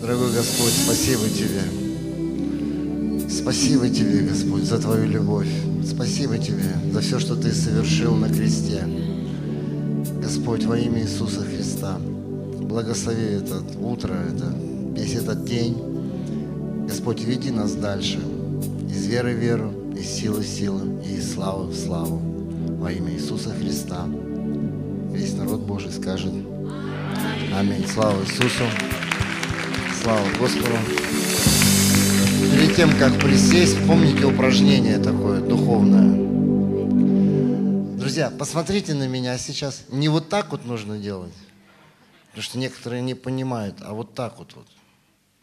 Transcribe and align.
Дорогой 0.00 0.32
Господь, 0.32 0.72
спасибо 0.72 1.28
Тебе. 1.28 1.60
Спасибо 3.28 3.86
Тебе, 3.90 4.20
Господь, 4.22 4.62
за 4.62 4.78
Твою 4.78 5.06
любовь. 5.06 5.50
Спасибо 5.86 6.38
Тебе 6.38 6.74
за 6.90 7.02
все, 7.02 7.18
что 7.18 7.36
Ты 7.36 7.52
совершил 7.52 8.14
на 8.14 8.30
кресте. 8.30 8.82
Господь, 10.22 10.64
во 10.64 10.78
имя 10.78 11.02
Иисуса 11.02 11.42
Христа, 11.42 11.98
благослови 11.98 13.24
это 13.24 13.62
утро, 13.78 14.14
это, 14.14 14.54
весь 14.96 15.16
этот 15.16 15.44
день. 15.44 15.76
Господь, 16.88 17.22
веди 17.22 17.50
нас 17.50 17.72
дальше. 17.72 18.20
Из 18.88 19.06
веры 19.06 19.34
в 19.34 19.38
веру, 19.38 19.74
из 19.94 20.06
силы 20.06 20.40
в 20.40 20.48
силу, 20.48 20.98
и 21.06 21.16
из 21.16 21.34
славы 21.34 21.66
в 21.66 21.76
славу. 21.76 22.22
Во 22.78 22.90
имя 22.90 23.12
Иисуса 23.12 23.50
Христа. 23.50 24.06
Весь 25.12 25.34
народ 25.34 25.60
Божий 25.60 25.92
скажет 25.92 26.32
Аминь. 27.52 27.86
Слава 27.86 28.18
Иисусу. 28.22 28.64
Слава 30.02 30.26
Господу. 30.38 30.76
Перед 32.54 32.74
тем, 32.74 32.90
как 32.98 33.18
присесть, 33.20 33.76
помните 33.86 34.24
упражнение 34.24 34.98
такое 34.98 35.42
духовное. 35.42 36.28
Друзья, 37.98 38.30
посмотрите 38.30 38.94
на 38.94 39.06
меня 39.06 39.36
сейчас. 39.36 39.84
Не 39.90 40.08
вот 40.08 40.30
так 40.30 40.52
вот 40.52 40.64
нужно 40.64 40.96
делать. 40.96 41.34
Потому 42.28 42.42
что 42.42 42.58
некоторые 42.58 43.02
не 43.02 43.14
понимают, 43.14 43.76
а 43.82 43.92
вот 43.92 44.14
так 44.14 44.38
вот. 44.38 44.54
Вот, 44.54 44.66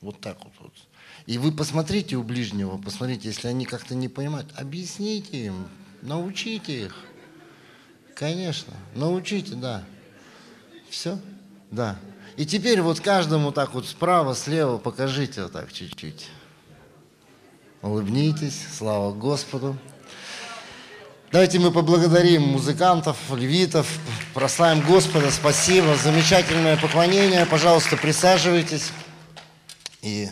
вот 0.01 0.19
так 0.21 0.37
вот. 0.43 0.53
вот. 0.59 0.73
И 1.27 1.37
вы 1.37 1.51
посмотрите 1.51 2.15
у 2.15 2.23
ближнего, 2.23 2.77
посмотрите, 2.77 3.27
если 3.27 3.49
они 3.49 3.65
как-то 3.65 3.93
не 3.93 4.07
понимают, 4.07 4.51
объясните 4.55 5.45
им, 5.45 5.67
научите 6.01 6.85
их. 6.85 6.95
Конечно, 8.15 8.73
научите, 8.95 9.53
да. 9.53 9.83
Все? 10.89 11.19
Да. 11.69 11.99
И 12.37 12.45
теперь 12.45 12.81
вот 12.81 12.99
каждому 12.99 13.51
так 13.51 13.73
вот 13.73 13.87
справа, 13.87 14.35
слева 14.35 14.77
покажите 14.77 15.41
вот 15.41 15.53
так 15.53 15.73
чуть-чуть. 15.73 16.27
Улыбнитесь, 17.81 18.61
слава 18.77 19.11
Господу. 19.11 19.75
Давайте 21.31 21.57
мы 21.57 21.71
поблагодарим 21.71 22.43
музыкантов, 22.43 23.17
левитов, 23.35 23.87
прославим 24.35 24.85
Господа. 24.85 25.31
Спасибо, 25.31 25.95
замечательное 25.95 26.77
поклонение. 26.77 27.47
Пожалуйста, 27.47 27.97
присаживайтесь. 27.97 28.91
И 30.03 30.29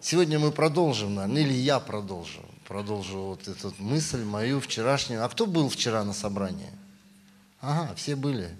сегодня 0.00 0.38
мы 0.38 0.50
продолжим, 0.50 1.14
наверное, 1.14 1.42
или 1.42 1.52
я 1.52 1.78
продолжу, 1.78 2.40
продолжу 2.66 3.18
вот 3.18 3.48
эту 3.48 3.74
мысль 3.76 4.24
мою 4.24 4.62
вчерашнюю. 4.62 5.22
А 5.22 5.28
кто 5.28 5.44
был 5.44 5.68
вчера 5.68 6.04
на 6.04 6.14
собрании? 6.14 6.70
Ага, 7.60 7.94
все 7.94 8.16
были. 8.16 8.56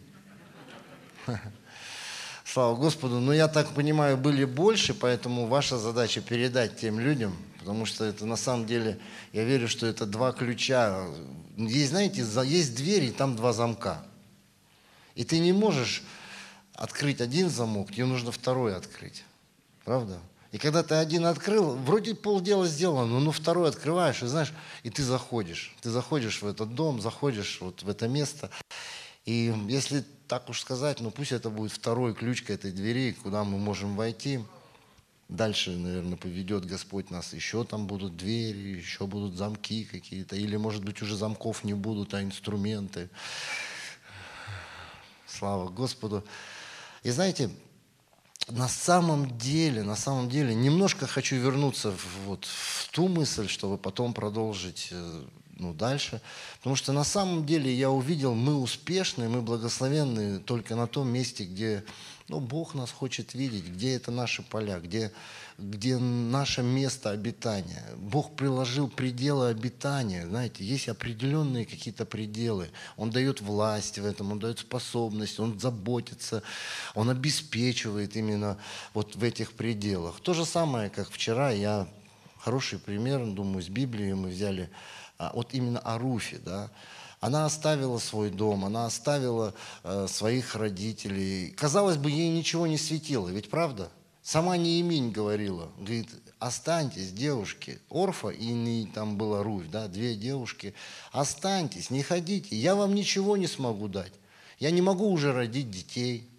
Слава 2.45 2.77
Господу. 2.77 3.21
Но 3.21 3.33
я 3.33 3.49
так 3.49 3.75
понимаю, 3.75 4.17
были 4.17 4.45
больше, 4.45 4.93
поэтому 4.93 5.47
ваша 5.47 5.79
задача 5.79 6.21
передать 6.21 6.79
тем 6.79 6.99
людям, 6.99 7.37
потому 7.59 7.87
что 7.87 8.05
это 8.05 8.27
на 8.27 8.37
самом 8.37 8.67
деле, 8.67 8.99
я 9.33 9.45
верю, 9.45 9.69
что 9.69 9.87
это 9.87 10.05
два 10.05 10.33
ключа. 10.33 11.07
Есть, 11.57 11.91
знаете, 11.91 12.27
есть 12.45 12.77
двери, 12.77 13.07
и 13.07 13.13
там 13.13 13.37
два 13.37 13.53
замка. 13.53 14.05
И 15.15 15.25
ты 15.25 15.39
не 15.39 15.53
можешь 15.53 16.03
открыть 16.75 17.21
один 17.21 17.49
замок, 17.49 17.93
тебе 17.93 18.07
нужно 18.07 18.33
второй 18.33 18.75
открыть. 18.75 19.25
Правда? 19.85 20.19
И 20.53 20.59
когда 20.59 20.83
ты 20.83 20.97
один 20.97 21.27
открыл, 21.27 21.77
вроде 21.77 22.15
полдела 22.15 22.67
сделано, 22.67 23.21
но 23.21 23.31
второй 23.31 23.69
открываешь, 23.69 24.23
и 24.23 24.27
знаешь, 24.27 24.53
и 24.83 24.91
ты 24.91 25.05
заходишь. 25.05 25.75
Ты 25.81 25.91
заходишь 25.91 26.43
в 26.43 26.47
этот 26.47 26.75
дом, 26.75 27.01
заходишь 27.01 27.59
вот 27.61 27.83
в 27.83 27.89
это 27.89 28.09
место. 28.09 28.51
И 29.25 29.55
если 29.69 30.05
так 30.27 30.49
уж 30.49 30.61
сказать, 30.61 31.01
ну 31.01 31.11
пусть 31.11 31.33
это 31.33 31.51
будет 31.51 31.73
второй 31.73 32.15
ключ 32.15 32.43
к 32.43 32.51
этой 32.51 32.73
двери, 32.73 33.13
куда 33.13 33.45
мы 33.45 33.59
можем 33.59 33.97
войти. 33.97 34.41
Дальше, 35.29 35.71
наверное, 35.71 36.17
поведет 36.17 36.65
Господь 36.65 37.11
нас. 37.11 37.33
Еще 37.33 37.63
там 37.63 37.87
будут 37.87 38.17
двери, 38.17 38.77
еще 38.77 39.07
будут 39.07 39.37
замки 39.37 39.85
какие-то. 39.85 40.35
Или, 40.35 40.57
может 40.57 40.85
быть, 40.85 41.01
уже 41.03 41.17
замков 41.17 41.63
не 41.63 41.75
будут, 41.75 42.15
а 42.15 42.23
инструменты. 42.23 43.09
Слава 45.29 45.69
Господу. 45.69 46.25
И 47.05 47.11
знаете, 47.11 47.51
на 48.51 48.69
самом 48.69 49.39
деле, 49.39 49.83
на 49.83 49.97
самом 49.97 50.29
деле, 50.29 50.55
немножко 50.55 51.07
хочу 51.07 51.37
вернуться 51.37 51.91
в, 51.91 52.07
вот, 52.27 52.45
в 52.45 52.89
ту 52.91 53.09
мысль, 53.09 53.49
чтобы 53.49 53.79
потом 53.79 54.13
продолжить 54.13 54.89
э, 54.91 55.25
ну, 55.61 55.75
дальше. 55.75 56.21
Потому 56.59 56.75
что 56.75 56.93
на 56.93 57.05
самом 57.05 57.47
деле 57.47 57.73
я 57.73 57.91
увидел, 57.91 58.35
мы 58.35 58.57
успешны, 58.57 59.29
мы 59.29 59.43
благословенны 59.43 60.41
только 60.41 60.75
на 60.75 60.87
том 60.87 61.09
месте, 61.09 61.45
где 61.45 61.85
ну, 62.31 62.39
Бог 62.39 62.75
нас 62.75 62.93
хочет 62.93 63.35
видеть, 63.35 63.67
где 63.67 63.97
это 63.97 64.13
наши 64.13 64.43
поля, 64.43 64.79
где, 64.79 65.11
где 65.59 65.99
наше 65.99 66.63
место 66.63 67.11
обитания. 67.11 67.85
Бог 67.97 68.37
приложил 68.37 68.89
пределы 68.89 69.49
обитания, 69.49 70.27
знаете, 70.27 70.65
есть 70.65 70.89
определенные 70.89 71.67
какие-то 71.67 72.07
пределы. 72.07 72.71
Он 72.97 73.11
дает 73.11 73.41
власть 73.41 73.99
в 73.99 74.07
этом, 74.07 74.31
Он 74.31 74.39
дает 74.39 74.61
способность, 74.61 75.41
Он 75.41 75.59
заботится, 75.59 76.45
Он 76.95 77.11
обеспечивает 77.11 78.15
именно 78.15 78.59
вот 78.95 79.17
в 79.17 79.25
этих 79.25 79.53
пределах. 79.53 80.21
То 80.21 80.33
же 80.33 80.47
самое, 80.47 80.89
как 80.89 81.11
вчера 81.11 81.51
я, 81.51 81.89
хороший 82.39 82.79
пример, 82.79 83.27
думаю, 83.27 83.63
с 83.63 83.69
Библии 83.69 84.13
мы 84.13 84.29
взяли 84.29 84.71
вот 85.35 85.53
именно 85.53 85.79
о 85.81 85.99
Руфе, 85.99 86.39
да, 86.39 86.71
она 87.21 87.45
оставила 87.45 87.99
свой 87.99 88.31
дом, 88.31 88.65
она 88.65 88.87
оставила 88.87 89.55
э, 89.85 90.07
своих 90.09 90.55
родителей. 90.55 91.51
Казалось 91.51 91.99
бы, 91.99 92.11
ей 92.11 92.31
ничего 92.31 92.67
не 92.67 92.79
светило, 92.79 93.29
ведь 93.29 93.51
правда? 93.51 93.91
Сама 94.23 94.57
Нееминь 94.57 95.11
говорила, 95.11 95.71
говорит, 95.77 96.09
останьтесь, 96.39 97.13
девушки. 97.13 97.79
Орфа 97.91 98.29
и 98.29 98.47
не, 98.47 98.87
там 98.87 99.17
была 99.19 99.43
Руфь, 99.43 99.69
да, 99.71 99.89
две 99.89 100.15
девушки. 100.15 100.75
Останьтесь, 101.13 101.91
не 101.91 102.03
ходите, 102.03 102.57
я 102.57 102.75
вам 102.75 102.95
ничего 102.95 103.37
не 103.37 103.47
смогу 103.47 103.89
дать. 103.89 104.13
Я 104.59 104.71
не 104.71 104.81
могу 104.81 105.11
уже 105.11 105.33
родить 105.33 105.71
детей 105.71 106.30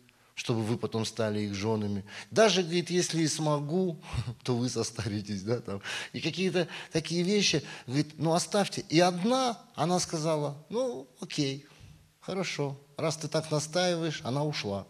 чтобы 0.42 0.64
вы 0.64 0.76
потом 0.76 1.06
стали 1.06 1.42
их 1.42 1.54
женами. 1.54 2.04
Даже, 2.32 2.64
говорит, 2.64 2.90
если 2.90 3.22
и 3.22 3.28
смогу, 3.28 4.02
то 4.44 4.58
вы 4.58 4.70
состаритесь, 4.70 5.44
да, 5.44 5.60
там. 5.60 5.84
И 6.14 6.20
какие-то 6.20 6.68
такие 6.92 7.22
вещи, 7.22 7.64
говорит, 7.86 8.14
ну 8.18 8.34
оставьте. 8.34 8.82
И 8.90 9.00
одна, 9.00 9.62
она 9.76 10.00
сказала, 10.00 10.58
ну 10.70 11.08
окей, 11.20 11.68
хорошо, 12.22 12.76
раз 12.98 13.18
ты 13.18 13.28
так 13.28 13.52
настаиваешь, 13.52 14.22
она 14.24 14.44
ушла. 14.44 14.88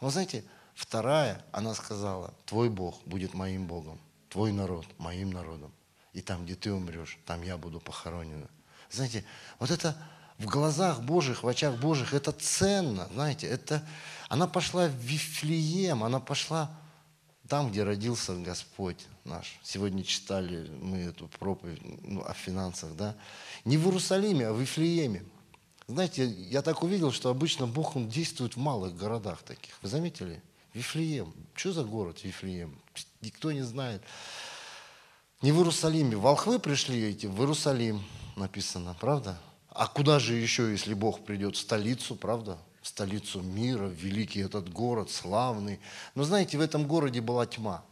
Вы 0.00 0.10
знаете, 0.10 0.44
вторая, 0.74 1.44
она 1.52 1.72
сказала, 1.72 2.34
твой 2.44 2.68
Бог 2.68 3.00
будет 3.06 3.34
моим 3.34 3.68
Богом, 3.68 4.00
твой 4.28 4.50
народ 4.50 4.86
моим 4.98 5.30
народом. 5.30 5.72
И 6.14 6.20
там, 6.20 6.44
где 6.44 6.56
ты 6.56 6.72
умрешь, 6.72 7.20
там 7.26 7.42
я 7.42 7.56
буду 7.58 7.78
похоронена. 7.78 8.48
Знаете, 8.90 9.24
вот 9.60 9.70
это 9.70 9.96
в 10.38 10.46
глазах 10.46 11.02
Божьих, 11.02 11.42
в 11.42 11.48
очах 11.48 11.76
Божьих, 11.76 12.14
это 12.14 12.32
ценно, 12.32 13.08
знаете, 13.12 13.46
это, 13.46 13.84
она 14.28 14.46
пошла 14.46 14.88
в 14.88 14.94
Вифлеем, 14.94 16.04
она 16.04 16.20
пошла 16.20 16.70
там, 17.48 17.70
где 17.70 17.82
родился 17.82 18.34
Господь 18.36 19.06
наш. 19.24 19.58
Сегодня 19.62 20.04
читали 20.04 20.70
мы 20.82 20.98
эту 20.98 21.28
проповедь 21.28 21.80
ну, 22.04 22.22
о 22.22 22.34
финансах, 22.34 22.94
да. 22.94 23.16
Не 23.64 23.78
в 23.78 23.86
Иерусалиме, 23.86 24.48
а 24.48 24.52
в 24.52 24.60
Вифлееме. 24.60 25.24
Знаете, 25.86 26.26
я 26.26 26.60
так 26.60 26.82
увидел, 26.82 27.10
что 27.10 27.30
обычно 27.30 27.66
Бог, 27.66 27.96
Он 27.96 28.08
действует 28.08 28.56
в 28.56 28.58
малых 28.58 28.94
городах 28.94 29.42
таких. 29.42 29.74
Вы 29.82 29.88
заметили? 29.88 30.42
Вифлеем. 30.74 31.32
Что 31.54 31.72
за 31.72 31.84
город 31.84 32.22
Вифлеем? 32.22 32.78
Никто 33.22 33.50
не 33.52 33.62
знает. 33.62 34.02
Не 35.40 35.52
в 35.52 35.56
Иерусалиме. 35.56 36.16
Волхвы 36.16 36.58
пришли 36.58 37.02
эти 37.02 37.24
в 37.24 37.40
Иерусалим, 37.40 38.04
написано, 38.36 38.94
правда? 39.00 39.38
А 39.70 39.86
куда 39.86 40.18
же 40.18 40.34
еще, 40.34 40.70
если 40.70 40.92
Бог 40.92 41.24
придет? 41.24 41.56
В 41.56 41.58
столицу, 41.58 42.16
правда? 42.16 42.58
Столицу 42.88 43.42
мира, 43.42 43.86
великий 43.86 44.40
этот 44.40 44.72
город, 44.72 45.10
славный. 45.10 45.78
Но 46.14 46.24
знаете, 46.24 46.56
в 46.56 46.60
этом 46.62 46.86
городе 46.86 47.20
была 47.20 47.46
тьма. 47.46 47.84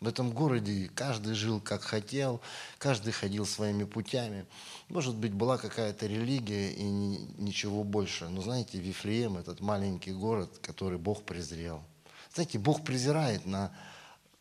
В 0.00 0.06
этом 0.06 0.32
городе 0.32 0.88
каждый 0.94 1.34
жил 1.34 1.60
как 1.60 1.82
хотел, 1.82 2.40
каждый 2.78 3.12
ходил 3.12 3.44
своими 3.44 3.84
путями. 3.84 4.46
Может 4.88 5.16
быть, 5.16 5.32
была 5.32 5.58
какая-то 5.58 6.06
религия 6.06 6.72
и 6.72 6.84
ничего 6.84 7.82
больше. 7.82 8.28
Но 8.28 8.40
знаете, 8.40 8.78
Вифлеем– 8.78 9.36
этот 9.38 9.60
маленький 9.60 10.12
город, 10.12 10.58
который 10.62 10.98
Бог 10.98 11.24
презрел. 11.24 11.82
Знаете, 12.32 12.58
Бог 12.58 12.84
презирает 12.84 13.46
на, 13.46 13.72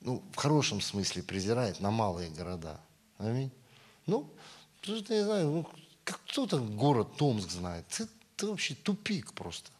ну, 0.01 0.23
в 0.33 0.35
хорошем 0.35 0.81
смысле 0.81 1.23
презирает 1.23 1.79
на 1.79 1.91
малые 1.91 2.29
города. 2.29 2.79
Аминь. 3.17 3.51
Ну, 4.05 4.29
я 4.83 5.25
знаю, 5.25 5.49
ну, 5.49 5.67
как 6.03 6.19
кто 6.27 6.45
там 6.45 6.77
город 6.77 7.17
Томск 7.17 7.49
знает? 7.49 7.85
Это, 8.35 8.47
вообще 8.47 8.75
тупик 8.75 9.33
просто. 9.33 9.71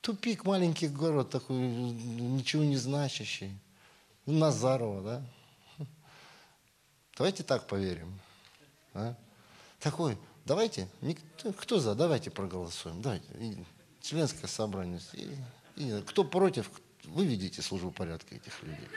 Тупик, 0.00 0.44
маленький 0.44 0.88
город 0.88 1.30
такой, 1.30 1.56
ничего 1.56 2.64
не 2.64 2.76
значащий. 2.76 3.56
Назарова, 4.26 5.02
да? 5.02 5.86
Давайте 7.16 7.42
так 7.42 7.66
поверим. 7.66 8.18
А? 8.94 9.14
Такой, 9.80 10.18
давайте, 10.44 10.88
никто, 11.00 11.52
кто 11.52 11.78
за, 11.78 11.94
давайте 11.94 12.30
проголосуем. 12.30 13.00
Давайте. 13.02 13.26
членское 14.00 14.48
собрание. 14.48 15.00
И, 15.12 15.36
и 15.76 16.02
кто 16.02 16.24
против, 16.24 16.70
вы 17.04 17.24
видите 17.24 17.62
службу 17.62 17.90
порядка 17.90 18.34
этих 18.34 18.62
людей. 18.62 18.88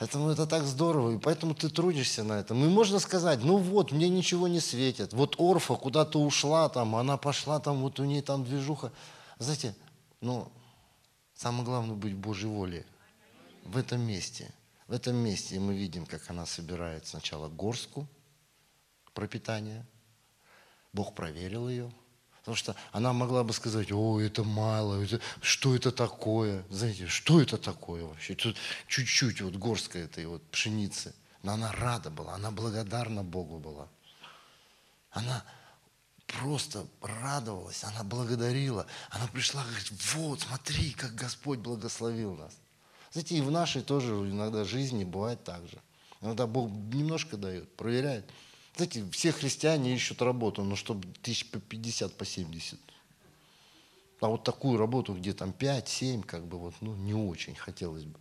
Поэтому 0.00 0.30
это 0.30 0.46
так 0.46 0.64
здорово, 0.64 1.10
и 1.10 1.18
поэтому 1.18 1.54
ты 1.54 1.68
трудишься 1.68 2.24
на 2.24 2.40
этом. 2.40 2.64
И 2.64 2.68
можно 2.70 2.98
сказать, 3.00 3.44
ну 3.44 3.58
вот, 3.58 3.92
мне 3.92 4.08
ничего 4.08 4.48
не 4.48 4.58
светит. 4.58 5.12
Вот 5.12 5.36
Орфа 5.38 5.74
куда-то 5.74 6.18
ушла 6.18 6.70
там, 6.70 6.96
она 6.96 7.18
пошла 7.18 7.60
там, 7.60 7.82
вот 7.82 8.00
у 8.00 8.04
нее 8.04 8.22
там 8.22 8.42
движуха. 8.42 8.92
Знаете, 9.38 9.76
ну, 10.22 10.50
самое 11.34 11.64
главное 11.64 11.96
быть 11.96 12.14
в 12.14 12.18
Божьей 12.18 12.48
воле. 12.48 12.86
В 13.66 13.76
этом 13.76 14.00
месте. 14.00 14.50
В 14.88 14.94
этом 14.94 15.16
месте 15.16 15.60
мы 15.60 15.76
видим, 15.76 16.06
как 16.06 16.30
она 16.30 16.46
собирает 16.46 17.06
сначала 17.06 17.50
горстку 17.50 18.08
пропитания. 19.12 19.86
Бог 20.94 21.14
проверил 21.14 21.68
ее. 21.68 21.92
Потому 22.50 22.56
что 22.56 22.74
она 22.90 23.12
могла 23.12 23.44
бы 23.44 23.52
сказать, 23.52 23.92
о, 23.92 24.20
это 24.20 24.42
мало, 24.42 25.00
это, 25.00 25.20
что 25.40 25.76
это 25.76 25.92
такое? 25.92 26.64
Знаете, 26.68 27.06
что 27.06 27.40
это 27.40 27.56
такое 27.58 28.02
вообще? 28.02 28.34
Тут 28.34 28.56
чуть-чуть 28.88 29.40
вот 29.40 29.54
горстка 29.54 30.00
этой 30.00 30.26
вот 30.26 30.42
пшеницы. 30.50 31.14
Но 31.44 31.52
она 31.52 31.70
рада 31.70 32.10
была, 32.10 32.34
она 32.34 32.50
благодарна 32.50 33.22
Богу 33.22 33.60
была. 33.60 33.86
Она 35.12 35.44
просто 36.26 36.88
радовалась, 37.00 37.84
она 37.84 38.02
благодарила. 38.02 38.84
Она 39.10 39.28
пришла, 39.28 39.62
говорит, 39.62 39.92
вот, 40.14 40.40
смотри, 40.40 40.90
как 40.90 41.14
Господь 41.14 41.60
благословил 41.60 42.34
нас. 42.34 42.58
Знаете, 43.12 43.36
и 43.36 43.42
в 43.42 43.52
нашей 43.52 43.82
тоже 43.82 44.10
иногда 44.10 44.64
жизни 44.64 45.04
бывает 45.04 45.44
так 45.44 45.64
же. 45.68 45.78
Иногда 46.20 46.48
Бог 46.48 46.68
немножко 46.68 47.36
дает, 47.36 47.76
проверяет. 47.76 48.28
Знаете, 48.80 49.04
все 49.12 49.30
христиане 49.30 49.94
ищут 49.94 50.22
работу, 50.22 50.64
но 50.64 50.74
чтобы 50.74 51.06
тысяч 51.20 51.50
по 51.50 51.60
50, 51.60 52.16
по 52.16 52.24
70. 52.24 52.80
А 54.22 54.28
вот 54.28 54.42
такую 54.42 54.78
работу, 54.78 55.12
где 55.12 55.34
там 55.34 55.52
5, 55.52 55.86
7, 55.86 56.22
как 56.22 56.46
бы 56.46 56.58
вот, 56.58 56.74
ну, 56.80 56.94
не 56.94 57.12
очень 57.12 57.54
хотелось 57.54 58.04
бы. 58.04 58.18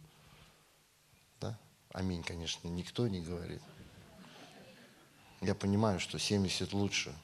Да? 1.40 1.58
Аминь, 1.94 2.24
конечно, 2.24 2.68
никто 2.68 3.08
не 3.08 3.22
говорит. 3.22 3.62
Я 5.40 5.56
понимаю, 5.56 6.02
что 6.02 6.20
70 6.20 6.74
лучше. 6.74 7.16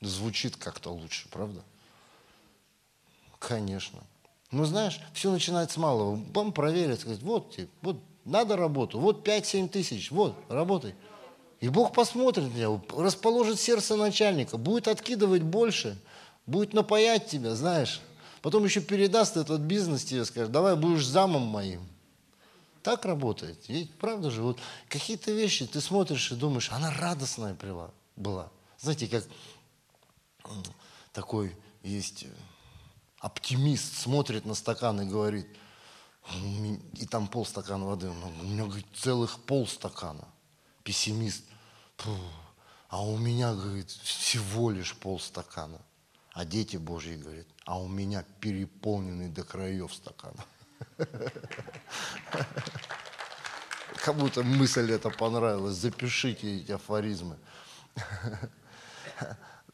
Звучит 0.00 0.56
как-то 0.56 0.88
лучше, 0.88 1.28
правда? 1.28 1.62
Конечно. 3.40 4.02
Ну, 4.52 4.64
знаешь, 4.64 4.98
все 5.12 5.30
начинается 5.30 5.74
с 5.74 5.76
малого. 5.76 6.18
Вам 6.32 6.54
проверят, 6.54 7.00
сказать, 7.00 7.20
вот, 7.20 7.58
вот, 7.82 8.02
надо 8.24 8.56
работу, 8.56 8.98
вот 8.98 9.28
5-7 9.28 9.68
тысяч, 9.68 10.10
вот, 10.10 10.34
работай. 10.48 10.94
И 11.60 11.68
Бог 11.68 11.92
посмотрит 11.92 12.44
на 12.44 12.50
тебя, 12.50 12.80
расположит 13.02 13.58
сердце 13.58 13.96
начальника, 13.96 14.56
будет 14.58 14.88
откидывать 14.88 15.42
больше, 15.42 15.98
будет 16.46 16.74
напаять 16.74 17.26
тебя, 17.26 17.54
знаешь. 17.54 18.00
Потом 18.42 18.64
еще 18.64 18.80
передаст 18.80 19.36
этот 19.38 19.62
бизнес 19.62 20.04
тебе, 20.04 20.24
скажет, 20.24 20.52
давай 20.52 20.76
будешь 20.76 21.06
замом 21.06 21.42
моим. 21.42 21.80
Так 22.82 23.06
работает. 23.06 23.66
Ведь 23.68 23.94
правда 23.94 24.30
же, 24.30 24.42
вот 24.42 24.58
какие-то 24.90 25.32
вещи 25.32 25.66
ты 25.66 25.80
смотришь 25.80 26.30
и 26.30 26.34
думаешь, 26.34 26.70
она 26.70 26.92
радостная 26.92 27.56
была. 28.16 28.50
Знаете, 28.78 29.08
как 29.08 29.24
такой 31.14 31.56
есть 31.82 32.26
оптимист, 33.20 33.96
смотрит 33.96 34.44
на 34.44 34.54
стакан 34.54 35.00
и 35.00 35.06
говорит, 35.06 35.46
и 36.92 37.06
там 37.06 37.26
полстакана 37.26 37.86
воды, 37.86 38.10
у 38.10 38.44
меня, 38.44 38.64
говорит, 38.64 38.86
целых 38.94 39.38
полстакана. 39.44 40.28
Пессимист, 40.84 41.44
а 42.88 43.02
у 43.02 43.16
меня, 43.18 43.54
говорит, 43.54 43.90
всего 43.90 44.70
лишь 44.70 44.94
полстакана. 44.94 45.80
А 46.32 46.44
дети 46.44 46.76
Божьи, 46.76 47.16
говорят, 47.16 47.46
а 47.64 47.80
у 47.80 47.88
меня 47.88 48.24
переполненный 48.40 49.28
до 49.28 49.44
краев 49.44 49.94
стакан. 49.94 50.34
Как 53.96 54.16
будто 54.16 54.42
мысль 54.42 54.92
эта 54.92 55.10
понравилась. 55.10 55.76
Запишите 55.76 56.58
эти 56.58 56.72
афоризмы. 56.72 57.38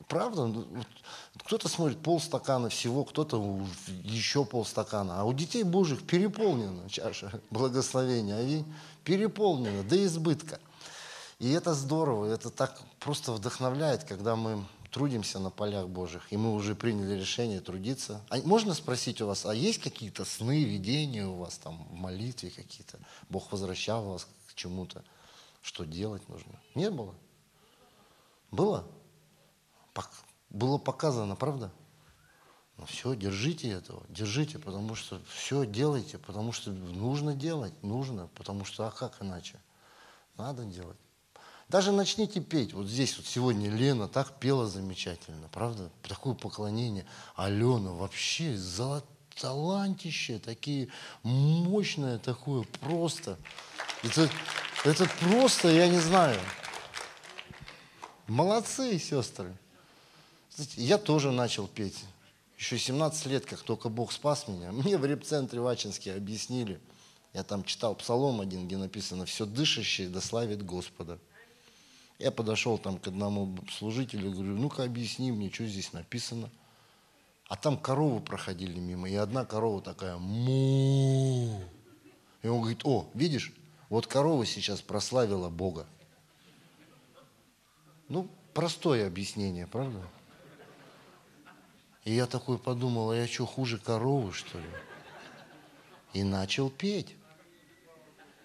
Правда? 0.07 0.47
Ну, 0.47 0.85
кто-то 1.45 1.69
смотрит 1.69 2.01
полстакана 2.03 2.69
всего, 2.69 3.05
кто-то 3.05 3.67
еще 3.89 4.45
полстакана. 4.45 5.21
А 5.21 5.25
у 5.25 5.33
детей 5.33 5.65
Божьих 5.65 6.07
переполнена 6.07 6.89
чаша 6.89 7.41
благословения. 7.51 8.37
А 8.37 8.65
переполнена 9.03 9.83
до 9.83 10.05
избытка. 10.05 10.61
И 11.41 11.51
это 11.53 11.73
здорово, 11.73 12.27
это 12.27 12.51
так 12.51 12.79
просто 12.99 13.33
вдохновляет, 13.33 14.05
когда 14.05 14.37
мы 14.37 14.63
трудимся 14.91 15.39
на 15.39 15.49
полях 15.49 15.89
Божьих, 15.89 16.31
и 16.31 16.37
мы 16.37 16.53
уже 16.53 16.75
приняли 16.75 17.19
решение 17.19 17.61
трудиться. 17.61 18.21
А 18.29 18.37
можно 18.43 18.75
спросить 18.75 19.23
у 19.23 19.27
вас, 19.27 19.47
а 19.47 19.55
есть 19.55 19.81
какие-то 19.81 20.27
сны, 20.27 20.65
видения 20.65 21.27
у 21.27 21.37
вас 21.37 21.57
там 21.57 21.83
в 21.89 21.95
молитве 21.95 22.51
какие-то? 22.51 22.99
Бог 23.31 23.51
возвращал 23.53 24.05
вас 24.05 24.29
к 24.49 24.55
чему-то? 24.55 25.03
Что 25.63 25.85
делать 25.85 26.29
нужно? 26.29 26.61
Не 26.75 26.91
было? 26.91 27.15
Было? 28.51 28.87
Было 30.51 30.77
показано, 30.77 31.37
правда? 31.37 31.73
Ну 32.77 32.85
все, 32.85 33.15
держите 33.15 33.71
этого, 33.71 34.05
держите, 34.11 34.59
потому 34.59 34.95
что 34.95 35.23
все 35.33 35.65
делайте, 35.65 36.19
потому 36.19 36.53
что 36.53 36.71
нужно 36.71 37.35
делать, 37.35 37.73
нужно, 37.83 38.29
потому 38.35 38.67
что 38.67 38.87
а 38.87 38.91
как 38.91 39.23
иначе? 39.23 39.59
Надо 40.37 40.65
делать. 40.65 40.99
Даже 41.71 41.93
начните 41.93 42.41
петь. 42.41 42.73
Вот 42.73 42.89
здесь 42.89 43.17
вот 43.17 43.27
сегодня 43.27 43.71
Лена 43.71 44.09
так 44.09 44.41
пела 44.41 44.67
замечательно, 44.67 45.49
правда? 45.53 45.89
Такое 46.03 46.35
поклонение. 46.35 47.07
Алена 47.37 47.93
вообще 47.93 48.57
золотая 48.57 49.09
талантище, 49.41 50.39
такие 50.39 50.89
мощное 51.23 52.19
такое, 52.19 52.65
просто. 52.81 53.39
Это, 54.03 54.29
это 54.85 55.09
просто, 55.21 55.69
я 55.69 55.89
не 55.89 56.01
знаю. 56.01 56.39
Молодцы, 58.27 58.99
сестры. 58.99 59.57
Знаете, 60.55 60.83
я 60.83 60.99
тоже 60.99 61.31
начал 61.31 61.69
петь. 61.69 62.05
Еще 62.59 62.79
17 62.79 63.27
лет, 63.27 63.47
как 63.47 63.61
только 63.61 63.89
Бог 63.89 64.13
спас 64.13 64.49
меня. 64.49 64.73
Мне 64.73 64.99
в 64.99 65.07
репцентре 65.07 65.61
в 65.61 65.67
Ачинске 65.67 66.15
объяснили. 66.15 66.81
Я 67.33 67.45
там 67.45 67.63
читал 67.63 67.95
псалом 67.95 68.41
один, 68.41 68.67
где 68.67 68.77
написано 68.77 69.25
«Все 69.25 69.47
дышащее 69.47 70.09
да 70.09 70.21
славит 70.21 70.67
Господа». 70.67 71.21
Я 72.21 72.31
подошел 72.31 72.77
там 72.77 72.99
к 72.99 73.07
одному 73.07 73.57
служителю, 73.73 74.31
говорю, 74.31 74.55
ну-ка 74.59 74.85
объясни 74.85 75.33
мне, 75.33 75.51
что 75.51 75.65
здесь 75.65 75.95
написано. 75.95 76.51
А 77.49 77.57
там 77.57 77.79
коровы 77.79 78.21
проходили 78.21 78.79
мимо, 78.79 79.09
и 79.09 79.15
одна 79.15 79.47
корова 79.47 79.81
такая, 79.81 80.19
му. 80.19 81.63
И 82.43 82.47
он 82.47 82.61
говорит, 82.61 82.83
о, 82.85 83.09
видишь, 83.15 83.55
вот 83.89 84.07
корова 84.07 84.45
сейчас 84.45 84.83
прославила 84.83 85.49
Бога. 85.49 85.87
Ну, 88.09 88.29
простое 88.53 89.07
объяснение, 89.07 89.67
правда? 89.67 90.03
И 92.05 92.13
я 92.13 92.27
такой 92.27 92.59
подумал, 92.59 93.13
а 93.13 93.17
я 93.17 93.27
что, 93.27 93.47
хуже 93.47 93.79
коровы, 93.79 94.35
что 94.35 94.59
ли? 94.59 94.69
И 96.13 96.23
начал 96.23 96.69
петь. 96.69 97.17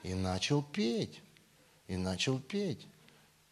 И 0.01 0.13
начал 0.13 0.63
петь. 0.63 1.22
И 1.88 1.98
начал 1.98 2.39
петь. 2.39 2.88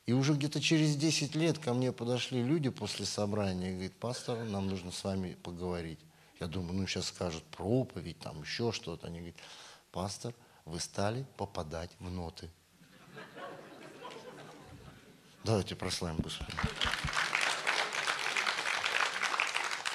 И 0.06 0.12
уже 0.12 0.34
где-то 0.34 0.62
через 0.62 0.96
10 0.96 1.36
лет 1.36 1.60
ко 1.60 1.74
мне 1.74 1.92
подошли 1.92 2.44
люди 2.44 2.70
после 2.70 3.06
собрания 3.06 3.70
и 3.70 3.74
говорят, 3.74 3.94
пастор, 3.94 4.44
нам 4.44 4.68
нужно 4.68 4.92
с 4.92 5.04
вами 5.04 5.36
поговорить. 5.42 6.00
Я 6.40 6.48
думаю, 6.48 6.74
ну 6.74 6.88
сейчас 6.88 7.08
скажут 7.08 7.44
проповедь, 7.46 8.20
там 8.20 8.42
еще 8.42 8.74
что-то. 8.74 9.08
Они 9.08 9.20
говорят, 9.20 9.38
пастор, 9.92 10.34
вы 10.66 10.80
стали 10.80 11.26
попадать 11.38 11.92
в 12.00 12.10
ноты. 12.10 12.50
Давайте 15.46 15.76
прославим 15.76 16.18
Господа. 16.18 16.52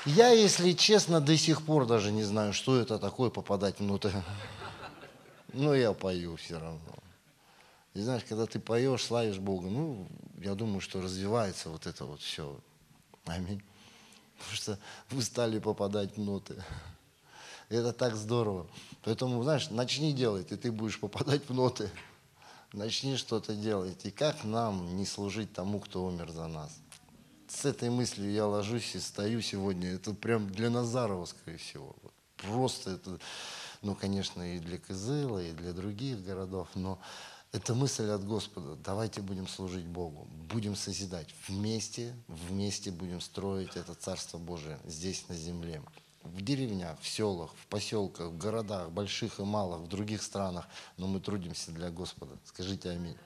Я, 0.04 0.30
если 0.30 0.72
честно, 0.72 1.20
до 1.20 1.36
сих 1.36 1.62
пор 1.66 1.86
даже 1.86 2.12
не 2.12 2.22
знаю, 2.22 2.54
что 2.54 2.80
это 2.80 2.98
такое 2.98 3.28
попадать 3.28 3.78
в 3.78 3.82
ноты. 3.82 4.10
Но 5.52 5.74
я 5.74 5.92
пою 5.92 6.36
все 6.36 6.58
равно. 6.58 6.97
И 7.98 8.00
знаешь, 8.00 8.22
когда 8.28 8.46
ты 8.46 8.60
поешь, 8.60 9.02
славишь 9.02 9.38
Бога, 9.38 9.68
ну, 9.68 10.06
я 10.36 10.54
думаю, 10.54 10.80
что 10.80 11.00
развивается 11.00 11.68
вот 11.68 11.88
это 11.88 12.04
вот 12.04 12.20
все. 12.20 12.60
Аминь. 13.24 13.60
Потому 14.38 14.54
что 14.54 14.78
вы 15.10 15.20
стали 15.20 15.58
попадать 15.58 16.16
в 16.16 16.20
ноты. 16.20 16.62
Это 17.68 17.92
так 17.92 18.14
здорово. 18.14 18.68
Поэтому, 19.02 19.42
знаешь, 19.42 19.70
начни 19.70 20.12
делать, 20.12 20.52
и 20.52 20.56
ты 20.56 20.70
будешь 20.70 21.00
попадать 21.00 21.48
в 21.48 21.52
ноты. 21.52 21.90
Начни 22.72 23.16
что-то 23.16 23.52
делать. 23.56 24.06
И 24.06 24.12
как 24.12 24.44
нам 24.44 24.96
не 24.96 25.04
служить 25.04 25.52
тому, 25.52 25.80
кто 25.80 26.04
умер 26.04 26.30
за 26.30 26.46
нас? 26.46 26.78
С 27.48 27.64
этой 27.64 27.90
мыслью 27.90 28.30
я 28.30 28.46
ложусь 28.46 28.94
и 28.94 29.00
стою 29.00 29.40
сегодня. 29.42 29.94
Это 29.94 30.14
прям 30.14 30.48
для 30.48 30.70
Назарова, 30.70 31.24
скорее 31.24 31.56
всего. 31.58 31.96
Просто 32.36 32.92
это, 32.92 33.18
ну, 33.82 33.96
конечно, 33.96 34.54
и 34.54 34.60
для 34.60 34.78
Кызыла, 34.78 35.42
и 35.42 35.50
для 35.50 35.72
других 35.72 36.24
городов, 36.24 36.68
но 36.76 37.00
Это 37.50 37.74
мысль 37.74 38.10
от 38.10 38.26
Господа. 38.26 38.76
Давайте 38.84 39.22
будем 39.22 39.48
служить 39.48 39.86
Богу, 39.86 40.28
будем 40.52 40.76
созидать. 40.76 41.34
Вместе, 41.46 42.14
вместе 42.28 42.90
будем 42.90 43.22
строить 43.22 43.74
это 43.74 43.94
Царство 43.94 44.36
Божие 44.36 44.78
здесь 44.84 45.24
на 45.30 45.34
земле. 45.34 45.82
В 46.22 46.42
деревнях, 46.42 46.98
в 47.00 47.08
селах, 47.08 47.54
в 47.54 47.66
поселках, 47.68 48.32
в 48.32 48.36
городах, 48.36 48.90
больших 48.90 49.40
и 49.40 49.44
малых, 49.44 49.80
в 49.80 49.88
других 49.88 50.22
странах. 50.22 50.68
Но 50.98 51.06
мы 51.06 51.20
трудимся 51.20 51.72
для 51.72 51.90
Господа. 51.90 52.36
Скажите 52.44 52.90
аминь. 52.90 53.16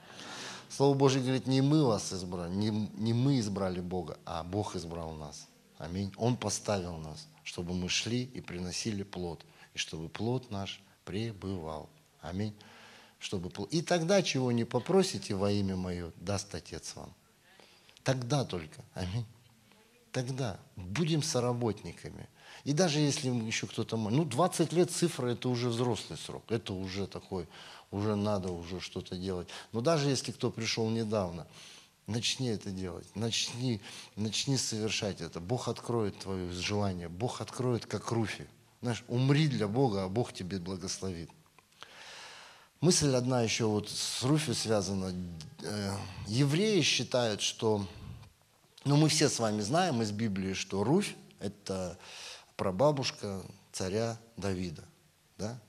Слово 0.68 0.94
Божье 0.94 1.20
говорит, 1.20 1.48
не 1.48 1.60
мы 1.60 1.84
вас 1.84 2.12
избрали, 2.12 2.54
не, 2.54 2.70
не 2.70 3.12
мы 3.12 3.40
избрали 3.40 3.80
Бога, 3.80 4.18
а 4.24 4.44
Бог 4.44 4.76
избрал 4.76 5.14
нас. 5.14 5.48
Аминь. 5.78 6.12
Он 6.16 6.36
поставил 6.36 6.96
нас, 6.98 7.26
чтобы 7.42 7.74
мы 7.74 7.88
шли 7.88 8.22
и 8.22 8.40
приносили 8.40 9.02
плод, 9.02 9.44
и 9.74 9.78
чтобы 9.78 10.08
плод 10.08 10.52
наш 10.52 10.80
пребывал. 11.04 11.90
Аминь 12.20 12.54
чтобы... 13.22 13.50
И 13.70 13.82
тогда, 13.82 14.20
чего 14.20 14.50
не 14.50 14.64
попросите 14.64 15.34
во 15.34 15.50
имя 15.50 15.76
Мое, 15.76 16.12
даст 16.16 16.54
Отец 16.54 16.94
вам. 16.96 17.14
Тогда 18.02 18.44
только. 18.44 18.84
Аминь. 18.94 19.24
Тогда 20.10 20.58
будем 20.74 21.22
соработниками. 21.22 22.28
И 22.64 22.72
даже 22.72 22.98
если 22.98 23.28
еще 23.28 23.68
кто-то... 23.68 23.96
Ну, 23.96 24.24
20 24.24 24.72
лет 24.72 24.90
цифра– 24.90 25.28
это 25.28 25.48
уже 25.48 25.68
взрослый 25.68 26.18
срок. 26.18 26.42
Это 26.48 26.72
уже 26.72 27.06
такой, 27.06 27.46
уже 27.92 28.16
надо 28.16 28.50
уже 28.50 28.80
что-то 28.80 29.16
делать. 29.16 29.48
Но 29.70 29.80
даже 29.80 30.10
если 30.10 30.32
кто 30.32 30.50
пришел 30.50 30.90
недавно, 30.90 31.46
начни 32.08 32.48
это 32.48 32.70
делать. 32.70 33.06
Начни, 33.14 33.80
начни 34.16 34.56
совершать 34.56 35.20
это. 35.20 35.38
Бог 35.38 35.68
откроет 35.68 36.18
твое 36.18 36.50
желание. 36.50 37.08
Бог 37.08 37.40
откроет, 37.40 37.86
как 37.86 38.10
Руфи. 38.10 38.48
Знаешь, 38.80 39.04
умри 39.06 39.46
для 39.46 39.68
Бога, 39.68 40.04
а 40.04 40.08
Бог 40.08 40.32
тебе 40.32 40.58
благословит. 40.58 41.30
Мысль 42.82 43.14
одна 43.14 43.42
еще 43.42 43.66
вот 43.66 43.88
с 43.88 44.24
Руфи 44.24 44.54
связана. 44.54 45.14
Э, 45.62 45.96
евреи 46.26 46.80
считают, 46.80 47.40
что, 47.40 47.86
ну 48.84 48.96
мы 48.96 49.08
все 49.08 49.28
с 49.28 49.38
вами 49.38 49.60
знаем 49.60 50.02
из 50.02 50.10
Библии, 50.10 50.52
что 50.52 50.82
Руфь– 50.82 51.14
это 51.38 51.96
прабабушка 52.56 53.40
царя 53.70 54.18
Давида. 54.36 54.82
Да? 55.38 55.60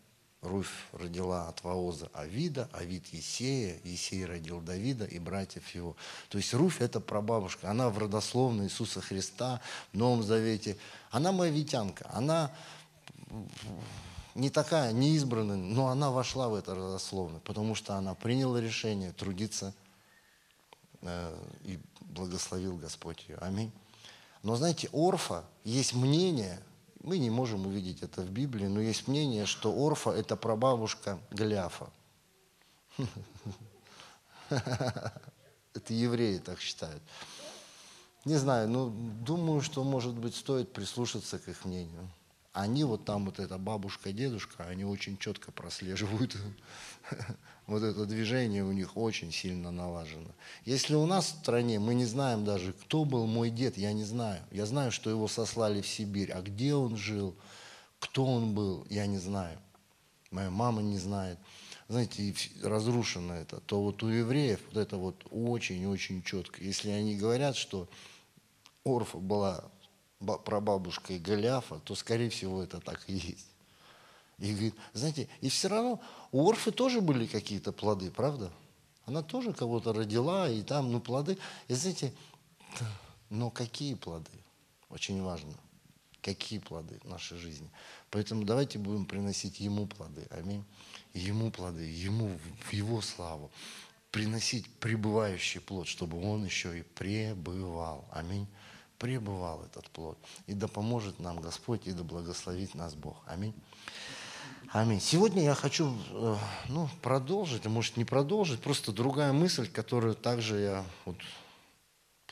Руфь 0.42 0.74
родила 0.92 1.50
от 1.50 1.64
Ваоза 1.64 2.10
Авида, 2.14 2.68
Авид 2.74 3.06
Есея, 3.10 3.80
Есей 3.84 4.26
родил 4.26 4.60
Давида 4.60 5.06
и 5.06 5.20
братьев 5.20 5.70
его. 5.76 5.96
То 6.30 6.40
есть 6.40 6.52
Руфь– 6.56 6.78
это 6.82 7.00
прабабушка, 7.00 7.70
она 7.70 7.92
в 7.92 7.98
родословной 8.00 8.66
Иисуса 8.66 9.02
Христа 9.02 9.62
в 9.92 9.98
Новом 9.98 10.24
Завете. 10.24 10.78
Она 11.12 11.32
моавитянка, 11.32 12.10
она 12.12 12.52
не 14.36 14.50
такая, 14.50 14.92
не 14.92 15.16
избранная, 15.16 15.58
но 15.58 15.88
она 15.88 16.10
вошла 16.10 16.50
в 16.50 16.56
это 16.56 16.74
родословно, 16.74 17.40
потому 17.40 17.76
что 17.76 17.96
она 17.96 18.16
приняла 18.16 18.60
решение 18.60 19.12
трудиться 19.12 19.74
э, 21.02 21.38
и 21.64 21.80
благословил 22.02 22.78
Господь 22.78 23.26
ее. 23.28 23.38
Аминь. 23.38 23.72
Но 24.42 24.56
знаете, 24.56 24.90
Орфа, 24.92 25.46
есть 25.64 25.94
мнение, 25.94 26.60
мы 27.02 27.20
не 27.20 27.30
можем 27.30 27.68
увидеть 27.68 28.02
это 28.02 28.22
в 28.22 28.30
Библии, 28.30 28.68
но 28.68 28.82
есть 28.82 29.08
мнение, 29.08 29.46
что 29.46 29.72
Орфа– 29.72 30.10
это 30.12 30.36
прабабушка 30.36 31.20
Голиафа. 31.32 31.90
Это 35.74 35.92
евреи 35.92 36.38
так 36.38 36.60
считают. 36.60 37.02
Не 38.26 38.36
знаю, 38.36 38.70
но 38.70 38.90
думаю, 38.90 39.62
что, 39.62 39.84
может 39.84 40.14
быть, 40.14 40.36
стоит 40.36 40.72
прислушаться 40.72 41.40
к 41.40 41.48
их 41.48 41.66
мнению 41.66 42.08
они 42.54 42.84
вот 42.84 43.04
там, 43.04 43.26
вот 43.26 43.40
эта 43.40 43.58
бабушка, 43.58 44.14
дедушка, 44.14 44.66
они 44.66 44.86
очень 44.86 45.18
четко 45.18 45.52
прослеживают. 45.52 46.38
Вот 47.66 47.82
это 47.82 48.06
движение 48.06 48.62
у 48.62 48.74
них 48.74 48.98
очень 48.98 49.32
сильно 49.32 49.72
налажено. 49.72 50.28
Если 50.66 50.96
у 50.96 51.06
нас 51.06 51.28
в 51.28 51.40
стране 51.40 51.80
мы 51.80 51.94
не 51.94 52.04
знаем 52.04 52.44
даже, 52.44 52.74
кто 52.74 53.06
был 53.06 53.26
мой 53.26 53.50
дед, 53.52 53.78
я 53.78 53.94
не 53.94 54.04
знаю. 54.04 54.44
Я 54.52 54.66
знаю, 54.66 54.92
что 54.92 55.10
его 55.10 55.30
сослали 55.30 55.80
в 55.80 55.88
Сибирь, 55.88 56.30
а 56.34 56.42
где 56.42 56.76
он 56.76 56.98
жил, 56.98 57.38
кто 58.00 58.26
он 58.26 58.54
был, 58.54 58.86
я 58.90 59.06
не 59.06 59.18
знаю. 59.18 59.58
Моя 60.30 60.50
мама 60.50 60.82
не 60.82 60.98
знает. 60.98 61.40
Знаете, 61.88 62.36
разрушено 62.62 63.34
это. 63.34 63.62
То 63.62 63.82
вот 63.82 64.04
у 64.04 64.10
евреев 64.10 64.60
вот 64.68 64.78
это 64.78 64.98
вот 64.98 65.26
очень-очень 65.32 66.22
четко. 66.22 66.62
Если 66.62 66.90
они 66.90 67.16
говорят, 67.16 67.56
что 67.56 67.88
Орфа 68.84 69.20
была 69.20 69.64
прабабушкой 70.24 71.20
Голиафа, 71.20 71.80
то, 71.80 71.96
скорее 71.96 72.30
всего, 72.30 72.64
это 72.64 72.80
так 72.80 73.04
и 73.08 73.14
есть. 73.14 73.48
И 74.40 74.52
говорит, 74.52 74.76
знаете, 74.94 75.30
и 75.42 75.50
все 75.50 75.68
равно 75.70 76.02
у 76.32 76.50
Орфы 76.50 76.72
тоже 76.72 77.02
были 77.02 77.28
какие-то 77.28 77.72
плоды, 77.72 78.12
правда? 78.12 78.52
Она 79.06 79.22
тоже 79.22 79.54
кого-то 79.54 79.94
родила, 79.94 80.50
и 80.50 80.62
там, 80.64 80.92
ну, 80.92 81.00
плоды. 81.00 81.38
И 81.68 81.74
знаете, 81.74 82.14
но 83.30 83.50
какие 83.50 83.96
плоды? 83.96 84.32
Очень 84.90 85.22
важно. 85.22 85.54
Какие 86.22 86.60
плоды 86.60 87.00
в 87.04 87.10
нашей 87.10 87.38
жизни. 87.38 87.70
Поэтому 88.10 88.46
давайте 88.46 88.80
будем 88.80 89.06
приносить 89.06 89.60
Ему 89.60 89.88
плоды. 89.88 90.26
Аминь. 90.30 90.64
Ему 91.14 91.52
плоды, 91.52 91.84
Ему 91.84 92.38
в 92.70 92.74
Его 92.74 93.02
славу. 93.02 93.52
Приносить 94.12 94.70
пребывающий 94.80 95.60
плод, 95.60 95.88
чтобы 95.88 96.22
Он 96.22 96.46
еще 96.46 96.80
и 96.80 96.82
пребывал. 96.82 98.06
Аминь 98.12 98.48
пребывал 99.04 99.66
этот 99.66 99.90
плод. 99.90 100.18
И 100.48 100.54
да 100.54 100.70
поможет 100.70 101.20
нам 101.20 101.42
Господь, 101.42 101.88
и 101.88 101.92
да 101.92 102.04
благословит 102.04 102.74
нас 102.74 102.96
Бог. 102.96 103.22
Аминь. 103.26 103.54
Аминь. 104.72 105.02
Сегодня 105.02 105.44
я 105.44 105.56
хочу 105.56 105.94
э, 106.12 106.38
ну, 106.70 106.88
продолжить, 107.02 107.66
а 107.66 107.70
может 107.70 107.98
не 107.98 108.06
продолжить, 108.06 108.62
просто 108.62 108.94
другая 108.94 109.34
мысль, 109.34 109.70
которую 109.70 110.16
также 110.16 110.58
я 110.58 110.86
вот 111.04 111.18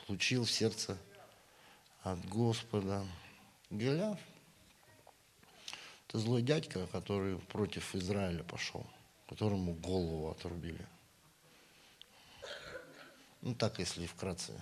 получил 0.08 0.46
в 0.46 0.50
сердце 0.50 0.98
от 2.04 2.26
Господа. 2.30 3.06
Геляв– 3.70 4.18
это 6.08 6.20
злой 6.20 6.42
дядька, 6.42 6.88
который 6.88 7.38
против 7.38 7.94
Израиля 7.96 8.44
пошел, 8.44 8.86
которому 9.28 9.74
голову 9.74 10.32
отрубили. 10.32 10.88
Ну 13.42 13.56
так, 13.56 13.80
если 13.80 14.06
вкратце. 14.06 14.54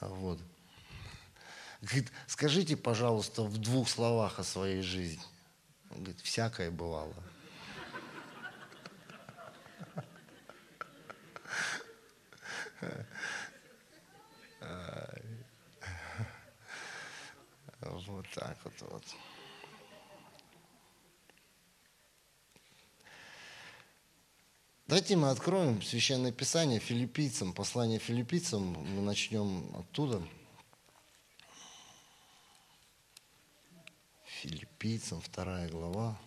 Вот. 0.00 0.38
Говорит, 1.80 2.12
скажите, 2.26 2.76
пожалуйста, 2.76 3.42
в 3.42 3.58
двух 3.58 3.88
словах 3.88 4.38
о 4.38 4.44
своей 4.44 4.82
жизни. 4.82 5.22
Он 5.90 5.98
говорит, 5.98 6.20
всякое 6.20 6.70
бывало. 6.70 7.14
Вот 18.08 18.26
так 18.34 18.56
вот. 18.64 18.90
вот. 18.90 19.04
Давайте 24.88 25.16
мы 25.16 25.28
откроем 25.28 25.82
Священное 25.82 26.32
Писание 26.32 26.80
филиппийцам, 26.80 27.52
послание 27.52 27.98
филиппийцам, 27.98 28.62
мы 28.62 29.02
начнем 29.02 29.70
оттуда. 29.76 30.26
Филиппийцам, 34.24 35.20
вторая 35.20 35.68
глава. 35.68 36.18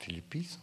Филиппийцам? 0.00 0.60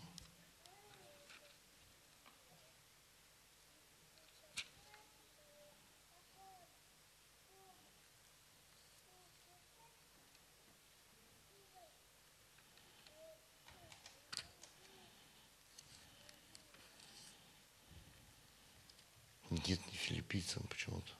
Нет, 19.51 19.80
не 19.91 19.98
филиппийцам 20.32 20.64
почему-то. 20.70 21.12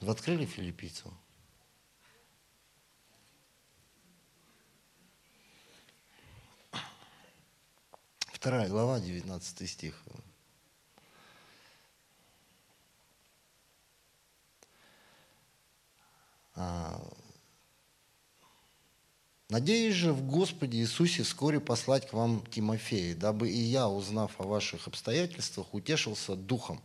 Вы 0.00 0.12
открыли 0.12 0.44
филиппийцам? 0.44 1.18
Вторая 8.32 8.68
глава, 8.68 9.00
19 9.00 9.70
стих. 9.70 10.02
Надеюсь 19.48 19.94
же 19.94 20.12
в 20.12 20.26
Господе 20.26 20.78
Иисусе 20.78 21.22
вскоре 21.22 21.60
послать 21.60 22.08
к 22.08 22.12
вам 22.14 22.44
Тимофея, 22.50 23.14
дабы 23.14 23.48
и 23.48 23.56
я, 23.56 23.88
узнав 23.88 24.40
о 24.40 24.42
ваших 24.42 24.88
обстоятельствах, 24.88 25.72
утешился 25.72 26.34
духом, 26.34 26.82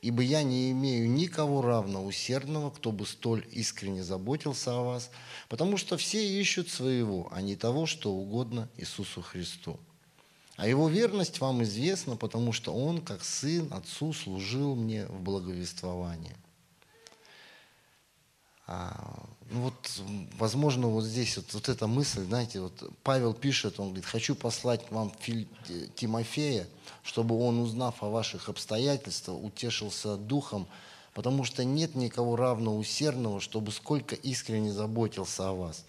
ибо 0.00 0.22
я 0.22 0.42
не 0.42 0.70
имею 0.70 1.10
никого 1.10 1.60
равно 1.60 2.02
усердного, 2.02 2.70
кто 2.70 2.92
бы 2.92 3.04
столь 3.04 3.46
искренне 3.52 4.02
заботился 4.02 4.72
о 4.72 4.84
вас, 4.84 5.10
потому 5.50 5.76
что 5.76 5.98
все 5.98 6.26
ищут 6.26 6.70
своего, 6.70 7.28
а 7.30 7.42
не 7.42 7.56
того, 7.56 7.84
что 7.84 8.10
угодно 8.10 8.70
Иисусу 8.78 9.20
Христу. 9.20 9.78
А 10.56 10.66
его 10.66 10.88
верность 10.88 11.40
вам 11.40 11.62
известна, 11.62 12.16
потому 12.16 12.52
что 12.54 12.74
он, 12.74 13.02
как 13.02 13.22
сын, 13.22 13.70
отцу 13.70 14.14
служил 14.14 14.74
мне 14.74 15.04
в 15.08 15.20
благовествовании. 15.20 16.34
А, 18.70 19.24
ну 19.50 19.62
вот, 19.62 20.02
возможно, 20.38 20.88
вот 20.88 21.02
здесь 21.02 21.38
вот, 21.38 21.54
вот 21.54 21.70
эта 21.70 21.86
мысль, 21.86 22.20
знаете, 22.24 22.60
вот 22.60 22.92
Павел 23.02 23.32
пишет, 23.32 23.80
он 23.80 23.88
говорит, 23.88 24.04
хочу 24.04 24.34
послать 24.34 24.90
вам 24.90 25.10
Тимофея, 25.96 26.68
чтобы 27.02 27.40
он, 27.40 27.60
узнав 27.60 28.02
о 28.02 28.10
ваших 28.10 28.50
обстоятельствах, 28.50 29.42
утешился 29.42 30.18
духом, 30.18 30.68
потому 31.14 31.44
что 31.44 31.64
нет 31.64 31.94
никого 31.94 32.36
равно 32.36 32.76
усердного, 32.76 33.40
чтобы 33.40 33.72
сколько 33.72 34.14
искренне 34.14 34.70
заботился 34.70 35.48
о 35.48 35.54
вас. 35.54 35.86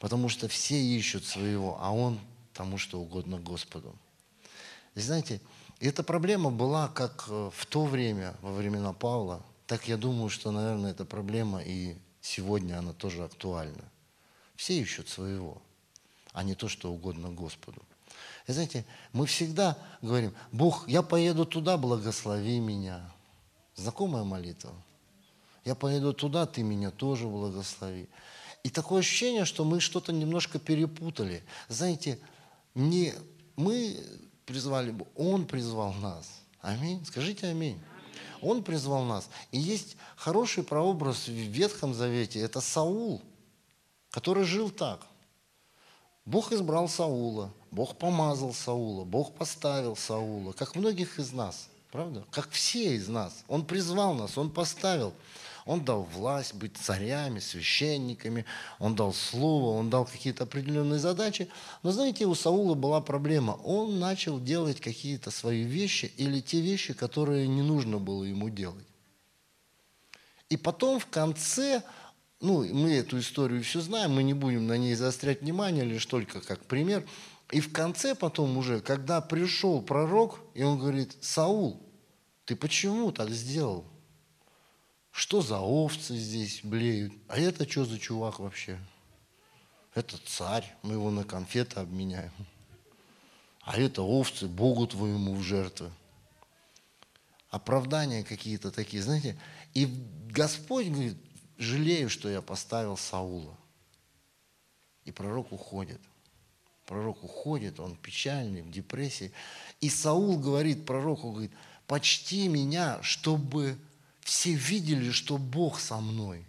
Потому 0.00 0.28
что 0.28 0.48
все 0.48 0.76
ищут 0.76 1.24
своего, 1.24 1.78
а 1.80 1.92
он 1.92 2.18
тому, 2.52 2.76
что 2.76 3.00
угодно 3.00 3.38
Господу. 3.38 3.94
И 4.96 5.00
знаете, 5.00 5.40
эта 5.78 6.02
проблема 6.02 6.50
была 6.50 6.88
как 6.88 7.26
э, 7.28 7.50
в 7.54 7.66
то 7.66 7.84
время, 7.84 8.34
во 8.42 8.52
времена 8.52 8.92
Павла, 8.92 9.42
так 9.68 9.86
я 9.86 9.96
думаю, 9.96 10.28
что, 10.28 10.50
наверное, 10.50 10.90
эта 10.90 11.04
проблема 11.04 11.62
и 11.62 11.96
сегодня 12.26 12.78
она 12.78 12.92
тоже 12.92 13.24
актуальна. 13.24 13.84
Все 14.56 14.78
ищут 14.78 15.08
своего, 15.08 15.62
а 16.32 16.42
не 16.42 16.54
то, 16.54 16.68
что 16.68 16.92
угодно 16.92 17.30
Господу. 17.30 17.82
И 18.46 18.52
знаете, 18.52 18.84
мы 19.12 19.26
всегда 19.26 19.76
говорим, 20.02 20.34
Бог, 20.52 20.88
я 20.88 21.02
поеду 21.02 21.44
туда, 21.44 21.76
благослови 21.76 22.58
меня. 22.58 23.12
Знакомая 23.74 24.24
молитва. 24.24 24.72
Я 25.64 25.74
поеду 25.74 26.12
туда, 26.12 26.46
ты 26.46 26.62
меня 26.62 26.90
тоже 26.90 27.26
благослови. 27.26 28.08
И 28.62 28.70
такое 28.70 29.00
ощущение, 29.00 29.44
что 29.44 29.64
мы 29.64 29.80
что-то 29.80 30.12
немножко 30.12 30.58
перепутали. 30.58 31.44
Знаете, 31.68 32.18
не 32.74 33.14
мы 33.56 33.96
призвали 34.44 34.94
Он 35.16 35.46
призвал 35.46 35.92
нас. 35.94 36.40
Аминь. 36.60 37.04
Скажите 37.04 37.48
аминь. 37.48 37.80
Он 38.46 38.62
призвал 38.62 39.04
нас. 39.04 39.28
И 39.50 39.58
есть 39.58 39.96
хороший 40.16 40.62
прообраз 40.62 41.26
в 41.26 41.32
Ветхом 41.32 41.94
Завете. 41.94 42.40
Это 42.40 42.60
Саул, 42.60 43.20
который 44.10 44.44
жил 44.44 44.70
так. 44.70 45.06
Бог 46.24 46.52
избрал 46.52 46.88
Саула, 46.88 47.52
Бог 47.70 47.96
помазал 47.96 48.52
Саула, 48.52 49.04
Бог 49.04 49.34
поставил 49.34 49.96
Саула, 49.96 50.52
как 50.52 50.74
многих 50.74 51.20
из 51.20 51.32
нас, 51.32 51.68
правда? 51.92 52.24
Как 52.32 52.50
все 52.50 52.96
из 52.96 53.08
нас. 53.08 53.44
Он 53.46 53.64
призвал 53.64 54.14
нас, 54.14 54.36
Он 54.36 54.50
поставил. 54.50 55.12
Он 55.66 55.84
дал 55.84 56.04
власть 56.04 56.54
быть 56.54 56.76
царями, 56.76 57.40
священниками, 57.40 58.46
он 58.78 58.94
дал 58.94 59.12
слово, 59.12 59.76
он 59.76 59.90
дал 59.90 60.06
какие-то 60.06 60.44
определенные 60.44 61.00
задачи. 61.00 61.48
Но 61.82 61.90
знаете, 61.90 62.24
у 62.24 62.36
Саула 62.36 62.74
была 62.74 63.00
проблема. 63.00 63.58
Он 63.64 63.98
начал 63.98 64.38
делать 64.38 64.80
какие-то 64.80 65.32
свои 65.32 65.64
вещи 65.64 66.12
или 66.16 66.40
те 66.40 66.60
вещи, 66.60 66.94
которые 66.94 67.48
не 67.48 67.62
нужно 67.62 67.98
было 67.98 68.22
ему 68.22 68.48
делать. 68.48 68.86
И 70.48 70.56
потом 70.56 71.00
в 71.00 71.06
конце, 71.06 71.82
ну, 72.40 72.64
мы 72.72 72.94
эту 72.94 73.18
историю 73.18 73.64
все 73.64 73.80
знаем, 73.80 74.12
мы 74.12 74.22
не 74.22 74.34
будем 74.34 74.68
на 74.68 74.76
ней 74.78 74.94
заострять 74.94 75.42
внимание, 75.42 75.84
лишь 75.84 76.06
только 76.06 76.40
как 76.40 76.64
пример. 76.66 77.04
И 77.50 77.60
в 77.60 77.72
конце 77.72 78.14
потом 78.14 78.56
уже, 78.56 78.80
когда 78.80 79.20
пришел 79.20 79.82
пророк, 79.82 80.38
и 80.54 80.62
он 80.62 80.78
говорит, 80.78 81.16
Саул, 81.20 81.82
ты 82.44 82.54
почему 82.54 83.10
так 83.10 83.30
сделал? 83.30 83.84
Что 85.16 85.40
за 85.40 85.60
овцы 85.60 86.14
здесь 86.14 86.60
блеют? 86.62 87.10
А 87.26 87.38
это 87.38 87.66
что 87.66 87.86
за 87.86 87.98
чувак 87.98 88.38
вообще? 88.38 88.78
Это 89.94 90.18
царь, 90.26 90.70
мы 90.82 90.92
его 90.92 91.10
на 91.10 91.24
конфеты 91.24 91.80
обменяем. 91.80 92.30
А 93.62 93.78
это 93.78 94.02
овцы 94.02 94.46
Богу 94.46 94.86
твоему 94.86 95.34
в 95.34 95.42
жертвы. 95.42 95.90
Оправдания 97.48 98.24
какие-то 98.24 98.70
такие, 98.70 99.02
знаете. 99.02 99.38
И 99.72 99.86
Господь 100.28 100.88
говорит, 100.88 101.16
жалею, 101.56 102.10
что 102.10 102.28
я 102.28 102.42
поставил 102.42 102.98
Саула. 102.98 103.56
И 105.06 105.12
пророк 105.12 105.50
уходит. 105.50 106.00
Пророк 106.84 107.24
уходит, 107.24 107.80
он 107.80 107.96
печальный, 107.96 108.60
в 108.60 108.70
депрессии. 108.70 109.32
И 109.80 109.88
Саул 109.88 110.38
говорит 110.38 110.84
пророку, 110.84 111.32
говорит, 111.32 111.52
почти 111.86 112.48
меня, 112.48 113.02
чтобы 113.02 113.78
все 114.26 114.54
видели, 114.54 115.12
что 115.12 115.38
Бог 115.38 115.78
со 115.78 115.98
мной. 116.00 116.44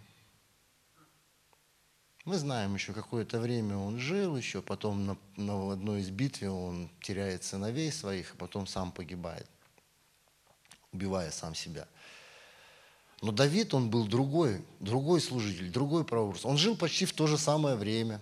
Мы 2.24 2.36
знаем 2.36 2.74
еще 2.74 2.92
какое-то 2.92 3.38
время 3.38 3.76
он 3.76 3.98
жил, 3.98 4.36
еще 4.36 4.60
потом 4.62 5.06
на, 5.06 5.16
на 5.36 5.72
одной 5.72 6.00
из 6.00 6.10
битв 6.10 6.42
он 6.42 6.90
теряет 7.00 7.44
сыновей 7.44 7.92
своих, 7.92 8.34
а 8.34 8.36
потом 8.36 8.66
сам 8.66 8.90
погибает, 8.90 9.46
убивая 10.92 11.30
сам 11.30 11.54
себя. 11.54 11.86
Но 13.22 13.30
Давид, 13.30 13.72
он 13.72 13.90
был 13.90 14.08
другой, 14.08 14.60
другой 14.80 15.20
служитель, 15.20 15.70
другой 15.70 16.04
прообраз. 16.04 16.44
Он 16.44 16.58
жил 16.58 16.76
почти 16.76 17.04
в 17.04 17.12
то 17.12 17.28
же 17.28 17.38
самое 17.38 17.76
время. 17.76 18.20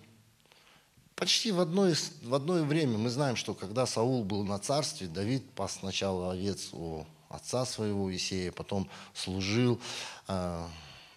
Почти 1.15 1.51
в 1.51 1.61
одно, 1.61 1.89
в 2.23 2.35
одно 2.35 2.63
время 2.63 2.99
мы 2.99 3.09
знаем, 3.09 3.37
что 3.37 3.55
когда 3.55 3.87
Саул 3.87 4.23
был 4.23 4.45
на 4.45 4.59
царстве, 4.59 5.07
Давид 5.07 5.51
пас 5.53 5.79
сначала 5.81 6.33
овец 6.33 6.75
у 6.75 7.07
отца 7.29 7.65
своего 7.65 8.15
Исея, 8.15 8.53
потом 8.53 8.89
служил 9.15 9.81
э, 10.29 10.67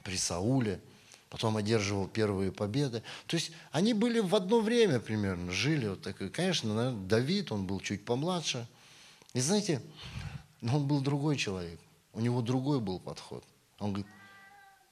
при 0.04 0.18
Сауле, 0.18 0.80
потом 1.30 1.58
одерживал 1.58 2.08
первые 2.08 2.52
победы. 2.52 3.04
То 3.28 3.36
есть 3.36 3.52
они 3.72 3.94
были 3.94 4.20
в 4.20 4.36
одно 4.36 4.62
время 4.62 5.00
примерно, 5.00 5.52
жили 5.52 5.88
вот 5.88 6.02
так. 6.02 6.22
И, 6.22 6.30
конечно, 6.30 6.74
наверное, 6.74 7.08
Давид, 7.08 7.52
он 7.52 7.66
был 7.66 7.80
чуть 7.80 8.06
помладше. 8.06 8.68
И 9.34 9.40
знаете, 9.40 9.82
но 10.62 10.78
он 10.78 10.88
был 10.88 11.02
другой 11.02 11.38
человек. 11.38 11.80
У 12.14 12.22
него 12.22 12.42
другой 12.42 12.80
был 12.80 13.00
подход. 13.00 13.44
Он 13.78 13.94
говорит, 13.94 14.12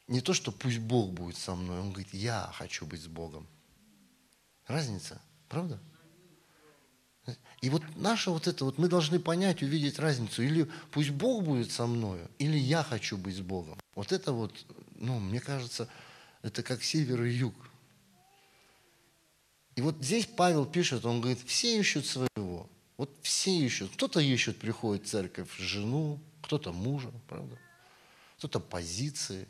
не 0.08 0.22
то, 0.22 0.34
что 0.34 0.52
пусть 0.52 0.80
Бог 0.80 1.12
будет 1.12 1.38
со 1.38 1.56
мной, 1.56 1.80
он 1.80 1.92
говорит, 1.92 2.14
я 2.14 2.50
хочу 2.54 2.86
быть 2.86 3.02
с 3.02 3.08
Богом. 3.08 3.46
Разница, 4.68 5.22
правда? 5.50 5.80
И 7.62 7.70
вот 7.70 7.82
наша 7.96 8.30
вот 8.32 8.48
это, 8.48 8.66
вот 8.66 8.78
мы 8.78 8.88
должны 8.88 9.20
понять, 9.20 9.64
увидеть 9.64 10.00
разницу. 10.00 10.44
Или 10.44 10.70
пусть 10.92 11.10
Бог 11.10 11.44
будет 11.44 11.72
со 11.72 11.88
мною, 11.88 12.30
или 12.38 12.58
я 12.58 12.84
хочу 12.84 13.18
быть 13.18 13.36
с 13.36 13.42
Богом. 13.42 13.80
Вот 13.96 14.12
это 14.12 14.32
вот, 14.32 14.54
ну, 14.96 15.20
мне 15.20 15.40
кажется, 15.40 15.90
это 16.44 16.62
как 16.62 16.84
север 16.84 17.24
и 17.24 17.32
юг. 17.32 17.56
И 19.76 19.82
вот 19.82 19.98
здесь 20.02 20.26
Павел 20.26 20.66
пишет, 20.66 21.06
он 21.06 21.22
говорит, 21.22 21.40
все 21.46 21.80
ищут 21.80 22.06
своего. 22.06 22.70
Вот 22.98 23.12
все 23.22 23.52
ищут. 23.52 23.92
Кто-то 23.94 24.20
ищет, 24.20 24.58
приходит 24.58 25.06
в 25.06 25.10
церковь 25.10 25.56
жену, 25.58 26.20
кто-то 26.42 26.74
мужа, 26.74 27.12
правда? 27.28 27.58
Кто-то 28.38 28.60
позиции. 28.60 29.48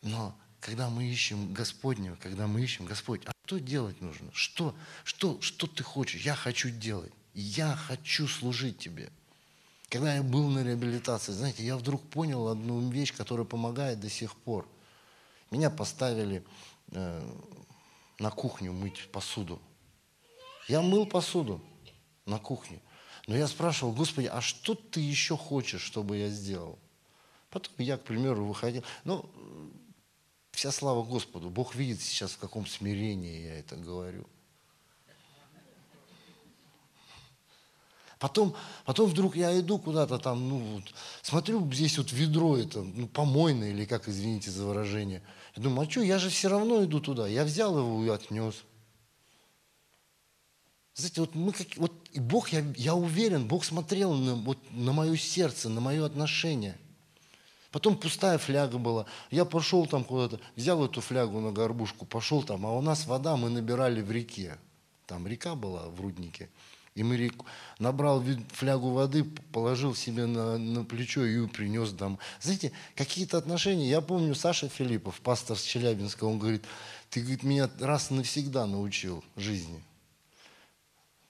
Но 0.00 0.38
когда 0.60 0.88
мы 0.88 1.04
ищем 1.04 1.52
Господнего, 1.52 2.16
когда 2.16 2.46
мы 2.46 2.62
ищем 2.62 2.86
Господь, 2.86 3.22
что 3.44 3.58
делать 3.58 4.00
нужно? 4.00 4.30
Что, 4.32 4.74
что, 5.04 5.40
что 5.40 5.66
ты 5.66 5.82
хочешь? 5.82 6.22
Я 6.22 6.34
хочу 6.34 6.70
делать. 6.70 7.12
Я 7.34 7.74
хочу 7.76 8.28
служить 8.28 8.78
тебе. 8.78 9.10
Когда 9.88 10.14
я 10.14 10.22
был 10.22 10.48
на 10.48 10.62
реабилитации, 10.62 11.32
знаете, 11.32 11.64
я 11.64 11.76
вдруг 11.76 12.02
понял 12.08 12.48
одну 12.48 12.88
вещь, 12.90 13.12
которая 13.14 13.44
помогает 13.44 14.00
до 14.00 14.08
сих 14.08 14.34
пор. 14.36 14.66
Меня 15.50 15.68
поставили 15.68 16.42
э, 16.92 17.22
на 18.18 18.30
кухню 18.30 18.72
мыть 18.72 19.10
посуду. 19.12 19.60
Я 20.68 20.80
мыл 20.80 21.04
посуду 21.04 21.60
на 22.24 22.38
кухне. 22.38 22.80
Но 23.26 23.36
я 23.36 23.46
спрашивал, 23.46 23.92
Господи, 23.92 24.26
а 24.26 24.40
что 24.40 24.74
ты 24.74 25.00
еще 25.00 25.36
хочешь, 25.36 25.82
чтобы 25.82 26.16
я 26.16 26.28
сделал? 26.28 26.78
Потом 27.50 27.74
я, 27.78 27.98
к 27.98 28.04
примеру, 28.04 28.46
выходил. 28.46 28.82
Ну, 29.04 29.28
Вся 30.62 30.70
слава 30.70 31.02
Господу. 31.02 31.50
Бог 31.50 31.74
видит 31.74 32.00
сейчас, 32.00 32.30
в 32.30 32.38
каком 32.38 32.68
смирении 32.68 33.46
я 33.46 33.58
это 33.58 33.74
говорю. 33.74 34.28
Потом, 38.20 38.54
потом 38.84 39.10
вдруг 39.10 39.34
я 39.34 39.58
иду 39.58 39.80
куда-то 39.80 40.20
там, 40.20 40.48
ну 40.48 40.58
вот, 40.58 40.84
смотрю, 41.20 41.68
здесь 41.72 41.98
вот 41.98 42.12
ведро 42.12 42.56
это, 42.56 42.80
ну, 42.80 43.08
помойное, 43.08 43.70
или 43.70 43.84
как, 43.84 44.08
извините 44.08 44.52
за 44.52 44.64
выражение. 44.64 45.20
Я 45.56 45.64
думаю, 45.64 45.88
а 45.88 45.90
что, 45.90 46.00
я 46.00 46.20
же 46.20 46.30
все 46.30 46.46
равно 46.46 46.84
иду 46.84 47.00
туда. 47.00 47.26
Я 47.26 47.42
взял 47.42 47.76
его 47.76 48.04
и 48.04 48.08
отнес. 48.08 48.62
Знаете, 50.94 51.22
вот 51.22 51.34
мы 51.34 51.50
как, 51.50 51.76
вот, 51.76 51.92
и 52.12 52.20
Бог, 52.20 52.50
я, 52.50 52.64
я 52.76 52.94
уверен, 52.94 53.48
Бог 53.48 53.64
смотрел 53.64 54.14
на, 54.14 54.36
вот, 54.36 54.58
на 54.70 54.92
мое 54.92 55.16
сердце, 55.16 55.68
на 55.68 55.80
мое 55.80 56.06
отношение– 56.06 56.78
Потом 57.72 57.96
пустая 57.96 58.36
фляга 58.36 58.76
была. 58.76 59.06
Я 59.30 59.46
пошел 59.46 59.86
там 59.86 60.04
куда-то, 60.04 60.38
взял 60.54 60.84
эту 60.84 61.00
флягу 61.00 61.40
на 61.40 61.52
горбушку, 61.52 62.04
пошел 62.04 62.42
там, 62.42 62.66
а 62.66 62.72
у 62.72 62.82
нас 62.82 63.06
вода 63.06 63.36
мы 63.36 63.48
набирали 63.48 64.02
в 64.02 64.12
реке. 64.12 64.58
Там 65.06 65.26
река 65.26 65.54
была 65.54 65.88
в 65.88 66.00
руднике. 66.00 66.50
И 66.94 67.02
мы 67.02 67.16
реку, 67.16 67.46
набрал 67.78 68.22
флягу 68.52 68.90
воды, 68.90 69.24
положил 69.52 69.94
себе 69.94 70.26
на, 70.26 70.58
на 70.58 70.84
плечо 70.84 71.24
и 71.24 71.46
принес 71.46 71.92
домой. 71.92 72.18
Знаете, 72.42 72.72
какие-то 72.94 73.38
отношения. 73.38 73.88
Я 73.88 74.02
помню 74.02 74.34
Саша 74.34 74.68
Филиппов, 74.68 75.22
пастор 75.22 75.56
с 75.56 75.62
Челябинска, 75.62 76.24
он 76.24 76.38
говорит, 76.38 76.64
ты 77.08 77.20
говорит, 77.20 77.42
меня 77.42 77.70
раз 77.80 78.10
навсегда 78.10 78.66
научил 78.66 79.24
жизни. 79.36 79.82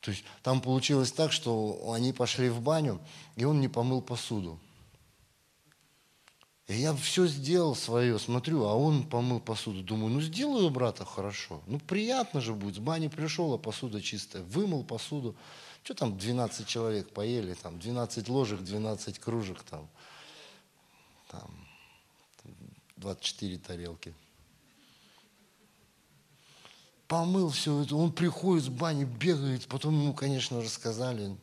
То 0.00 0.11
есть 0.11 0.24
там 0.42 0.61
получилось 0.61 1.12
так, 1.12 1.31
что 1.31 1.92
они 1.94 2.12
пошли 2.12 2.48
в 2.48 2.61
баню, 2.61 3.00
и 3.37 3.44
он 3.44 3.61
не 3.61 3.68
помыл 3.68 4.02
посуду. 4.02 4.59
И 6.72 6.76
я 6.76 6.94
все 6.94 7.26
сделал 7.26 7.74
свое, 7.74 8.18
смотрю, 8.18 8.64
а 8.64 8.74
он 8.74 9.06
помыл 9.06 9.40
посуду. 9.40 9.82
Думаю, 9.82 10.14
ну 10.14 10.22
сделаю 10.22 10.70
брата 10.70 11.04
хорошо. 11.04 11.62
Ну 11.66 11.78
приятно 11.78 12.40
же 12.40 12.54
будет. 12.54 12.76
С 12.76 12.78
бани 12.78 13.08
пришел, 13.08 13.52
а 13.52 13.58
посуда 13.58 14.00
чистая. 14.00 14.42
Вымыл 14.44 14.82
посуду. 14.82 15.37
Что 15.82 15.92
там 15.92 16.16
12 16.16 16.66
человек 16.66 17.11
поели, 17.11 17.52
там 17.52 17.78
12 17.78 18.26
ложек, 18.30 18.61
12 18.61 19.18
кружек, 19.18 19.62
там, 19.64 19.87
там 21.30 21.50
24 22.96 23.58
тарелки. 23.58 24.14
Помыл 27.06 27.50
все 27.50 27.82
это, 27.82 27.96
он 27.96 28.12
приходит 28.12 28.64
с 28.64 28.68
бани, 28.68 29.04
бегает, 29.04 29.66
потом 29.66 30.00
ему, 30.00 30.14
конечно, 30.14 30.62
рассказали, 30.62 31.37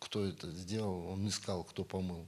кто 0.00 0.24
это 0.24 0.50
сделал, 0.50 1.06
он 1.06 1.28
искал, 1.28 1.62
кто 1.62 1.84
помыл 1.84 2.26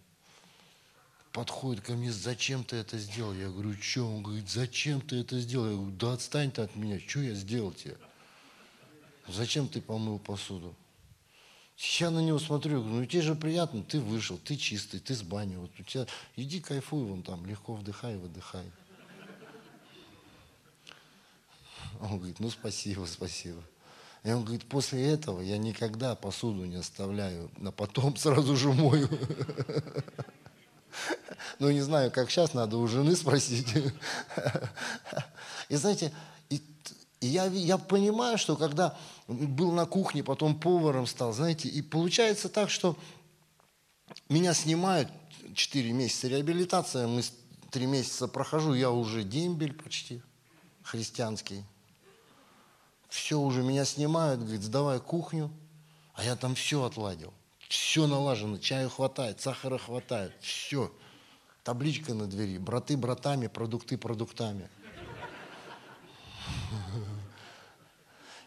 подходит 1.35 1.85
ко 1.85 1.95
мне, 1.95 2.13
зачем 2.13 2.63
ты 2.63 2.77
это 2.77 2.97
сделал? 2.97 3.35
Я 3.35 3.49
говорю, 3.49 3.75
что? 3.79 4.07
Он 4.07 4.23
говорит, 4.23 4.49
зачем 4.49 5.01
ты 5.01 5.17
это 5.17 5.41
сделал? 5.41 5.67
Я 5.67 5.75
говорю, 5.75 5.91
да 5.97 6.13
отстань 6.13 6.53
ты 6.53 6.63
от 6.63 6.77
меня, 6.77 7.01
что 7.01 7.21
я 7.21 7.35
сделал 7.35 7.73
тебе? 7.73 7.97
Зачем 9.27 9.67
ты 9.67 9.83
помыл 9.83 10.21
посуду? 10.21 10.77
Я 11.99 12.11
на 12.11 12.21
него 12.21 12.39
смотрю, 12.39 12.83
говорю, 12.83 13.01
ну 13.01 13.07
тебе 13.07 13.23
же 13.23 13.35
приятно, 13.35 13.83
ты 13.83 13.99
вышел, 13.99 14.39
ты 14.39 14.55
чистый, 14.55 15.01
ты 15.01 15.13
с 15.13 15.23
бани, 15.23 15.57
вот 15.57 15.73
у 15.77 15.83
тебя, 15.83 16.07
иди 16.37 16.61
кайфуй 16.61 17.05
вон 17.05 17.25
там, 17.25 17.45
легко 17.47 17.75
вдыхай, 17.75 18.17
выдыхай. 18.17 18.71
Он 22.01 22.19
говорит, 22.19 22.39
ну 22.39 22.49
спасибо, 22.49 23.07
спасибо. 23.07 23.61
И 24.23 24.31
он 24.31 24.45
говорит, 24.45 24.69
после 24.69 25.05
этого 25.11 25.41
я 25.41 25.59
никогда 25.59 26.15
посуду 26.15 26.65
не 26.65 26.77
оставляю, 26.77 27.51
на 27.57 27.73
потом 27.73 28.17
сразу 28.17 28.57
же 28.57 28.73
мою. 28.73 29.09
Ну, 31.59 31.71
не 31.71 31.81
знаю, 31.81 32.11
как 32.11 32.31
сейчас, 32.31 32.55
надо 32.55 32.77
у 32.79 32.87
жены 32.87 33.15
спросить. 33.17 33.67
И 35.69 35.77
знаете, 35.77 36.13
я, 37.21 37.47
я 37.47 37.79
понимаю, 37.79 38.39
что 38.39 38.57
когда 38.57 38.97
был 39.29 39.73
на 39.73 39.87
кухне, 39.87 40.23
потом 40.23 40.59
поваром 40.59 41.07
стал, 41.07 41.33
знаете, 41.33 41.69
и 41.69 41.81
получается 41.81 42.49
так, 42.49 42.71
что 42.71 42.97
меня 44.29 44.53
снимают 44.55 45.09
4 45.55 45.93
месяца 45.93 46.29
реабилитация, 46.29 47.07
мы 47.07 47.23
3 47.71 47.87
месяца 47.87 48.29
прохожу, 48.29 48.75
я 48.75 48.91
уже 48.91 49.23
дембель 49.25 49.73
почти 49.73 50.23
христианский. 50.83 51.65
Все 53.09 53.39
уже 53.39 53.63
меня 53.63 53.85
снимают, 53.85 54.41
говорит, 54.41 54.63
сдавай 54.63 55.01
кухню, 55.01 55.51
а 56.15 56.25
я 56.25 56.37
там 56.37 56.55
все 56.55 56.83
отладил. 56.83 57.33
Все 57.69 58.07
налажено, 58.07 58.59
чаю 58.59 58.91
хватает, 58.91 59.41
сахара 59.41 59.79
хватает, 59.79 60.33
все. 60.41 60.93
Табличка 61.65 62.13
на 62.13 62.27
двери. 62.27 62.59
Браты 62.59 62.95
братами, 62.97 63.47
продукты 63.47 63.97
продуктами. 63.97 64.69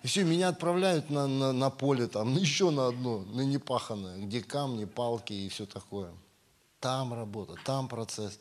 И 0.03 0.07
все, 0.07 0.23
меня 0.23 0.49
отправляют 0.49 1.09
на, 1.09 1.25
на, 1.27 1.51
на 1.51 1.69
поле, 1.71 2.07
там, 2.07 2.33
ну, 2.33 2.39
еще 2.39 2.69
на 2.69 2.87
одно, 2.87 3.21
на 3.21 3.41
непаханное, 3.41 4.19
где 4.19 4.41
камни, 4.41 4.85
палки 4.85 5.33
и 5.33 5.49
все 5.49 5.65
такое. 5.65 6.13
Там 6.79 7.11
работа, 7.13 7.55
там 7.65 7.87
процесс. 7.87 8.39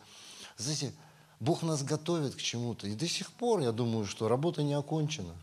Знаете, 0.59 0.93
Бог 1.41 1.63
нас 1.63 1.83
готовит 1.83 2.35
к 2.35 2.43
чему-то. 2.43 2.87
И 2.87 2.95
до 2.95 3.09
сих 3.09 3.33
пор, 3.33 3.61
я 3.61 3.73
думаю, 3.73 4.05
что 4.05 4.29
работа 4.29 4.63
не 4.63 4.75
окончена. 4.75 5.35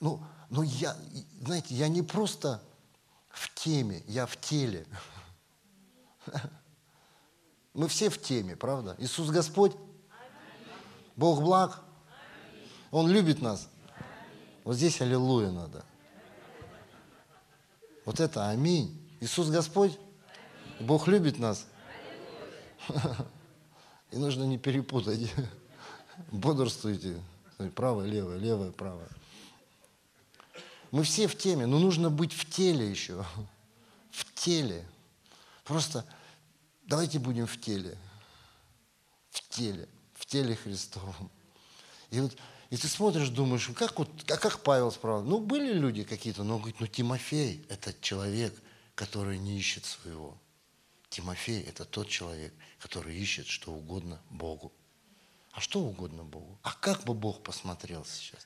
Ну, 0.00 0.22
но 0.48 0.62
я, 0.62 0.96
знаете, 1.40 1.74
я 1.74 1.88
не 1.88 2.02
просто 2.02 2.62
в 3.30 3.52
теме, 3.54 4.02
я 4.06 4.26
в 4.26 4.36
теле. 4.40 4.86
Мы 7.74 7.88
все 7.88 8.10
в 8.10 8.20
теме, 8.20 8.56
правда? 8.56 8.96
Иисус 8.98 9.30
Господь? 9.30 9.72
Бог 11.16 11.40
благ? 11.42 11.82
Он 12.90 13.08
любит 13.10 13.40
нас? 13.40 13.68
Вот 14.64 14.76
здесь 14.76 15.00
аллилуйя 15.00 15.50
надо. 15.50 15.84
Вот 18.04 18.20
это 18.20 18.48
аминь. 18.48 18.98
Иисус 19.20 19.48
Господь? 19.48 19.98
Бог 20.80 21.08
любит 21.08 21.38
нас? 21.38 21.66
И 24.10 24.16
нужно 24.16 24.44
не 24.44 24.58
перепутать. 24.58 25.32
Бодрствуйте. 26.30 27.20
Правое, 27.74 28.06
левое, 28.06 28.38
левое, 28.38 28.72
правое. 28.72 29.08
Мы 30.90 31.04
все 31.04 31.26
в 31.26 31.38
теме, 31.38 31.66
но 31.66 31.78
нужно 31.78 32.10
быть 32.10 32.32
в 32.32 32.50
теле 32.50 32.88
еще. 32.88 33.24
В 34.10 34.34
теле. 34.34 34.84
Просто 35.64 36.06
давайте 36.84 37.18
будем 37.18 37.46
в 37.46 37.60
теле. 37.60 37.96
В 39.30 39.48
теле. 39.48 39.88
В 40.14 40.26
теле 40.26 40.54
Христовом. 40.56 41.30
И 42.10 42.20
вот 42.20 42.36
и 42.72 42.76
ты 42.78 42.88
смотришь, 42.88 43.28
думаешь, 43.28 43.68
как 43.76 43.98
вот, 43.98 44.08
а 44.30 44.38
как 44.38 44.62
Павел 44.62 44.90
справил? 44.90 45.22
Ну, 45.22 45.40
были 45.40 45.74
люди 45.74 46.04
какие-то, 46.04 46.42
но 46.42 46.54
он 46.54 46.60
говорит, 46.60 46.80
ну, 46.80 46.86
Тимофей– 46.86 47.66
это 47.68 47.92
человек, 48.00 48.58
который 48.94 49.36
не 49.36 49.58
ищет 49.58 49.84
своего. 49.84 50.38
Тимофей– 51.10 51.60
это 51.68 51.84
тот 51.84 52.08
человек, 52.08 52.54
который 52.78 53.14
ищет 53.14 53.46
что 53.46 53.72
угодно 53.72 54.22
Богу. 54.30 54.72
А 55.50 55.60
что 55.60 55.80
угодно 55.80 56.24
Богу? 56.24 56.58
А 56.62 56.72
как 56.72 57.04
бы 57.04 57.12
Бог 57.12 57.42
посмотрел 57.42 58.06
сейчас? 58.06 58.40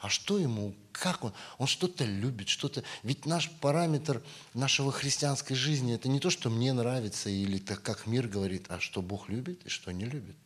А 0.00 0.08
что 0.08 0.38
ему, 0.38 0.74
как 0.92 1.22
он? 1.24 1.34
Он 1.58 1.66
что-то 1.66 2.06
любит, 2.06 2.48
что-то... 2.48 2.82
Ведь 3.02 3.26
наш 3.26 3.50
параметр 3.50 4.22
нашего 4.54 4.90
христианской 4.90 5.54
жизни, 5.54 5.94
это 5.94 6.08
не 6.08 6.20
то, 6.20 6.30
что 6.30 6.48
мне 6.48 6.72
нравится, 6.72 7.28
или 7.28 7.58
так, 7.58 7.82
как 7.82 8.06
мир 8.06 8.26
говорит, 8.26 8.64
а 8.70 8.80
что 8.80 9.02
Бог 9.02 9.28
любит 9.28 9.64
и 9.66 9.68
что 9.68 9.92
не 9.92 10.06
любит. 10.06 10.36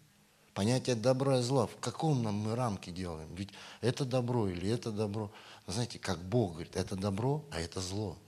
Понятие 0.55 0.97
добра 0.97 1.39
и 1.39 1.43
зла, 1.43 1.69
в 1.69 1.77
каком 1.77 2.25
нам 2.25 2.35
мы 2.35 2.57
рамке 2.57 2.91
делаем? 2.91 3.33
Ведь 3.37 3.51
это 3.81 4.05
добро 4.05 4.49
или 4.49 4.69
это 4.69 4.91
добро. 4.91 5.31
знаете, 5.69 6.01
как 6.01 6.21
Бог 6.21 6.55
говорит, 6.55 6.75
это 6.75 6.97
добро, 6.97 7.45
а 7.53 7.61
это 7.61 7.81
зло. 7.81 8.19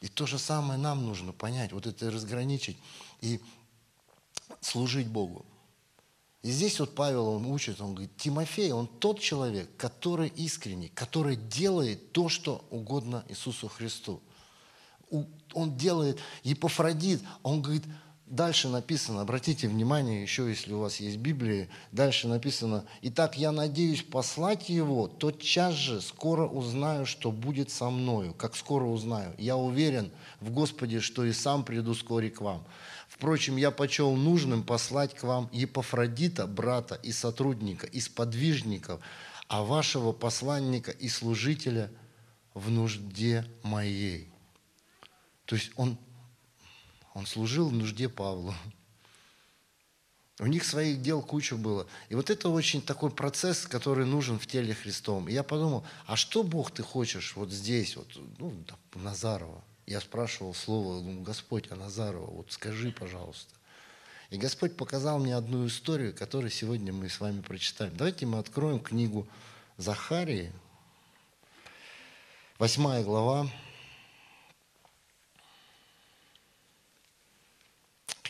И 0.00 0.08
то 0.08 0.26
же 0.26 0.40
самое 0.40 0.78
нам 0.78 1.06
нужно 1.06 1.32
понять, 1.32 1.72
вот 1.72 1.86
это 1.86 2.10
разграничить 2.10 2.78
и 3.20 3.40
служить 4.60 5.06
Богу. 5.06 5.46
И 6.42 6.50
здесь 6.50 6.80
вот 6.80 6.94
Павел, 6.96 7.28
он 7.28 7.46
учит, 7.46 7.80
он 7.80 7.92
говорит, 7.94 8.16
Тимофей, 8.16 8.72
он 8.72 8.88
тот 8.88 9.20
человек, 9.20 9.68
который 9.76 10.28
искренний, 10.28 10.88
который 10.88 11.36
делает 11.36 12.10
то, 12.10 12.28
что 12.28 12.64
угодно 12.70 13.24
Иисусу 13.28 13.68
Христу. 13.68 14.20
Он 15.54 15.76
делает, 15.76 16.18
Епофродит, 16.42 17.20
он 17.44 17.62
говорит, 17.62 17.84
дальше 18.26 18.68
написано, 18.68 19.20
обратите 19.20 19.68
внимание, 19.68 20.22
еще 20.22 20.48
если 20.48 20.72
у 20.72 20.80
вас 20.80 20.96
есть 20.96 21.18
Библия, 21.18 21.68
дальше 21.92 22.26
написано, 22.26 22.86
«Итак, 23.02 23.36
я 23.36 23.52
надеюсь 23.52 24.02
послать 24.02 24.68
его, 24.68 25.06
тотчас 25.06 25.74
же 25.74 26.00
скоро 26.00 26.48
узнаю, 26.48 27.06
что 27.06 27.30
будет 27.30 27.70
со 27.70 27.90
мною». 27.90 28.34
Как 28.34 28.56
скоро 28.56 28.84
узнаю? 28.84 29.34
Я 29.38 29.56
уверен 29.56 30.10
в 30.40 30.50
Господе, 30.50 31.00
что 31.00 31.24
и 31.24 31.32
сам 31.32 31.62
приду 31.62 31.92
вскоре 31.92 32.30
к 32.30 32.40
вам. 32.40 32.64
Впрочем, 33.22 33.56
я 33.56 33.70
почел 33.70 34.16
нужным 34.16 34.64
послать 34.64 35.14
к 35.14 35.22
вам 35.22 35.48
Епофродита, 35.52 36.48
брата 36.48 36.96
и 37.04 37.12
сотрудника, 37.12 37.86
и 37.86 38.00
сподвижников, 38.00 39.00
а 39.46 39.62
вашего 39.62 40.10
посланника 40.10 40.90
и 40.90 41.08
служителя 41.08 41.92
в 42.52 42.68
нужде 42.68 43.46
моей. 43.62 44.28
То 45.44 45.54
есть 45.54 45.70
он, 45.76 45.98
он 47.14 47.26
служил 47.26 47.68
в 47.68 47.72
нужде 47.72 48.08
Павла. 48.08 48.56
У 50.40 50.46
них 50.48 50.64
своих 50.64 51.00
дел 51.00 51.22
куча 51.22 51.54
было. 51.54 51.86
И 52.08 52.16
вот 52.16 52.28
это 52.28 52.48
очень 52.48 52.82
такой 52.82 53.12
процесс, 53.12 53.68
который 53.68 54.04
нужен 54.04 54.40
в 54.40 54.48
теле 54.48 54.74
Христовом. 54.74 55.28
И 55.28 55.32
я 55.32 55.44
подумал, 55.44 55.86
а 56.06 56.16
что 56.16 56.42
Бог 56.42 56.72
ты 56.72 56.82
хочешь 56.82 57.36
вот 57.36 57.52
здесь, 57.52 57.94
вот, 57.94 58.08
ну, 58.40 58.52
Назарова? 58.96 59.62
Я 59.86 60.00
спрашивал 60.00 60.54
слово, 60.54 61.02
ну, 61.02 61.22
Господь, 61.22 61.70
а 61.70 61.76
Назарова, 61.76 62.30
вот 62.30 62.52
скажи, 62.52 62.92
пожалуйста. 62.92 63.54
И 64.30 64.38
Господь 64.38 64.76
показал 64.76 65.18
мне 65.18 65.36
одну 65.36 65.66
историю, 65.66 66.14
которую 66.14 66.50
сегодня 66.50 66.92
мы 66.92 67.08
с 67.08 67.20
вами 67.20 67.40
прочитаем. 67.40 67.94
Давайте 67.96 68.24
мы 68.24 68.38
откроем 68.38 68.80
книгу 68.80 69.26
Захарии, 69.76 70.52
восьмая 72.58 73.02
глава, 73.02 73.50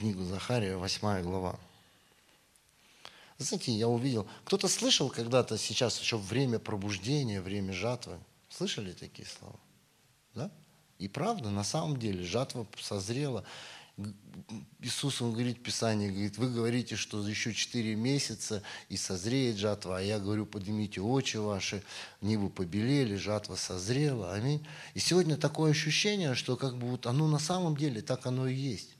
книгу 0.02 0.24
Захария, 0.24 0.76
8 0.76 1.22
глава. 1.22 1.60
Знаете, 3.38 3.70
я 3.70 3.86
увидел, 3.86 4.26
кто-то 4.44 4.66
слышал 4.66 5.08
когда-то 5.08 5.56
сейчас 5.56 6.00
еще 6.00 6.16
время 6.16 6.58
пробуждения, 6.58 7.40
время 7.40 7.72
жатвы? 7.72 8.18
Слышали 8.48 8.94
такие 8.94 9.28
слова? 9.28 9.54
И 11.02 11.08
правда, 11.08 11.50
на 11.50 11.64
самом 11.64 11.96
деле, 11.96 12.22
жатва 12.22 12.64
созрела. 12.80 13.42
Иисус, 14.80 15.20
Он 15.20 15.32
говорит 15.32 15.58
в 15.58 15.62
Писании, 15.62 16.10
говорит, 16.10 16.38
вы 16.38 16.48
говорите, 16.48 16.94
что 16.94 17.26
еще 17.26 17.52
4 17.52 17.96
месяца 17.96 18.62
и 18.88 18.96
созреет 18.96 19.56
жатва, 19.56 19.98
а 19.98 20.00
я 20.00 20.20
говорю, 20.20 20.46
поднимите 20.46 21.00
очи 21.00 21.38
ваши, 21.38 21.82
небо 22.20 22.48
побелели, 22.48 23.16
жатва 23.16 23.56
созрела, 23.56 24.32
аминь. 24.32 24.64
И 24.94 25.00
сегодня 25.00 25.36
такое 25.36 25.72
ощущение, 25.72 26.36
что 26.36 26.56
как 26.56 26.78
бы 26.78 26.86
вот 26.86 27.06
оно 27.06 27.26
на 27.26 27.40
самом 27.40 27.76
деле 27.76 28.00
так 28.00 28.24
оно 28.24 28.46
и 28.46 28.54
есть. 28.54 28.91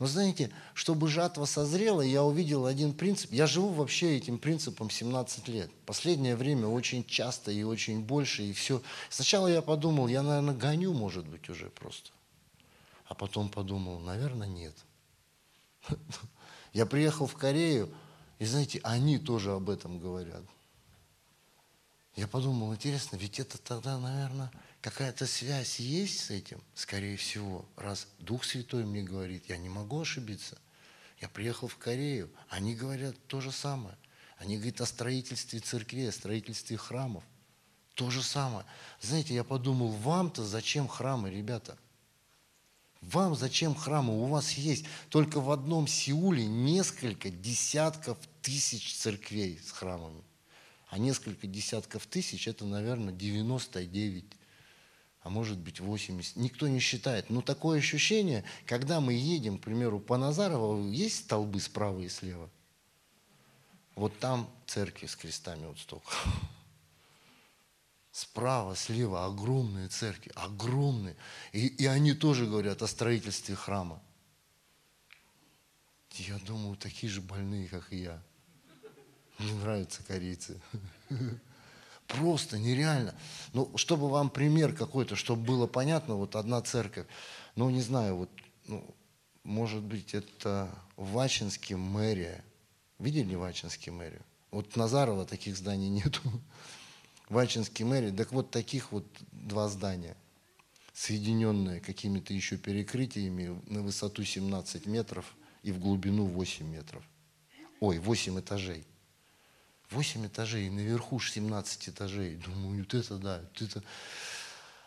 Но 0.00 0.06
знаете, 0.06 0.50
чтобы 0.72 1.08
жатва 1.08 1.44
созрела, 1.44 2.00
я 2.00 2.24
увидел 2.24 2.64
один 2.64 2.94
принцип. 2.94 3.32
Я 3.32 3.46
живу 3.46 3.68
вообще 3.68 4.16
этим 4.16 4.38
принципом 4.38 4.88
17 4.88 5.46
лет. 5.48 5.70
Последнее 5.84 6.36
время 6.36 6.68
очень 6.68 7.04
часто 7.04 7.50
и 7.50 7.62
очень 7.62 8.00
больше, 8.00 8.42
и 8.42 8.54
все. 8.54 8.80
Сначала 9.10 9.46
я 9.46 9.60
подумал, 9.60 10.08
я, 10.08 10.22
наверное, 10.22 10.54
гоню, 10.54 10.94
может 10.94 11.28
быть, 11.28 11.50
уже 11.50 11.68
просто. 11.68 12.12
А 13.08 13.14
потом 13.14 13.50
подумал, 13.50 14.00
наверное, 14.00 14.48
нет. 14.48 14.74
Я 16.72 16.86
приехал 16.86 17.26
в 17.26 17.34
Корею, 17.34 17.92
и 18.38 18.46
знаете, 18.46 18.80
они 18.82 19.18
тоже 19.18 19.52
об 19.52 19.68
этом 19.68 19.98
говорят. 19.98 20.42
Я 22.16 22.26
подумал, 22.26 22.72
интересно, 22.72 23.16
ведь 23.16 23.38
это 23.38 23.58
тогда, 23.58 23.98
наверное, 23.98 24.50
какая-то 24.80 25.26
связь 25.26 25.78
есть 25.78 26.20
с 26.20 26.30
этим, 26.30 26.60
скорее 26.74 27.16
всего, 27.16 27.66
раз 27.76 28.06
Дух 28.18 28.44
Святой 28.44 28.84
мне 28.84 29.02
говорит, 29.02 29.48
я 29.48 29.56
не 29.56 29.68
могу 29.68 30.00
ошибиться. 30.00 30.58
Я 31.20 31.28
приехал 31.28 31.68
в 31.68 31.76
Корею, 31.76 32.30
они 32.48 32.74
говорят 32.74 33.14
то 33.26 33.40
же 33.40 33.52
самое. 33.52 33.96
Они 34.38 34.56
говорят 34.56 34.80
о 34.80 34.86
строительстве 34.86 35.60
церквей, 35.60 36.08
о 36.08 36.12
строительстве 36.12 36.78
храмов. 36.78 37.22
То 37.94 38.08
же 38.08 38.22
самое. 38.22 38.64
Знаете, 39.02 39.34
я 39.34 39.44
подумал, 39.44 39.88
вам-то 39.88 40.44
зачем 40.44 40.88
храмы, 40.88 41.30
ребята? 41.30 41.76
Вам 43.02 43.34
зачем 43.34 43.74
храмы? 43.74 44.14
У 44.14 44.26
вас 44.26 44.52
есть 44.52 44.86
только 45.10 45.40
в 45.40 45.50
одном 45.50 45.86
Сеуле 45.86 46.46
несколько 46.46 47.28
десятков 47.28 48.16
тысяч 48.40 48.94
церквей 48.94 49.58
с 49.62 49.70
храмами. 49.70 50.22
А 50.88 50.96
несколько 50.96 51.46
десятков 51.46 52.06
тысяч– 52.06 52.48
это, 52.48 52.64
наверное, 52.64 53.12
99 53.12 54.39
а 55.22 55.28
может 55.28 55.58
быть 55.58 55.80
80. 55.80 56.36
Никто 56.36 56.66
не 56.66 56.80
считает. 56.80 57.28
Но 57.28 57.42
такое 57.42 57.78
ощущение, 57.78 58.44
когда 58.66 59.00
мы 59.00 59.12
едем, 59.12 59.58
к 59.58 59.62
примеру, 59.62 60.00
по 60.00 60.16
Назарово, 60.16 60.90
есть 60.90 61.24
столбы 61.24 61.60
справа 61.60 62.00
и 62.00 62.08
слева? 62.08 62.48
Вот 63.96 64.18
там 64.18 64.48
церкви 64.66 65.06
с 65.06 65.16
крестами 65.16 65.66
вот 65.66 65.78
столько. 65.78 66.10
Справа, 68.12 68.74
слева 68.74 69.26
огромные 69.26 69.88
церкви, 69.88 70.32
огромные. 70.34 71.16
И, 71.52 71.66
и 71.66 71.86
они 71.86 72.14
тоже 72.14 72.46
говорят 72.46 72.82
о 72.82 72.86
строительстве 72.86 73.54
храма. 73.54 74.02
Я 76.12 76.38
думаю, 76.38 76.76
такие 76.76 77.12
же 77.12 77.20
больные, 77.20 77.68
как 77.68 77.92
и 77.92 77.98
я. 77.98 78.22
Мне 79.38 79.54
нравятся 79.54 80.02
корейцы. 80.02 80.60
Просто 82.18 82.58
нереально. 82.58 83.14
Ну, 83.52 83.70
чтобы 83.76 84.08
вам 84.08 84.30
пример 84.30 84.74
какой-то, 84.74 85.16
чтобы 85.16 85.42
было 85.44 85.66
понятно, 85.66 86.16
вот 86.16 86.36
одна 86.36 86.60
церковь, 86.60 87.06
ну, 87.56 87.70
не 87.70 87.80
знаю, 87.80 88.16
вот, 88.16 88.30
ну, 88.66 88.84
может 89.44 89.82
быть, 89.82 90.14
это 90.14 90.68
Вачинский 90.96 91.76
мэрия. 91.76 92.44
Видели 92.98 93.34
Вачинский 93.34 93.92
мэрию? 93.92 94.22
Вот 94.50 94.76
Назарова 94.76 95.24
таких 95.24 95.56
зданий 95.56 95.88
нету. 95.88 96.20
Вачинский 97.28 97.84
мэрия, 97.84 98.10
так 98.10 98.32
вот 98.32 98.50
таких 98.50 98.90
вот 98.90 99.06
два 99.30 99.68
здания, 99.68 100.16
соединенные 100.92 101.80
какими-то 101.80 102.34
еще 102.34 102.56
перекрытиями 102.56 103.60
на 103.66 103.82
высоту 103.82 104.24
17 104.24 104.86
метров 104.86 105.36
и 105.62 105.70
в 105.70 105.78
глубину 105.78 106.24
8 106.26 106.66
метров. 106.66 107.04
Ой, 107.78 107.98
8 107.98 108.40
этажей. 108.40 108.84
8 109.90 110.26
этажей, 110.26 110.70
наверху 110.70 111.20
17 111.20 111.88
этажей. 111.88 112.36
Думаю, 112.36 112.84
вот 112.84 112.94
это 112.94 113.16
да, 113.16 113.40
вот 113.40 113.62
это. 113.62 113.82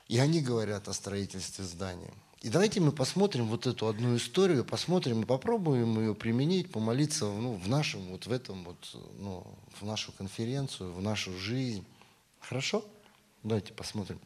И 0.07 0.17
они 0.19 0.41
говорят 0.41 0.87
о 0.87 0.93
строительстве 0.93 1.65
здания. 1.65 2.13
И 2.41 2.49
давайте 2.49 2.81
мы 2.81 2.91
посмотрим 2.91 3.47
вот 3.47 3.67
эту 3.67 3.87
одну 3.87 4.17
историю, 4.17 4.65
посмотрим 4.65 5.21
и 5.21 5.25
попробуем 5.25 5.97
ее 5.97 6.13
применить, 6.13 6.71
помолиться 6.71 7.25
ну, 7.25 7.53
в 7.53 7.69
нашем, 7.69 8.01
вот 8.09 8.25
в 8.25 8.31
этом 8.31 8.65
вот, 8.65 8.97
ну, 9.17 9.47
в 9.79 9.85
нашу 9.85 10.11
конференцию, 10.11 10.91
в 10.93 11.01
нашу 11.01 11.37
жизнь. 11.37 11.85
Хорошо? 12.41 12.83
Давайте 13.43 13.71
посмотрим. 13.71 14.19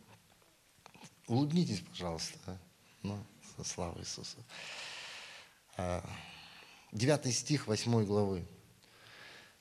Улыбнитесь, 1.27 1.81
пожалуйста. 1.81 2.37
А? 2.47 2.57
Ну, 3.03 3.19
слава 3.63 3.99
Иисуса. 3.99 4.37
А, 5.75 6.03
девятый 6.91 7.31
стих 7.31 7.67
восьмой 7.67 8.05
главы. 8.05 8.47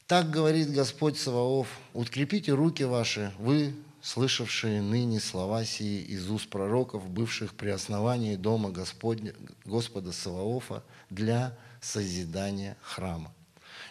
Так 0.07 0.31
говорит 0.31 0.71
Господь 0.71 1.19
Саваоф, 1.19 1.67
укрепите 1.93 2.53
руки 2.53 2.85
ваши, 2.85 3.33
вы, 3.39 3.75
слышавшие 4.01 4.81
ныне 4.81 5.19
слова 5.19 5.65
сии 5.65 6.01
из 6.01 6.31
уст 6.31 6.49
пророков, 6.49 7.11
бывших 7.11 7.55
при 7.55 7.71
основании 7.71 8.37
дома 8.37 8.71
Господня, 8.71 9.35
Господа 9.65 10.13
Саваофа 10.13 10.85
для 11.11 11.59
созидания 11.81 12.77
храма. 12.83 13.35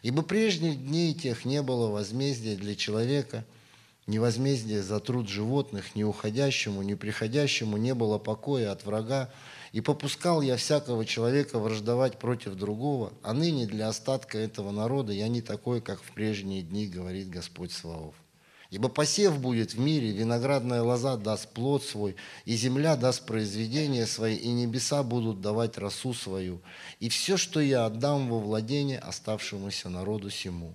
Ибо 0.04 0.22
прежних 0.22 0.82
дней 0.82 1.14
тех 1.14 1.44
не 1.44 1.62
было 1.62 1.92
возмездия 1.92 2.56
для 2.56 2.78
человека, 2.78 3.44
ни 4.08 4.18
возмездия 4.18 4.84
за 4.84 5.02
труд 5.02 5.28
животных, 5.28 5.96
ни 5.96 6.04
уходящему, 6.04 6.82
ни 6.82 6.94
приходящему 6.94 7.76
не 7.76 7.94
было 7.94 8.20
покоя 8.20 8.72
от 8.72 8.86
врага, 8.86 9.30
и 9.76 9.82
попускал 9.82 10.42
я 10.42 10.56
всякого 10.56 11.06
человека 11.06 11.60
враждовать 11.60 12.18
против 12.18 12.56
другого, 12.56 13.12
а 13.22 13.34
ныне 13.34 13.68
для 13.68 13.90
остатка 13.90 14.38
этого 14.38 14.72
народа 14.72 15.12
я 15.12 15.28
не 15.28 15.42
такой, 15.42 15.82
как 15.82 16.02
в 16.02 16.14
прежние 16.14 16.62
дни, 16.62 16.88
говорит 16.88 17.30
Господь 17.30 17.74
Славов. 17.74 18.16
Ибо 18.70 18.88
посев 18.88 19.38
будет 19.38 19.74
в 19.74 19.80
мире, 19.80 20.12
виноградная 20.12 20.82
лоза 20.82 21.18
даст 21.18 21.50
плод 21.50 21.84
свой, 21.84 22.16
и 22.46 22.56
земля 22.56 22.96
даст 22.96 23.26
произведение 23.26 24.06
свои, 24.06 24.38
и 24.38 24.48
небеса 24.54 25.04
будут 25.04 25.42
давать 25.42 25.78
росу 25.78 26.14
свою, 26.14 26.62
и 27.02 27.10
все, 27.10 27.36
что 27.36 27.60
я 27.60 27.86
отдам 27.86 28.30
во 28.30 28.40
владение 28.40 29.00
оставшемуся 29.00 29.90
народу 29.90 30.30
сему. 30.30 30.74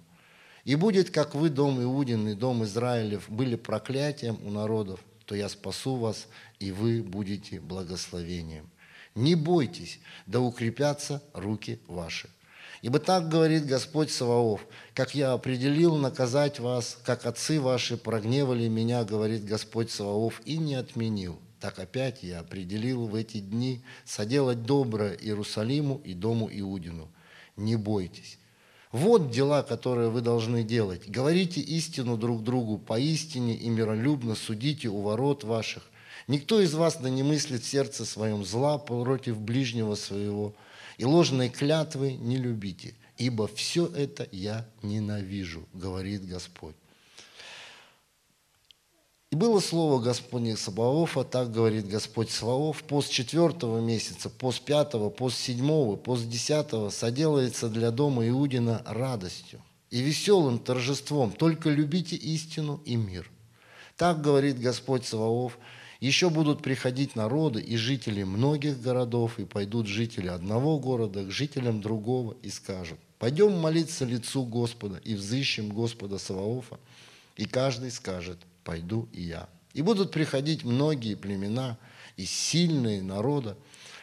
И 0.65 0.75
будет, 0.75 1.09
как 1.09 1.35
вы, 1.35 1.49
дом 1.49 1.83
Иудин 1.83 2.29
и 2.29 2.35
дом 2.35 2.65
Израилев, 2.65 3.31
были 3.31 3.57
проклятием 3.57 4.39
у 4.45 4.51
народов, 4.51 5.01
то 5.25 5.35
я 5.35 5.49
спасу 5.49 5.97
вас, 5.97 6.27
и 6.59 6.71
вы 6.71 7.03
будете 7.03 7.61
благословением. 7.61 8.70
Не 9.15 9.35
бойтесь, 9.35 9.99
да 10.27 10.41
укрепятся 10.41 11.23
руки 11.35 11.81
ваши. 11.89 12.29
Ибо 12.83 12.99
так 12.99 13.29
говорит 13.29 13.67
Господь 13.67 14.11
Саваоф, 14.11 14.67
как 14.95 15.15
я 15.15 15.33
определил 15.33 15.97
наказать 15.97 16.61
вас, 16.61 16.97
как 17.05 17.27
отцы 17.27 17.61
ваши 17.61 17.97
прогневали 17.99 18.69
меня, 18.69 19.05
говорит 19.05 19.45
Господь 19.45 19.91
Саваоф, 19.91 20.41
и 20.47 20.57
не 20.57 20.77
отменил. 20.77 21.39
Так 21.61 21.79
опять 21.79 22.23
я 22.23 22.41
определил 22.41 23.07
в 23.07 23.15
эти 23.15 23.39
дни 23.39 23.83
соделать 24.07 24.63
доброе 24.63 25.13
Иерусалиму 25.13 26.01
и 26.05 26.15
дому 26.15 26.49
Иудину. 26.51 27.11
Не 27.57 27.77
бойтесь. 27.77 28.39
Вот 28.93 29.31
дела, 29.31 29.63
которые 29.63 30.09
вы 30.09 30.23
должны 30.23 30.63
делать. 30.63 31.07
Говорите 31.07 31.61
истину 31.61 32.17
друг 32.17 32.43
другу 32.43 32.79
поистине 32.79 33.55
и 33.55 33.69
миролюбно 33.69 34.35
судите 34.35 34.89
у 34.89 35.03
ворот 35.03 35.45
ваших– 35.45 35.83
Никто 36.31 36.61
из 36.61 36.75
вас 36.75 36.97
да 36.97 37.11
не 37.11 37.25
мыслит 37.25 37.65
в 37.65 37.67
сердце 37.67 38.05
своем 38.05 38.45
зла 38.45 38.79
против 38.79 39.41
ближнего 39.41 39.97
своего, 39.97 40.55
и 40.97 41.05
ложной 41.05 41.49
клятвы 41.49 42.13
не 42.13 42.37
любите, 42.37 42.95
ибо 43.17 43.49
все 43.49 43.87
это 43.87 44.29
я 44.31 44.65
ненавижу, 44.81 45.69
говорит 45.73 46.25
Господь. 46.25 46.77
И 49.33 49.35
было 49.35 49.59
слово 49.59 50.01
Господне 50.01 50.57
Сабаофа, 50.57 51.25
так 51.25 51.51
говорит 51.51 51.89
Господь 51.89 52.31
Саваоф, 52.31 52.85
пост 52.85 53.11
четвертого 53.11 53.81
месяца, 53.81 54.31
пост 54.31 54.63
пятого, 54.63 55.11
пост 55.11 55.37
седьмого, 55.37 55.97
пост 55.97 56.29
десятого 56.29 56.91
соделается 56.91 57.69
для 57.69 57.91
дома 57.91 58.29
Иудина 58.29 58.85
радостью 58.87 59.61
и 59.91 60.01
веселым 60.01 60.61
торжеством. 60.61 61.33
Только 61.33 61.71
любите 61.71 62.15
истину 62.15 62.81
и 62.85 62.95
мир. 62.95 63.29
Так 63.97 64.23
говорит 64.23 64.61
Господь 64.61 65.05
Саваоф, 65.05 65.59
еще 66.01 66.31
будут 66.31 66.63
приходить 66.63 67.15
народы 67.15 67.61
и 67.61 67.77
жители 67.77 68.23
многих 68.23 68.81
городов, 68.81 69.39
и 69.39 69.45
пойдут 69.45 69.87
жители 69.87 70.29
одного 70.29 70.79
города 70.79 71.25
к 71.25 71.31
жителям 71.31 71.83
другого 71.83 72.37
и 72.43 72.49
скажут, 72.49 72.99
пойдем 73.19 73.53
молиться 73.59 74.07
лицу 74.07 74.45
Господа 74.45 75.01
и 75.05 75.15
взыщем 75.15 75.69
Господа 75.69 76.19
Саваофа. 76.19 76.81
И 77.37 77.45
каждый 77.45 77.91
скажет, 77.91 78.39
пойду 78.65 79.09
и 79.13 79.23
я. 79.23 79.49
И 79.75 79.83
будут 79.83 80.11
приходить 80.11 80.65
многие 80.65 81.15
племена 81.17 81.79
и 82.17 82.25
сильные 82.25 83.03
народы, 83.03 83.55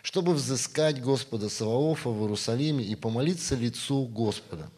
чтобы 0.03 0.33
взыскать 0.33 1.01
Господа 1.01 1.49
Саваофа 1.49 2.09
в 2.09 2.21
Иерусалиме 2.21 2.83
и 2.83 2.95
помолиться 2.95 3.55
лицу 3.55 4.05
Господа. 4.05 4.69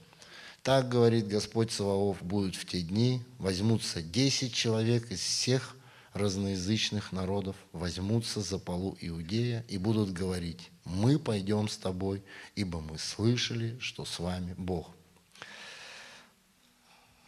Так, 0.64 0.90
говорит 0.90 1.28
Господь 1.28 1.72
Саваоф, 1.72 2.22
будут 2.22 2.56
в 2.56 2.66
те 2.66 2.82
дни, 2.82 3.22
возьмутся 3.38 4.02
десять 4.02 4.54
человек 4.54 5.12
из 5.12 5.20
всех 5.20 5.76
разноязычных 6.20 7.12
народов, 7.12 7.56
возьмутся 7.72 8.42
за 8.42 8.60
полу 8.60 8.98
Иудея 9.02 9.66
и 9.68 9.78
будут 9.78 10.12
говорить, 10.12 10.70
мы 10.86 11.18
пойдем 11.18 11.68
с 11.68 11.78
тобой, 11.78 12.24
ибо 12.56 12.82
мы 12.82 12.98
слышали, 12.98 13.78
что 13.80 14.06
с 14.06 14.20
вами 14.20 14.54
Бог. 14.58 14.90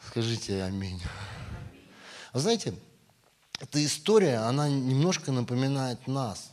Скажите 0.08 0.64
аминь. 0.64 1.02
Вы 2.34 2.40
знаете, 2.40 2.74
эта 3.60 3.84
история, 3.86 4.38
она 4.38 4.68
немножко 4.68 5.32
напоминает 5.32 6.08
нас. 6.08 6.52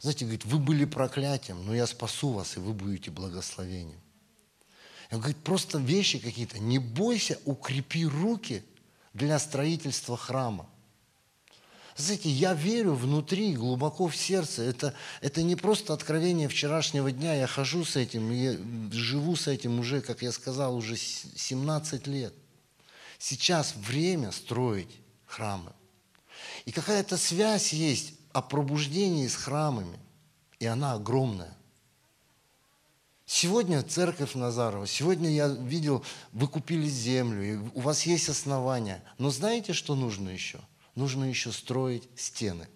Знаете, 0.00 0.24
говорит, 0.24 0.44
вы 0.44 0.58
были 0.58 0.84
проклятием, 0.84 1.64
но 1.64 1.74
я 1.74 1.86
спасу 1.86 2.30
вас, 2.30 2.56
и 2.56 2.60
вы 2.60 2.72
будете 2.72 3.10
благословением. 3.10 4.00
Он 5.12 5.18
говорит, 5.18 5.38
просто 5.44 5.78
вещи 5.78 6.18
какие-то. 6.18 6.58
Не 6.58 6.78
бойся, 6.78 7.38
укрепи 7.44 8.06
руки 8.06 8.64
для 9.12 9.38
строительства 9.38 10.16
храма. 10.16 10.68
Знаете, 11.96 12.30
я 12.30 12.54
верю 12.54 12.94
внутри, 12.94 13.54
глубоко 13.54 14.08
в 14.08 14.16
сердце. 14.16 14.62
Это, 14.62 14.94
это 15.20 15.42
не 15.42 15.56
просто 15.56 15.92
откровение 15.92 16.48
вчерашнего 16.48 17.12
дня. 17.12 17.34
Я 17.34 17.46
хожу 17.46 17.84
с 17.84 17.96
этим, 17.96 18.30
я 18.30 18.56
живу 18.90 19.36
с 19.36 19.46
этим 19.46 19.78
уже, 19.78 20.00
как 20.00 20.22
я 20.22 20.32
сказал, 20.32 20.76
уже 20.76 20.96
17 20.96 22.06
лет. 22.06 22.34
Сейчас 23.18 23.74
время 23.76 24.32
строить 24.32 25.00
храмы. 25.26 25.72
И 26.64 26.72
какая-то 26.72 27.16
связь 27.16 27.72
есть 27.72 28.14
о 28.32 28.40
пробуждении 28.40 29.28
с 29.28 29.36
храмами. 29.36 29.98
И 30.58 30.66
она 30.66 30.94
огромная. 30.94 31.56
Сегодня 33.26 33.82
церковь 33.82 34.34
Назарова, 34.34 34.86
сегодня 34.86 35.30
я 35.30 35.48
видел, 35.48 36.04
вы 36.32 36.48
купили 36.48 36.86
землю, 36.86 37.70
у 37.74 37.80
вас 37.80 38.02
есть 38.02 38.28
основания. 38.28 39.02
Но 39.16 39.30
знаете, 39.30 39.72
что 39.72 39.94
нужно 39.94 40.28
еще? 40.28 40.60
Нужно 40.94 41.24
еще 41.24 41.52
строить 41.52 42.08
стены. 42.16 42.68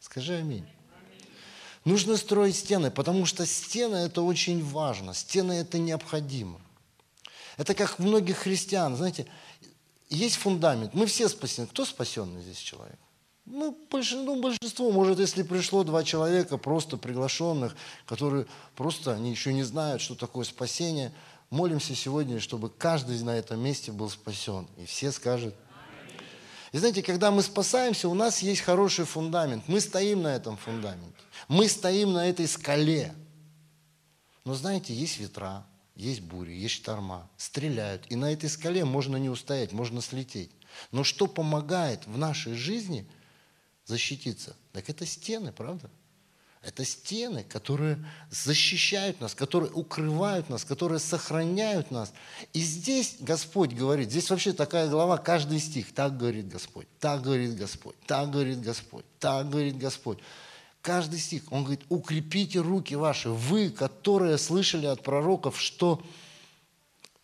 Скажи 0.00 0.34
аминь. 0.34 0.66
Нужно 1.84 2.16
строить 2.16 2.56
стены, 2.56 2.90
потому 2.90 3.24
что 3.24 3.46
стены 3.46 3.96
это 3.96 4.22
очень 4.22 4.62
важно, 4.62 5.14
стены 5.14 5.52
это 5.52 5.78
необходимо. 5.78 6.60
Это 7.56 7.74
как 7.74 7.98
у 7.98 8.02
многих 8.02 8.38
христиан, 8.38 8.96
знаете, 8.96 9.26
есть 10.08 10.36
фундамент. 10.36 10.92
Мы 10.92 11.06
все 11.06 11.28
спасены. 11.28 11.68
Кто 11.68 11.84
спасенный 11.84 12.42
здесь 12.42 12.58
человек? 12.58 12.98
Ну, 13.46 13.76
большинство, 13.90 14.34
ну, 14.34 14.42
большинство, 14.42 14.92
может, 14.92 15.18
если 15.18 15.42
пришло 15.42 15.82
два 15.82 16.04
человека, 16.04 16.56
просто 16.58 16.96
приглашенных, 16.96 17.74
которые 18.06 18.46
просто, 18.76 19.14
они 19.14 19.30
еще 19.30 19.52
не 19.52 19.62
знают, 19.62 20.02
что 20.02 20.14
такое 20.14 20.44
спасение, 20.44 21.12
молимся 21.48 21.94
сегодня, 21.94 22.40
чтобы 22.40 22.70
каждый 22.70 23.20
на 23.22 23.36
этом 23.36 23.60
месте 23.60 23.92
был 23.92 24.08
спасен. 24.10 24.68
И 24.76 24.84
все 24.84 25.10
скажут. 25.10 25.54
И 26.72 26.78
знаете, 26.78 27.02
когда 27.02 27.30
мы 27.30 27.42
спасаемся, 27.42 28.08
у 28.08 28.14
нас 28.14 28.42
есть 28.42 28.60
хороший 28.60 29.04
фундамент. 29.04 29.66
Мы 29.66 29.80
стоим 29.80 30.22
на 30.22 30.36
этом 30.36 30.56
фундаменте. 30.56 31.16
Мы 31.48 31.68
стоим 31.68 32.12
на 32.12 32.28
этой 32.28 32.46
скале. 32.46 33.12
Но 34.44 34.54
знаете, 34.54 34.94
есть 34.94 35.18
ветра, 35.18 35.66
есть 35.96 36.20
бури, 36.20 36.52
есть 36.52 36.76
шторма, 36.76 37.28
стреляют. 37.36 38.06
И 38.08 38.16
на 38.16 38.32
этой 38.32 38.48
скале 38.48 38.84
можно 38.84 39.16
не 39.16 39.28
устоять, 39.28 39.72
можно 39.72 40.00
слететь. 40.00 40.52
Но 40.92 41.02
что 41.02 41.26
помогает 41.26 42.06
в 42.06 42.16
нашей 42.16 42.54
жизни 42.54 43.06
защититься? 43.84 44.56
Так 44.72 44.88
это 44.88 45.04
стены, 45.04 45.52
правда? 45.52 45.90
Это 46.62 46.84
стены, 46.84 47.42
которые 47.42 48.04
защищают 48.30 49.18
нас, 49.20 49.34
которые 49.34 49.72
укрывают 49.72 50.50
нас, 50.50 50.62
которые 50.62 50.98
сохраняют 50.98 51.90
нас. 51.90 52.12
И 52.52 52.60
здесь 52.60 53.16
Господь 53.20 53.72
говорит, 53.72 54.10
здесь 54.10 54.28
вообще 54.28 54.52
такая 54.52 54.88
глава, 54.88 55.16
каждый 55.16 55.58
стих, 55.58 55.94
так 55.94 56.18
говорит 56.18 56.48
Господь, 56.48 56.86
так 56.98 57.22
говорит 57.22 57.56
Господь, 57.56 57.96
так 58.06 58.30
говорит 58.30 58.60
Господь, 58.60 59.06
так 59.18 59.48
говорит 59.48 59.78
Господь. 59.78 60.18
Каждый 60.82 61.18
стих, 61.18 61.44
он 61.50 61.62
говорит, 61.64 61.84
укрепите 61.88 62.60
руки 62.60 62.94
ваши, 62.94 63.30
вы, 63.30 63.70
которые 63.70 64.36
слышали 64.36 64.86
от 64.86 65.02
пророков, 65.02 65.60
что 65.60 66.02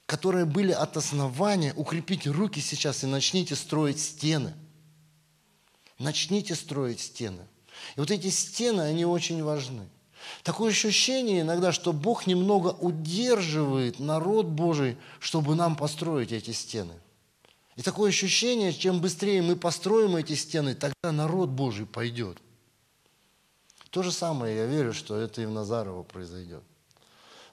которые 0.06 0.46
были 0.46 0.72
от 0.72 0.96
основания, 0.96 1.74
укрепите 1.74 2.30
руки 2.30 2.60
сейчас 2.60 3.04
и 3.04 3.06
начните 3.06 3.54
строить 3.54 4.00
стены. 4.00 4.54
Начните 5.98 6.54
строить 6.54 7.00
стены. 7.00 7.46
И 7.96 8.00
вот 8.00 8.10
эти 8.10 8.28
стены, 8.28 8.82
они 8.82 9.04
очень 9.04 9.42
важны. 9.42 9.88
Такое 10.42 10.70
ощущение 10.70 11.42
иногда, 11.42 11.72
что 11.72 11.92
Бог 11.92 12.26
немного 12.26 12.68
удерживает 12.68 14.00
народ 14.00 14.46
Божий, 14.46 14.96
чтобы 15.20 15.54
нам 15.54 15.76
построить 15.76 16.32
эти 16.32 16.50
стены. 16.50 16.94
И 17.76 17.82
такое 17.82 18.08
ощущение, 18.08 18.72
чем 18.72 19.00
быстрее 19.00 19.42
мы 19.42 19.54
построим 19.54 20.16
эти 20.16 20.34
стены, 20.34 20.74
тогда 20.74 21.12
народ 21.12 21.50
Божий 21.50 21.86
пойдет. 21.86 22.38
То 23.90 24.02
же 24.02 24.12
самое, 24.12 24.56
я 24.56 24.66
верю, 24.66 24.92
что 24.92 25.16
это 25.16 25.42
и 25.42 25.46
в 25.46 25.50
Назарово 25.50 26.02
произойдет. 26.02 26.62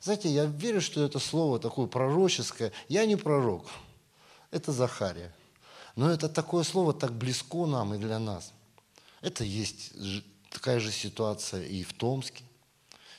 Знаете, 0.01 0.29
я 0.29 0.45
верю, 0.45 0.81
что 0.81 1.03
это 1.03 1.19
слово 1.19 1.59
такое 1.59 1.87
пророческое. 1.87 2.71
Я 2.89 3.05
не 3.05 3.15
пророк, 3.15 3.67
это 4.51 4.71
Захария. 4.71 5.33
Но 5.95 6.09
это 6.09 6.27
такое 6.27 6.63
слово 6.63 6.93
так 6.93 7.13
близко 7.13 7.65
нам 7.65 7.93
и 7.93 7.97
для 7.97 8.19
нас. 8.19 8.51
Это 9.23 9.45
есть 9.45 9.93
такая 10.49 10.81
же 10.81 10.91
ситуация 10.91 11.65
и 11.65 11.83
в 11.83 11.93
Томске. 11.93 12.43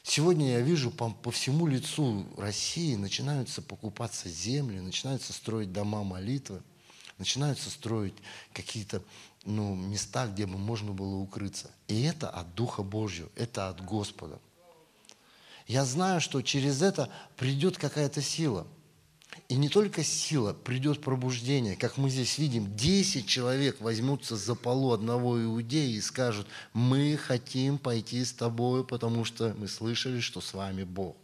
Сегодня 0.02 0.50
я 0.50 0.60
вижу 0.60 0.90
по, 0.90 1.08
по 1.08 1.30
всему 1.30 1.66
лицу 1.66 2.26
России 2.36 2.94
начинаются 2.94 3.62
покупаться 3.62 4.28
земли, 4.28 4.80
начинаются 4.80 5.32
строить 5.32 5.72
дома 5.72 6.04
молитвы, 6.04 6.62
начинаются 7.16 7.70
строить 7.70 8.12
какие-то 8.52 9.02
ну, 9.46 9.74
места, 9.74 10.26
где 10.26 10.44
бы 10.44 10.58
можно 10.58 10.92
было 10.92 11.16
укрыться. 11.16 11.70
И 11.88 12.02
это 12.02 12.28
от 12.28 12.54
Духа 12.54 12.82
Божьего, 12.82 13.30
это 13.34 13.70
от 13.70 13.82
Господа. 13.82 14.38
Я 15.66 15.86
знаю, 15.86 16.20
что 16.20 16.42
через 16.42 16.82
это 16.82 17.08
придет 17.38 17.78
какая-то 17.78 18.20
сила. 18.20 18.66
И 19.48 19.56
не 19.56 19.68
только 19.68 20.02
сила, 20.02 20.52
придет 20.52 21.00
пробуждение. 21.00 21.76
Как 21.76 21.96
мы 21.96 22.10
здесь 22.10 22.38
видим, 22.38 22.74
10 22.76 23.26
человек 23.26 23.80
возьмутся 23.80 24.36
за 24.36 24.54
полу 24.54 24.92
одного 24.92 25.42
иудея 25.42 25.88
и 25.88 26.00
скажут, 26.00 26.46
мы 26.72 27.16
хотим 27.16 27.78
пойти 27.78 28.24
с 28.24 28.32
тобой, 28.32 28.84
потому 28.84 29.24
что 29.24 29.54
мы 29.58 29.68
слышали, 29.68 30.20
что 30.20 30.40
с 30.40 30.54
вами 30.54 30.84
Бог. 30.84 31.16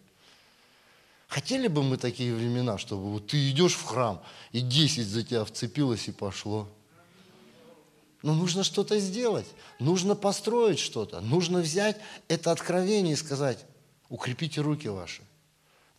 Хотели 1.28 1.68
бы 1.68 1.82
мы 1.82 1.96
такие 1.96 2.34
времена, 2.34 2.76
чтобы 2.76 3.10
вот 3.12 3.28
ты 3.28 3.50
идешь 3.50 3.74
в 3.74 3.84
храм, 3.84 4.22
и 4.52 4.60
10 4.60 5.06
за 5.06 5.22
тебя 5.22 5.44
вцепилось 5.44 6.08
и 6.08 6.12
пошло– 6.12 6.68
но 8.22 8.34
нужно 8.34 8.64
что-то 8.64 8.98
сделать, 8.98 9.46
нужно 9.78 10.14
построить 10.14 10.78
что-то, 10.78 11.20
нужно 11.20 11.60
взять 11.60 11.96
это 12.28 12.52
откровение 12.52 13.14
и 13.14 13.16
сказать, 13.16 13.64
укрепите 14.08 14.60
руки 14.60 14.88
ваши. 14.88 15.22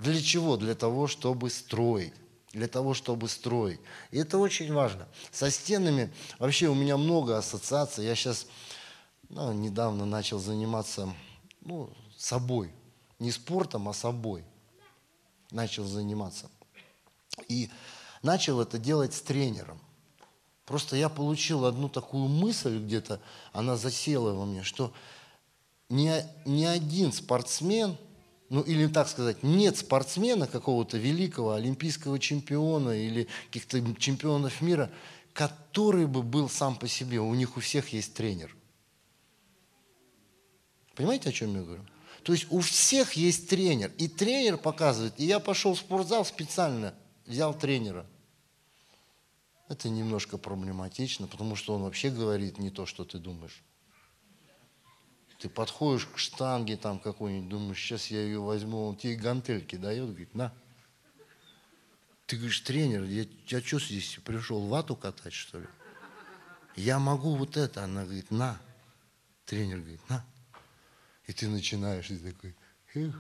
Для 0.02 0.20
чего? 0.20 0.58
Для 0.58 0.74
того, 0.74 1.06
чтобы 1.06 1.52
строить. 1.52 2.14
Для 2.54 2.68
того, 2.68 2.96
чтобы 2.96 3.30
строить. 3.30 3.80
И 4.10 4.18
это 4.18 4.40
очень 4.40 4.74
важно. 4.74 5.08
Со 5.32 5.52
стенами 5.52 6.12
вообще 6.40 6.68
у 6.68 6.74
меня 6.74 6.98
много 6.98 7.38
ассоциаций. 7.38 8.06
Я 8.06 8.16
сейчас 8.16 8.48
ну, 9.30 9.54
недавно 9.54 10.06
начал 10.06 10.40
заниматься 10.40 11.14
ну, 11.62 11.94
собой. 12.18 12.72
Не 13.20 13.32
спортом, 13.32 13.88
а 13.90 13.94
собой. 13.94 14.44
Начал 15.52 15.86
заниматься. 15.86 16.50
И 17.48 17.70
начал 18.24 18.60
это 18.60 18.80
делать 18.80 19.14
с 19.14 19.22
тренером. 19.22 19.80
Просто 20.66 20.96
я 20.96 21.10
получил 21.10 21.66
одну 21.66 21.90
такую 21.90 22.28
мысль 22.28 22.80
где-то, 22.80 23.20
она 23.54 23.78
засела 23.78 24.34
во 24.34 24.46
мне, 24.46 24.64
что 24.64 24.94
ни, 25.90 26.12
ни 26.46 26.64
один 26.64 27.12
спортсмен, 27.12 27.98
ну 28.52 28.62
или 28.64 28.86
так 28.88 29.08
сказать, 29.08 29.44
нет 29.44 29.78
спортсмена 29.78 30.46
какого-то 30.46 30.98
великого 30.98 31.54
олимпийского 31.54 32.20
чемпиона 32.20 32.90
или 32.90 33.30
каких-то 33.46 33.82
чемпионов 33.96 34.62
мира, 34.62 34.92
который 35.32 36.06
бы 36.06 36.22
был 36.22 36.49
сам 36.49 36.76
по 36.76 36.86
себе. 36.86 37.22
У 37.22 37.34
них 37.34 37.56
у 37.56 37.62
всех 37.62 37.93
есть 37.93 38.14
тренер. 38.14 38.54
Понимаете, 40.95 41.30
о 41.30 41.32
чем 41.32 41.56
я 41.56 41.62
говорю? 41.62 41.86
То 42.24 42.34
есть 42.34 42.47
у 42.49 42.60
всех 42.60 43.14
есть 43.14 43.47
тренер. 43.47 43.89
И 43.97 44.10
тренер 44.10 44.58
показывает. 44.58 45.14
И 45.18 45.24
я 45.24 45.39
пошел 45.39 45.74
в 45.74 45.80
спортзал 45.80 46.26
специально, 46.26 46.93
взял 47.26 47.58
тренера. 47.58 48.06
Это 49.70 49.88
немножко 49.88 50.38
проблематично, 50.38 51.26
потому 51.26 51.56
что 51.56 51.74
он 51.74 51.84
вообще 51.84 52.10
говорит 52.10 52.58
не 52.58 52.70
то, 52.70 52.86
что 52.86 53.06
ты 53.06 53.18
думаешь. 53.18 53.64
Ты 55.42 55.50
подходишь 55.50 56.06
к 56.06 56.20
штанге 56.20 56.78
там 56.78 57.00
какой-нибудь, 57.00 57.50
думаешь, 57.50 57.80
сейчас 57.80 58.12
я 58.12 58.22
ее 58.22 58.39
возьму, 58.39 58.89
он 58.89 58.96
тебе 58.96 59.16
гантельки 59.16 59.76
дает, 59.76 60.10
говорит, 60.10 60.36
на. 60.36 60.54
Ты 62.28 62.36
говоришь, 62.36 62.60
тренер, 62.60 63.06
я, 63.06 63.26
я 63.48 63.62
что 63.62 63.80
здесь 63.80 64.20
пришел, 64.24 64.68
вату 64.68 64.96
катать, 64.96 65.34
что 65.34 65.60
ли? 65.60 65.68
Я 66.76 67.00
могу 67.00 67.36
вот 67.36 67.58
это. 67.58 67.84
Она 67.84 68.04
говорит, 68.04 68.30
на. 68.30 68.62
Тренер 69.46 69.80
говорит, 69.80 70.10
на. 70.10 70.24
И 71.26 71.34
ты 71.34 71.48
начинаешь, 71.48 72.12
и 72.12 72.20
такой, 72.20 72.56
эх. 72.94 73.16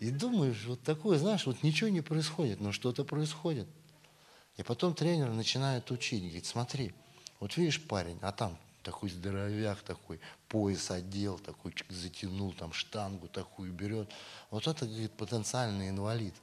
И 0.00 0.10
думаешь, 0.10 0.64
вот 0.64 0.82
такое, 0.82 1.18
знаешь, 1.18 1.46
вот 1.46 1.62
ничего 1.62 1.88
не 1.88 2.00
происходит, 2.00 2.60
но 2.60 2.72
что-то 2.72 3.04
происходит. 3.04 3.68
И 4.56 4.64
потом 4.64 4.92
тренер 4.92 5.30
начинает 5.30 5.88
учить, 5.92 6.24
говорит, 6.24 6.46
смотри, 6.46 6.92
вот 7.38 7.56
видишь 7.56 7.80
парень, 7.80 8.18
а 8.22 8.32
там 8.32 8.58
такой 8.82 9.10
здоровяк 9.10 9.80
такой, 9.82 10.20
пояс 10.48 10.90
одел, 10.90 11.38
такой 11.38 11.74
затянул, 11.88 12.52
там 12.52 12.72
штангу 12.72 13.28
такую 13.28 13.72
берет. 13.72 14.10
Вот 14.50 14.66
это, 14.66 14.86
говорит, 14.86 15.12
потенциальный 15.12 15.90
инвалид. 15.90 16.34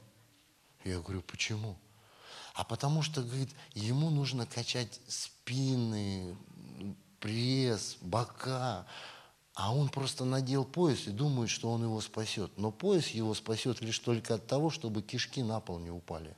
Я 0.84 1.00
говорю, 1.00 1.22
почему? 1.22 1.76
А 2.54 2.64
потому 2.64 3.02
что, 3.02 3.22
говорит, 3.22 3.50
ему 3.74 4.10
нужно 4.10 4.46
качать 4.46 5.00
спины, 5.08 6.36
пресс, 7.20 7.98
бока. 8.00 8.86
А 9.54 9.74
он 9.74 9.88
просто 9.88 10.24
надел 10.24 10.64
пояс 10.64 11.06
и 11.06 11.10
думает, 11.10 11.50
что 11.50 11.70
он 11.70 11.82
его 11.82 12.00
спасет. 12.00 12.56
Но 12.56 12.70
пояс 12.70 13.08
его 13.08 13.34
спасет 13.34 13.80
лишь 13.80 13.98
только 13.98 14.34
от 14.34 14.46
того, 14.46 14.70
чтобы 14.70 15.02
кишки 15.02 15.42
на 15.42 15.60
пол 15.60 15.78
не 15.78 15.90
упали. 15.90 16.36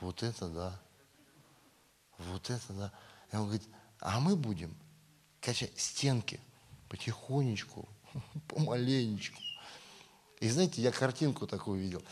Вот 0.00 0.22
это 0.22 0.48
да. 0.48 0.80
Вот 2.18 2.50
это 2.50 2.72
да. 2.72 2.92
И 3.32 3.36
он 3.36 3.44
говорит, 3.44 3.66
а 4.00 4.20
мы 4.20 4.36
будем 4.36 4.74
качать 5.40 5.78
стенки 5.78 6.40
потихонечку, 6.88 7.88
помаленечку. 8.48 9.40
И 10.40 10.48
знаете, 10.48 10.82
я 10.82 10.92
картинку 10.92 11.46
такую 11.46 11.80
видел. 11.80 12.02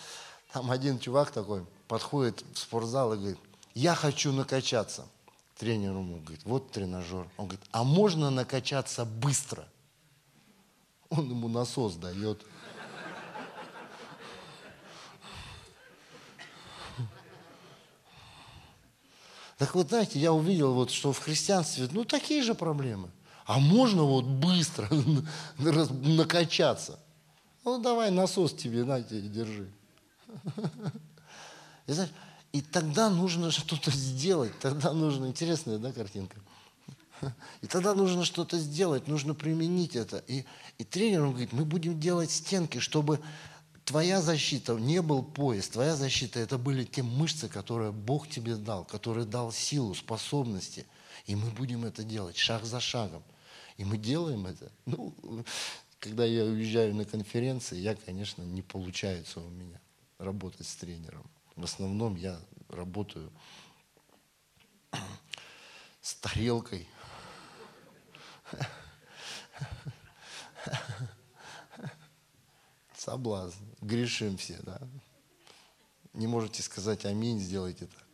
Там 0.53 0.71
один 0.71 0.99
чувак 0.99 1.31
такой 1.31 1.67
подходит 1.89 2.45
в 2.53 2.59
спортзал 2.59 3.15
и 3.15 3.17
говорит, 3.17 3.39
я 3.75 3.95
хочу 3.95 4.33
накачаться. 4.33 5.07
Тренер 5.57 5.91
ему 5.91 6.21
говорит, 6.21 6.45
вот 6.45 6.71
тренажер. 6.71 7.29
Он 7.37 7.47
говорит, 7.47 7.65
а 7.71 7.85
можно 7.85 8.31
накачаться 8.31 9.05
быстро? 9.05 9.67
Он 11.11 11.29
ему 11.29 11.49
насос 11.49 11.95
дает. 11.95 12.45
Так 19.59 19.75
вот, 19.75 19.89
знаете, 19.89 20.19
я 20.19 20.33
увидел, 20.33 20.75
вот, 20.75 20.91
что 20.91 21.13
в 21.13 21.19
христианстве, 21.19 21.89
ну, 21.93 22.05
такие 22.05 22.43
же 22.43 22.55
проблемы. 22.55 23.11
А 23.47 23.59
можно 23.59 24.03
вот 24.03 24.25
быстро 24.25 24.89
накачаться? 25.59 26.99
Ну, 27.65 27.79
давай 27.79 28.11
насос 28.11 28.55
тебе, 28.55 28.85
знаете, 28.85 29.21
держи. 29.21 29.71
И, 31.87 31.93
знаешь, 31.93 32.11
и 32.53 32.61
тогда 32.61 33.11
нужно 33.11 33.51
что-то 33.51 33.91
сделать, 33.91 34.53
тогда 34.61 34.93
нужно, 34.93 35.27
интересная, 35.27 35.79
да, 35.79 35.93
картинка? 35.93 36.37
И 37.63 37.67
тогда 37.67 37.95
нужно 37.95 38.25
что-то 38.25 38.59
сделать, 38.59 39.09
нужно 39.09 39.35
применить 39.35 39.97
это. 39.97 40.19
И, 40.29 40.45
и 40.79 40.85
тренер 40.85 41.23
он 41.23 41.31
говорит, 41.31 41.53
мы 41.53 41.65
будем 41.65 41.99
делать 41.99 42.31
стенки, 42.31 42.79
чтобы 42.79 43.19
твоя 43.85 44.21
защита 44.21 44.75
не 44.75 45.03
был 45.03 45.23
пояс, 45.23 45.69
твоя 45.69 45.97
защита 45.97 46.41
это 46.41 46.59
были 46.59 46.85
те 46.85 47.03
мышцы, 47.03 47.49
которые 47.49 47.93
Бог 47.93 48.29
тебе 48.29 48.57
дал, 48.57 48.85
которые 48.85 49.27
дал 49.27 49.53
силу, 49.53 49.95
способности. 49.95 50.87
И 51.27 51.37
мы 51.37 51.51
будем 51.51 51.85
это 51.85 52.03
делать 52.03 52.37
шаг 52.37 52.65
за 52.65 52.81
шагом. 52.81 53.23
И 53.77 53.85
мы 53.85 53.97
делаем 53.97 54.47
это. 54.47 54.71
Ну, 54.87 55.15
когда 55.99 56.25
я 56.25 56.45
уезжаю 56.45 56.95
на 56.95 57.05
конференции, 57.05 57.79
я, 57.79 57.95
конечно, 57.95 58.43
не 58.43 58.63
получается 58.63 59.41
у 59.41 59.49
меня 59.49 59.81
работать 60.19 60.67
с 60.67 60.77
тренером. 60.77 61.29
В 61.57 61.65
основном 61.65 62.17
я 62.17 62.39
работаю 62.69 63.33
с 66.01 66.15
тарелкой. 66.15 66.87
Соблазн. 73.05 73.63
Грешим 73.83 74.39
все, 74.39 74.59
да. 74.63 74.81
Не 76.15 76.27
можете 76.27 76.63
сказать 76.63 77.05
аминь, 77.05 77.39
сделайте 77.39 77.87
так. 77.87 78.05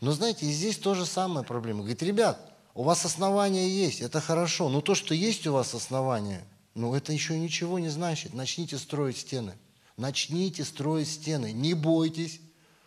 Но 0.00 0.12
знаете, 0.12 0.46
и 0.46 0.52
здесь 0.52 0.78
тоже 0.78 1.04
самая 1.04 1.44
проблема. 1.44 1.80
Говорит, 1.80 2.02
ребят, 2.02 2.40
у 2.72 2.82
вас 2.82 3.04
основания 3.04 3.68
есть, 3.68 4.00
это 4.00 4.20
хорошо, 4.20 4.70
но 4.70 4.80
то, 4.80 4.94
что 4.94 5.12
есть 5.12 5.46
у 5.46 5.52
вас 5.52 5.74
основания, 5.74 6.42
ну 6.74 6.94
это 6.94 7.12
еще 7.12 7.38
ничего 7.38 7.78
не 7.78 7.90
значит. 7.90 8.32
Начните 8.32 8.78
строить 8.78 9.18
стены. 9.18 9.52
Начните 9.98 10.64
строить 10.64 11.08
стены. 11.08 11.52
Не 11.52 11.74
бойтесь. 11.74 12.40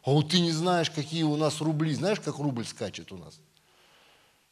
А 0.03 0.09
вот 0.09 0.29
ты 0.29 0.39
не 0.39 0.51
знаешь, 0.51 0.89
какие 0.89 1.23
у 1.23 1.35
нас 1.35 1.61
рубли. 1.61 1.93
Знаешь, 1.93 2.19
как 2.19 2.39
рубль 2.39 2.65
скачет 2.65 3.11
у 3.11 3.17
нас? 3.17 3.39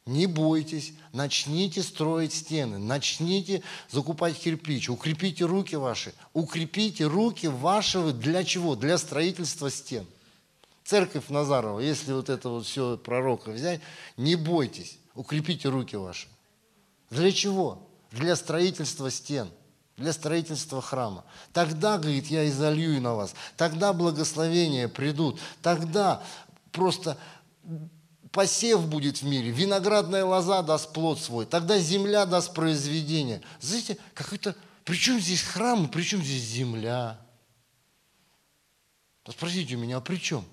Не 0.04 0.26
бойтесь, 0.26 0.94
начните 1.12 1.80
строить 1.82 2.32
стены, 2.32 2.78
начните 2.78 3.62
закупать 3.88 4.36
кирпич, 4.36 4.88
укрепите 4.88 5.44
руки 5.44 5.76
ваши, 5.76 6.12
укрепите 6.32 7.06
руки 7.06 7.46
ваши 7.46 8.12
для 8.12 8.42
чего? 8.42 8.74
Для 8.74 8.98
строительства 8.98 9.70
стен. 9.70 10.04
Церковь 10.82 11.28
Назарова, 11.28 11.78
если 11.78 12.12
вот 12.12 12.28
это 12.30 12.48
вот 12.48 12.66
все 12.66 12.96
пророка 12.96 13.50
взять, 13.50 13.80
не 14.16 14.34
бойтесь, 14.34 14.98
укрепите 15.14 15.68
руки 15.68 15.94
ваши. 15.94 16.26
Для 17.10 17.30
чего? 17.30 17.88
Для 18.10 18.34
строительства 18.34 19.08
стен, 19.08 19.50
для 19.96 20.12
строительства 20.12 20.82
храма. 20.82 21.24
Тогда, 21.52 21.98
говорит, 21.98 22.26
я 22.26 22.48
изолью 22.48 23.00
на 23.00 23.14
вас, 23.14 23.34
тогда 23.56 23.92
благословения 23.92 24.88
придут, 24.88 25.38
тогда 25.62 26.24
просто 26.72 27.16
посев 28.32 28.88
будет 28.88 29.20
в 29.20 29.26
мире, 29.26 29.50
виноградная 29.50 30.24
лоза 30.24 30.62
даст 30.62 30.92
плод 30.92 31.20
свой, 31.20 31.46
тогда 31.46 31.78
земля 31.78 32.26
даст 32.26 32.54
произведение. 32.54 33.42
Знаете, 33.60 33.98
как 34.14 34.32
это, 34.32 34.56
при 34.84 34.96
чем 34.96 35.20
здесь 35.20 35.42
храм, 35.42 35.88
при 35.88 36.02
чем 36.02 36.22
здесь 36.22 36.42
земля? 36.42 37.20
Спросите 39.28 39.76
у 39.76 39.78
меня, 39.78 39.98
а 39.98 40.00
при 40.00 40.16
чем? 40.16 40.44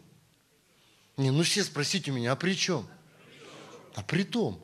Не, 1.17 1.31
ну 1.31 1.43
все 1.43 1.63
спросите 1.63 2.11
у 2.11 2.13
меня, 2.13 2.33
а 2.33 2.35
при 2.35 2.53
чем? 2.53 2.87
А 3.95 4.03
при 4.03 4.23
том. 4.23 4.63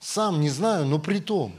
Сам 0.00 0.40
не 0.40 0.50
знаю, 0.50 0.86
но 0.86 0.98
при 0.98 1.18
том. 1.18 1.58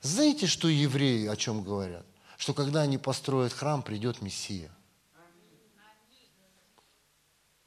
Знаете, 0.00 0.46
что 0.46 0.68
евреи 0.68 1.26
о 1.26 1.36
чем 1.36 1.64
говорят? 1.64 2.05
Что 2.36 2.54
когда 2.54 2.82
они 2.82 2.98
построят 2.98 3.52
храм, 3.52 3.82
придет 3.82 4.22
Мессия. 4.22 4.70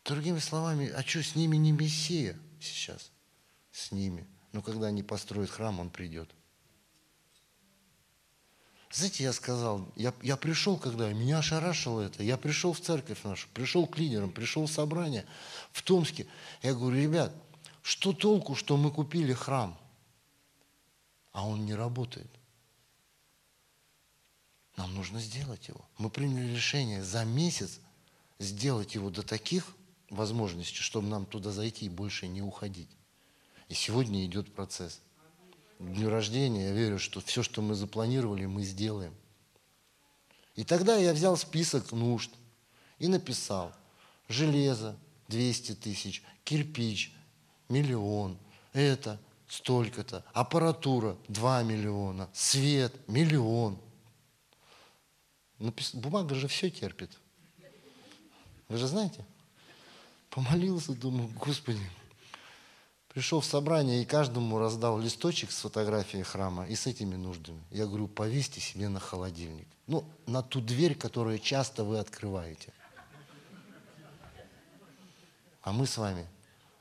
Другими 0.05 0.39
словами, 0.39 0.89
а 0.89 1.03
что, 1.03 1.21
с 1.21 1.35
ними 1.35 1.55
не 1.57 1.71
Мессия 1.71 2.39
сейчас? 2.59 3.11
С 3.71 3.91
ними. 3.91 4.27
Но 4.51 4.61
когда 4.61 4.87
они 4.87 5.03
построят 5.03 5.49
храм, 5.49 5.79
он 5.79 5.89
придет. 5.89 6.29
Знаете, 8.91 9.23
я 9.23 9.33
сказал, 9.33 9.87
я, 9.95 10.13
я 10.23 10.35
пришел, 10.35 10.77
когда 10.77 11.13
меня 11.13 11.39
ошарашило 11.39 12.01
это, 12.01 12.23
я 12.23 12.37
пришел 12.37 12.73
в 12.73 12.79
церковь 12.79 13.23
нашу, 13.23 13.47
пришел 13.53 13.85
к 13.85 13.99
лидерам, 13.99 14.31
пришел 14.31 14.65
в 14.65 14.71
собрание 14.71 15.25
в 15.71 15.83
Томске. 15.83 16.25
Я 16.63 16.73
говорю, 16.73 16.99
ребят, 16.99 17.35
что 17.83 18.13
толку, 18.13 18.55
что 18.55 18.77
мы 18.77 18.89
купили 18.89 19.33
храм, 19.33 19.77
а 21.31 21.47
он 21.47 21.65
не 21.65 21.75
работает? 21.75 22.38
Нам 24.79 24.95
нужно 24.95 25.19
сделать 25.19 25.67
его. 25.67 25.81
Мы 25.97 26.09
приняли 26.09 26.55
решение 26.55 27.03
за 27.03 27.25
месяц 27.25 27.81
сделать 28.39 28.95
его 28.95 29.09
до 29.09 29.23
таких 29.23 29.75
возможностей, 30.09 30.81
чтобы 30.81 31.09
нам 31.09 31.25
туда 31.25 31.51
зайти 31.51 31.87
и 31.87 31.89
больше 31.89 32.29
не 32.29 32.41
уходить. 32.41 32.87
И 33.67 33.73
сегодня 33.73 34.25
идет 34.25 34.55
процесс. 34.55 35.01
К 35.79 35.83
дню 35.83 36.09
рождения 36.09 36.69
я 36.69 36.71
верю, 36.71 36.97
что 36.97 37.19
все, 37.19 37.43
что 37.43 37.61
мы 37.61 37.75
запланировали, 37.75 38.45
мы 38.45 38.63
сделаем. 38.63 39.13
И 40.55 40.63
тогда 40.63 40.95
я 40.95 41.11
взял 41.11 41.35
список 41.35 41.91
нужд 41.91 42.31
и 42.99 43.09
написал 43.09 43.73
железо 44.29 44.97
200 45.27 45.75
тысяч, 45.75 46.23
кирпич 46.45 47.13
миллион, 47.67 48.37
это 48.71 49.19
столько-то, 49.49 50.23
аппаратура 50.31 51.17
2 51.27 51.63
миллиона, 51.63 52.29
свет 52.31 52.95
миллион– 53.09 53.77
Напис... 55.59 55.93
Бумага 55.93 56.35
же 56.35 56.47
все 56.47 56.69
терпит. 56.69 57.11
Вы 58.69 58.77
же 58.77 58.87
знаете? 58.87 59.25
Помолился, 60.29 60.93
думаю, 60.93 61.29
Господи. 61.29 61.81
Пришел 63.09 63.41
в 63.41 63.45
собрание 63.45 64.01
и 64.01 64.05
каждому 64.05 64.59
раздал 64.59 64.99
листочек 64.99 65.51
с 65.51 65.57
фотографией 65.57 66.23
храма 66.23 66.67
и 66.67 66.75
с 66.75 66.85
этими 66.85 67.15
нуждами. 67.15 67.61
Я 67.71 67.87
говорю, 67.87 68.07
повесьте 68.07 68.61
себе 68.61 68.87
на 68.87 68.99
холодильник. 68.99 69.67
Ну, 69.87 70.05
на 70.27 70.43
ту 70.43 70.61
дверь, 70.61 70.95
которую 70.95 71.39
часто 71.39 71.83
вы 71.83 71.97
открываете. 71.97 72.71
А 75.61 75.71
мы 75.71 75.87
с 75.87 75.97
вами 75.97 76.27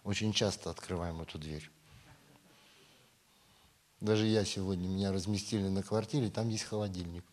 очень 0.04 0.32
часто 0.32 0.70
открываем 0.70 1.20
эту 1.22 1.38
дверь. 1.38 1.68
Даже 4.00 4.26
я 4.26 4.44
сегодня, 4.44 4.86
меня 4.86 5.10
разместили 5.10 5.68
на 5.68 5.82
квартире, 5.82 6.30
там 6.30 6.48
есть 6.50 6.64
холодильник. 6.64 7.24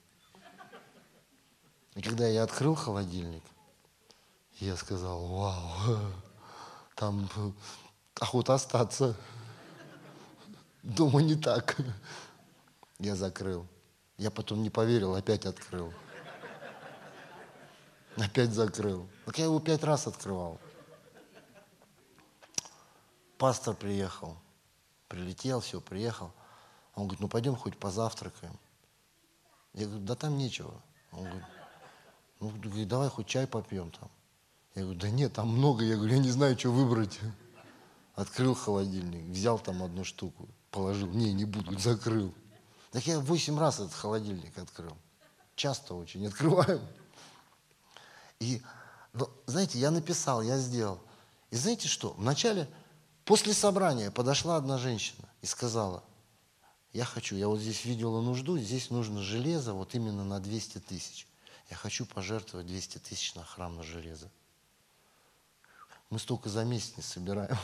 И 1.96 2.02
когда 2.02 2.28
я 2.28 2.44
открыл 2.44 2.76
холодильник, 2.76 3.44
я 4.60 4.76
сказал, 4.76 5.26
вау, 5.26 6.00
там 6.96 7.30
охота 8.20 8.54
остаться. 8.54 9.16
Дома 10.84 11.22
не 11.22 11.36
так. 11.36 11.78
Я 13.00 13.16
закрыл. 13.16 13.66
Я 14.18 14.30
потом 14.30 14.62
не 14.62 14.70
поверил, 14.70 15.16
опять 15.16 15.46
открыл. 15.46 15.94
Опять 18.18 18.52
закрыл. 18.52 19.08
Так 19.26 19.38
я 19.40 19.46
его 19.46 19.60
пять 19.60 19.84
раз 19.84 20.08
открывал. 20.08 20.60
Пастор 23.38 23.76
приехал. 23.76 24.38
Прилетел, 25.08 25.60
все, 25.60 25.82
приехал. 25.82 26.32
Он 26.94 27.04
говорит, 27.04 27.20
ну 27.20 27.28
пойдем 27.28 27.56
хоть 27.56 27.78
позавтракаем. 27.78 28.58
Я 29.74 29.88
говорю, 29.88 30.06
да 30.06 30.16
там 30.16 30.38
нечего. 30.38 30.82
Он 31.12 31.24
говорит, 31.24 31.44
ну 32.40 32.50
говорит, 32.50 32.88
давай 32.88 33.10
хоть 33.10 33.28
чай 33.28 33.48
попьем 33.48 33.92
там. 33.92 34.10
Я 34.76 34.84
говорю, 34.84 35.00
да 35.00 35.10
нет, 35.10 35.34
там 35.34 35.50
много. 35.50 35.84
Я 35.84 35.96
говорю, 35.96 36.14
я 36.14 36.20
не 36.20 36.32
знаю, 36.32 36.58
что 36.60 36.72
выбрать. 36.72 37.20
Открыл 38.16 38.56
холодильник, 38.56 39.24
взял 39.30 39.60
там 39.60 39.84
одну 39.84 40.04
штуку, 40.04 40.48
положил. 40.72 41.10
Не, 41.10 41.34
не 41.34 41.46
буду, 41.46 41.78
закрыл. 41.80 42.34
Так 42.92 43.06
я 43.08 43.20
восемь 43.20 43.58
раз 43.60 43.80
этот 43.80 43.94
холодильник 43.94 44.58
открыл. 44.58 44.96
Часто 45.56 45.96
очень 45.96 46.28
открываю. 46.28 46.82
И, 48.40 48.62
ну, 49.14 49.30
знаете, 49.46 49.80
я 49.80 49.92
написал, 49.92 50.42
я 50.42 50.58
сделал. 50.58 51.02
И 51.52 51.56
знаете 51.56 51.88
что? 51.88 52.14
Вначале, 52.18 52.68
после 53.24 53.54
собрания 53.54 54.12
подошла 54.12 54.58
одна 54.58 54.78
женщина 54.78 55.28
и 55.42 55.46
сказала, 55.46 56.04
я 56.92 57.06
хочу, 57.06 57.36
я 57.36 57.48
вот 57.48 57.60
здесь 57.60 57.86
видела 57.86 58.22
нужду, 58.22 58.58
здесь 58.58 58.90
нужно 58.90 59.22
железо 59.22 59.74
вот 59.74 59.96
именно 59.96 60.24
на 60.24 60.40
200 60.40 60.80
тысяч. 60.80 61.28
Я 61.70 61.76
хочу 61.76 62.06
пожертвовать 62.06 62.68
200 62.68 63.00
тысяч 63.00 63.36
на 63.36 63.44
храм 63.44 63.76
на 63.76 63.84
железо. 63.84 64.30
Мы 66.10 66.20
столько 66.20 66.50
за 66.50 66.64
месяц 66.64 66.98
не 66.98 67.04
собираем. 67.04 67.58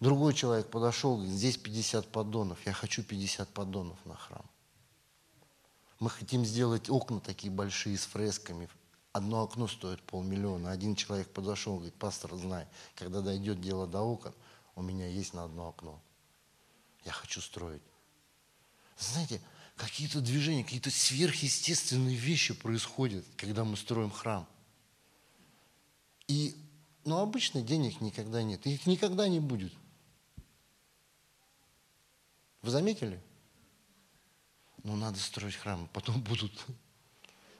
Другой 0.00 0.34
человек 0.34 0.68
подошел, 0.68 1.14
говорит, 1.16 1.34
здесь 1.34 1.56
50 1.56 2.08
поддонов, 2.08 2.58
я 2.66 2.74
хочу 2.74 3.02
50 3.02 3.48
поддонов 3.48 3.96
на 4.04 4.14
храм. 4.14 4.44
Мы 5.98 6.10
хотим 6.10 6.44
сделать 6.44 6.90
окна 6.90 7.20
такие 7.20 7.50
большие 7.50 7.96
с 7.96 8.04
фресками. 8.04 8.68
Одно 9.12 9.42
окно 9.42 9.68
стоит 9.68 10.02
полмиллиона. 10.02 10.70
Один 10.70 10.96
человек 10.96 11.32
подошел, 11.32 11.76
говорит, 11.76 11.94
пастор, 11.94 12.34
знай, 12.34 12.66
когда 12.96 13.22
дойдет 13.22 13.60
дело 13.60 13.86
до 13.86 14.02
окон, 14.02 14.34
у 14.74 14.82
меня 14.82 15.06
есть 15.06 15.32
на 15.32 15.44
одно 15.44 15.68
окно. 15.68 15.98
Я 17.04 17.12
хочу 17.12 17.40
строить. 17.40 17.82
Знаете, 18.98 19.40
какие-то 19.76 20.20
движения, 20.20 20.64
какие-то 20.64 20.90
сверхъестественные 20.90 22.16
вещи 22.16 22.54
происходят, 22.54 23.24
когда 23.36 23.64
мы 23.64 23.76
строим 23.76 24.10
храм. 24.10 24.48
И, 26.28 26.54
ну, 27.04 27.18
обычно 27.18 27.62
денег 27.62 28.00
никогда 28.00 28.42
нет. 28.42 28.66
Их 28.66 28.86
никогда 28.86 29.28
не 29.28 29.40
будет. 29.40 29.72
Вы 32.62 32.70
заметили? 32.70 33.20
Ну, 34.84 34.96
надо 34.96 35.18
строить 35.18 35.54
храм, 35.54 35.88
потом 35.92 36.20
будут. 36.22 36.52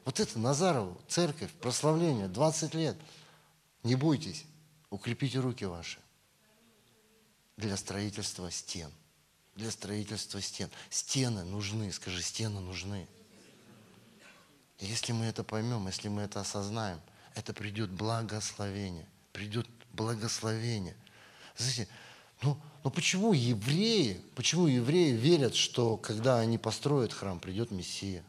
Вот 0.05 0.21
это 0.21 0.39
Назарову, 0.39 1.01
церковь, 1.09 1.53
прославление, 1.55 2.29
20 2.29 2.75
лет. 2.75 2.97
Не 3.83 3.97
бойтесь, 3.97 4.45
укрепите 4.91 5.41
руки 5.41 5.65
ваши 5.65 5.99
для 7.57 7.77
строительства 7.77 8.51
стен. 8.51 8.91
Для 9.55 9.71
строительства 9.71 10.41
стен. 10.41 10.71
Стены 10.91 11.45
нужны, 11.45 11.93
скажи, 11.93 12.23
стены 12.23 12.61
нужны. 12.61 13.07
Если 14.81 15.13
мы 15.13 15.27
это 15.27 15.45
поймем, 15.45 15.87
если 15.87 16.09
мы 16.09 16.23
это 16.23 16.41
осознаем, 16.41 17.01
это 17.35 17.53
придет 17.53 17.91
благословение. 17.91 19.07
Придет 19.33 19.69
благословение. 19.93 20.97
Знаете, 21.57 21.89
ну, 22.43 22.59
но 22.83 22.91
почему 22.91 23.33
евреи, 23.33 24.21
почему 24.35 24.67
евреи 24.67 25.13
верят, 25.13 25.55
что 25.55 25.97
когда 25.97 26.39
они 26.39 26.59
построят 26.59 27.13
храм, 27.13 27.41
придет 27.41 27.71
Мессия? 27.71 28.25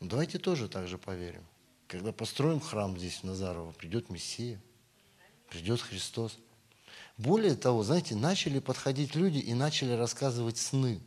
Ну, 0.00 0.08
давайте 0.08 0.38
тоже 0.38 0.68
так 0.68 0.86
же 0.86 0.98
поверим. 0.98 1.44
Когда 1.88 2.12
построим 2.12 2.60
храм 2.60 2.96
здесь, 2.96 3.16
в 3.16 3.24
Назарово, 3.24 3.72
придет 3.72 4.10
Мессия, 4.10 4.60
придет 5.48 5.80
Христос. 5.80 6.38
Более 7.18 7.56
того, 7.56 7.82
знаете, 7.82 8.14
начали 8.14 8.60
подходить 8.60 9.16
люди 9.16 9.38
и 9.38 9.52
начали 9.52 9.92
рассказывать 9.92 10.56
сны. 10.56 11.00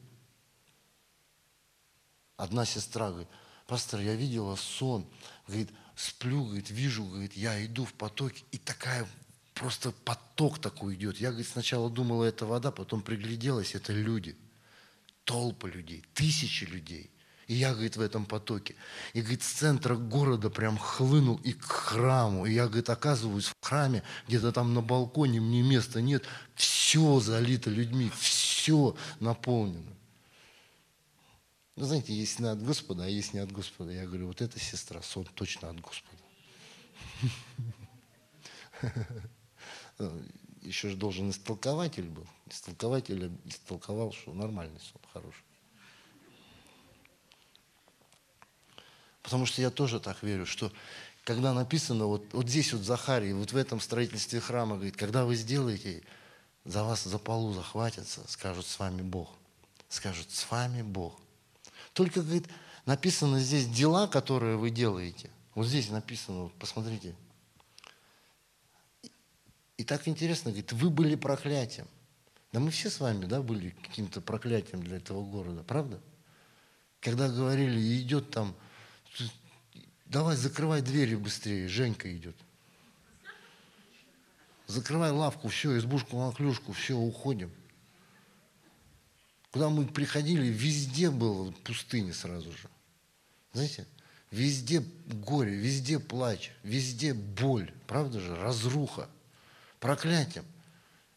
Одна 2.36 2.66
сестра 2.66 3.10
говорит, 3.10 3.30
пастор, 3.66 4.02
я 4.02 4.14
видела 4.16 4.58
сон, 4.58 5.08
говорит, 5.48 5.70
сплю, 5.96 6.44
говорит, 6.44 6.70
вижу, 6.70 7.06
говорит, 7.06 7.34
я 7.34 7.66
иду 7.66 7.86
в 7.86 7.94
потоке, 7.94 8.44
и 8.52 8.58
такая 8.58 9.08
просто 9.54 9.92
поток 9.92 10.60
такой 10.60 10.96
идет. 10.96 11.18
Я, 11.18 11.30
говорит, 11.30 11.48
сначала 11.48 11.90
думала, 11.90 12.26
это 12.26 12.46
вода, 12.46 12.72
потом 12.72 13.02
пригляделась, 13.02 13.74
это 13.74 13.94
люди. 13.94 14.36
Толпы 15.24 15.70
людей, 15.70 16.04
тысячи 16.14 16.66
людей. 16.66 17.10
И 17.52 17.56
я, 17.56 17.74
говорит, 17.74 17.98
в 17.98 18.02
этом 18.02 18.26
потоке. 18.26 18.76
И, 19.12 19.20
говорит, 19.20 19.44
с 19.44 19.52
центра 19.52 19.98
города 19.98 20.50
прям 20.50 20.78
хлынул 20.78 21.36
и 21.44 21.52
к 21.52 21.66
храму. 21.66 22.46
И 22.46 22.54
я, 22.54 22.68
говорит, 22.68 22.90
оказываюсь 22.90 23.48
в 23.48 23.56
храме, 23.60 24.04
где-то 24.30 24.54
там 24.54 24.74
на 24.74 24.82
балконе, 24.82 25.42
мне 25.42 25.62
места 25.62 26.02
нет. 26.02 26.24
Все 26.56 27.20
залито 27.20 27.70
людьми, 27.70 28.10
все 28.18 28.96
наполнено. 29.20 29.94
Ну, 31.76 31.84
знаете, 31.84 32.14
есть 32.14 32.40
не 32.40 32.48
от 32.48 32.64
Господа, 32.64 33.04
а 33.04 33.08
есть 33.10 33.34
не 33.34 33.42
от 33.42 33.52
Господа. 33.52 33.92
Я 33.92 34.06
говорю, 34.06 34.28
вот 34.28 34.42
эта 34.42 34.58
сестра, 34.58 35.02
сон 35.02 35.26
точно 35.26 35.72
от 35.72 35.82
Господа. 35.82 36.24
Еще 40.62 40.88
же 40.88 40.96
должен 40.96 41.32
истолкователь 41.32 42.08
был. 42.08 42.26
Истолкователь 42.50 43.30
истолковал, 43.44 44.14
что 44.14 44.34
нормальный 44.34 44.80
сон, 44.80 45.02
хороший. 45.12 45.44
Потому 49.24 49.46
что 49.46 49.62
я 49.62 49.70
тоже 49.70 50.00
так 50.00 50.24
верю, 50.24 50.46
что 50.46 50.72
когда 51.24 51.54
написано, 51.54 52.06
вот, 52.08 52.26
вот 52.34 52.50
здесь 52.50 52.74
вот 52.74 52.82
Захарий, 52.82 53.34
вот 53.34 53.52
в 53.52 53.58
этом 53.58 53.80
строительстве 53.80 54.40
храма, 54.40 54.76
говорит, 54.76 54.98
когда 54.98 55.26
вы 55.26 55.36
сделаете, 55.36 56.04
за 56.66 56.84
вас 56.84 57.04
за 57.04 57.20
полу 57.20 57.54
захватятся, 57.54 58.22
скажут 58.28 58.66
с 58.66 58.80
вами 58.80 59.02
Бог. 59.02 59.30
Скажут, 59.90 60.30
с 60.32 60.50
вами 60.50 60.82
Бог. 60.82 61.20
Только, 61.94 62.22
говорит, 62.22 62.48
написано 62.86 63.40
здесь 63.40 63.68
дела, 63.68 64.08
которые 64.08 64.58
вы 64.58 64.70
делаете. 64.70 65.30
Вот 65.54 65.68
здесь 65.68 65.90
написано, 65.90 66.44
вот, 66.44 66.54
посмотрите, 66.54 67.16
и 69.78 69.84
так 69.84 70.08
интересно, 70.08 70.52
говорит, 70.52 70.72
вы 70.74 70.90
были 70.90 71.16
проклятием. 71.16 71.88
Да 72.52 72.60
мы 72.60 72.70
все 72.70 72.90
с 72.90 73.00
вами, 73.00 73.26
да, 73.26 73.42
были 73.42 73.72
каким-то 73.82 74.22
проклятием 74.22 74.84
для 74.84 74.98
этого 74.98 75.24
города, 75.24 75.64
правда? 75.64 76.00
Когда 77.00 77.30
говорили, 77.30 78.00
идет 78.00 78.30
там, 78.30 78.56
давай 80.12 80.36
закрывай 80.36 80.82
двери 80.82 81.16
быстрее, 81.16 81.68
Женька 81.68 82.14
идет. 82.16 82.36
Закрывай 84.68 85.12
лавку, 85.12 85.48
все, 85.48 85.78
избушку 85.78 86.18
на 86.18 86.32
клюшку, 86.32 86.74
все, 86.74 86.96
уходим. 86.96 87.52
Куда 89.52 89.70
мы 89.70 89.86
приходили, 89.86 90.46
везде 90.48 91.10
было 91.10 91.52
пустыня 91.52 92.14
сразу 92.14 92.52
же. 92.52 92.70
Знаете, 93.54 93.86
везде 94.32 94.84
горе, 95.08 95.54
везде 95.54 96.00
плач, 96.00 96.52
везде 96.64 97.14
боль, 97.14 97.74
правда 97.88 98.20
же, 98.20 98.36
разруха 98.36 99.10
проклятием. 99.80 100.46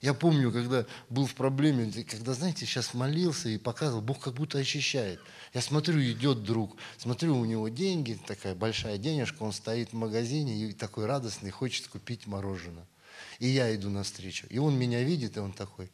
Я 0.01 0.15
помню, 0.15 0.53
когда 0.53 0.85
был 1.09 1.27
в 1.27 1.35
проблеме, 1.35 1.91
когда, 2.05 2.35
знаете, 2.35 2.67
сейчас 2.67 2.93
молился 2.93 3.49
и 3.49 3.57
показывал, 3.57 4.03
Бог 4.03 4.21
как 4.21 4.35
будто 4.35 4.59
очищает. 4.59 5.21
Я 5.55 5.61
смотрю, 5.61 6.03
идет 6.03 6.43
друг, 6.43 6.77
смотрю, 6.99 7.39
у 7.39 7.45
него 7.45 7.69
деньги, 7.69 8.19
такая 8.27 8.55
большая 8.55 8.99
денежка, 8.99 9.45
он 9.45 9.53
стоит 9.53 9.91
в 9.91 9.97
магазине 9.97 10.57
и 10.57 10.73
такой 10.73 11.07
радостный, 11.07 11.51
хочет 11.51 11.87
купить 11.87 12.27
мороженое. 12.27 12.87
И 13.39 13.47
я 13.47 13.75
иду 13.75 13.89
навстречу. 13.89 14.47
И 14.51 14.59
он 14.59 14.77
меня 14.77 15.03
видит, 15.05 15.37
и 15.37 15.41
он 15.41 15.53
такой. 15.53 15.91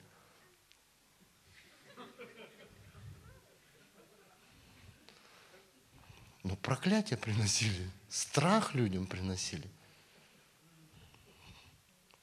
Ну, 6.43 6.57
проклятие 6.57 7.19
приносили, 7.19 7.91
страх 8.09 8.75
людям 8.75 9.07
приносили 9.07 9.69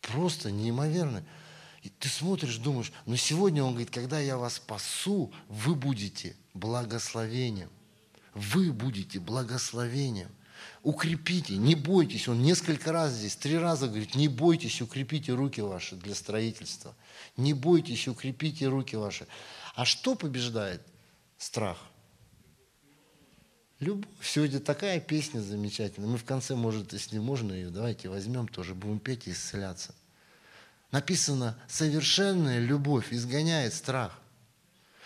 просто 0.07 0.51
неимоверно. 0.51 1.23
И 1.87 1.89
ты 1.99 2.09
смотришь, 2.09 2.57
думаешь, 2.57 2.91
но 3.05 3.15
сегодня 3.15 3.63
он 3.63 3.69
говорит, 3.69 3.91
когда 3.91 4.19
я 4.19 4.37
вас 4.37 4.55
спасу, 4.55 5.31
вы 5.47 5.73
будете 5.73 6.35
благословением. 6.53 7.69
Вы 8.33 8.73
будете 8.73 9.21
благословением. 9.21 10.27
Укрепите, 10.83 11.55
не 11.55 11.75
бойтесь. 11.75 12.27
Он 12.27 12.41
несколько 12.41 12.91
раз 12.91 13.13
здесь, 13.13 13.37
три 13.37 13.57
раза 13.57 13.87
говорит, 13.87 14.15
не 14.15 14.27
бойтесь, 14.27 14.81
укрепите 14.81 15.31
руки 15.31 15.61
ваши 15.61 15.95
для 15.95 16.13
строительства. 16.13 16.93
Не 17.37 17.53
бойтесь, 17.53 18.05
укрепите 18.09 18.67
руки 18.67 18.97
ваши. 18.97 19.25
А 19.73 19.85
что 19.85 20.15
побеждает 20.15 20.81
страх? 21.37 21.77
Любовь. 23.79 24.09
Сегодня 24.21 24.59
такая 24.59 24.99
песня 24.99 25.39
замечательная. 25.39 26.09
Мы 26.09 26.17
в 26.17 26.25
конце, 26.25 26.53
может, 26.53 26.91
если 26.91 27.17
можно 27.17 27.53
ее, 27.53 27.69
давайте 27.69 28.09
возьмем 28.09 28.49
тоже, 28.49 28.75
будем 28.75 28.99
петь 28.99 29.27
и 29.27 29.31
исцеляться. 29.31 29.95
Написано, 30.91 31.57
совершенная 31.67 32.59
любовь 32.59 33.11
изгоняет 33.11 33.73
страх. 33.73 34.19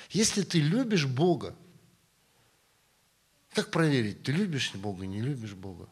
Если 0.10 0.44
ты 0.44 0.60
любишь 0.60 1.08
Бога, 1.08 1.56
как 3.54 3.72
проверить, 3.72 4.24
ты 4.24 4.32
любишь 4.32 4.74
Бога, 4.76 5.06
не 5.06 5.22
любишь 5.22 5.54
Бога? 5.54 5.90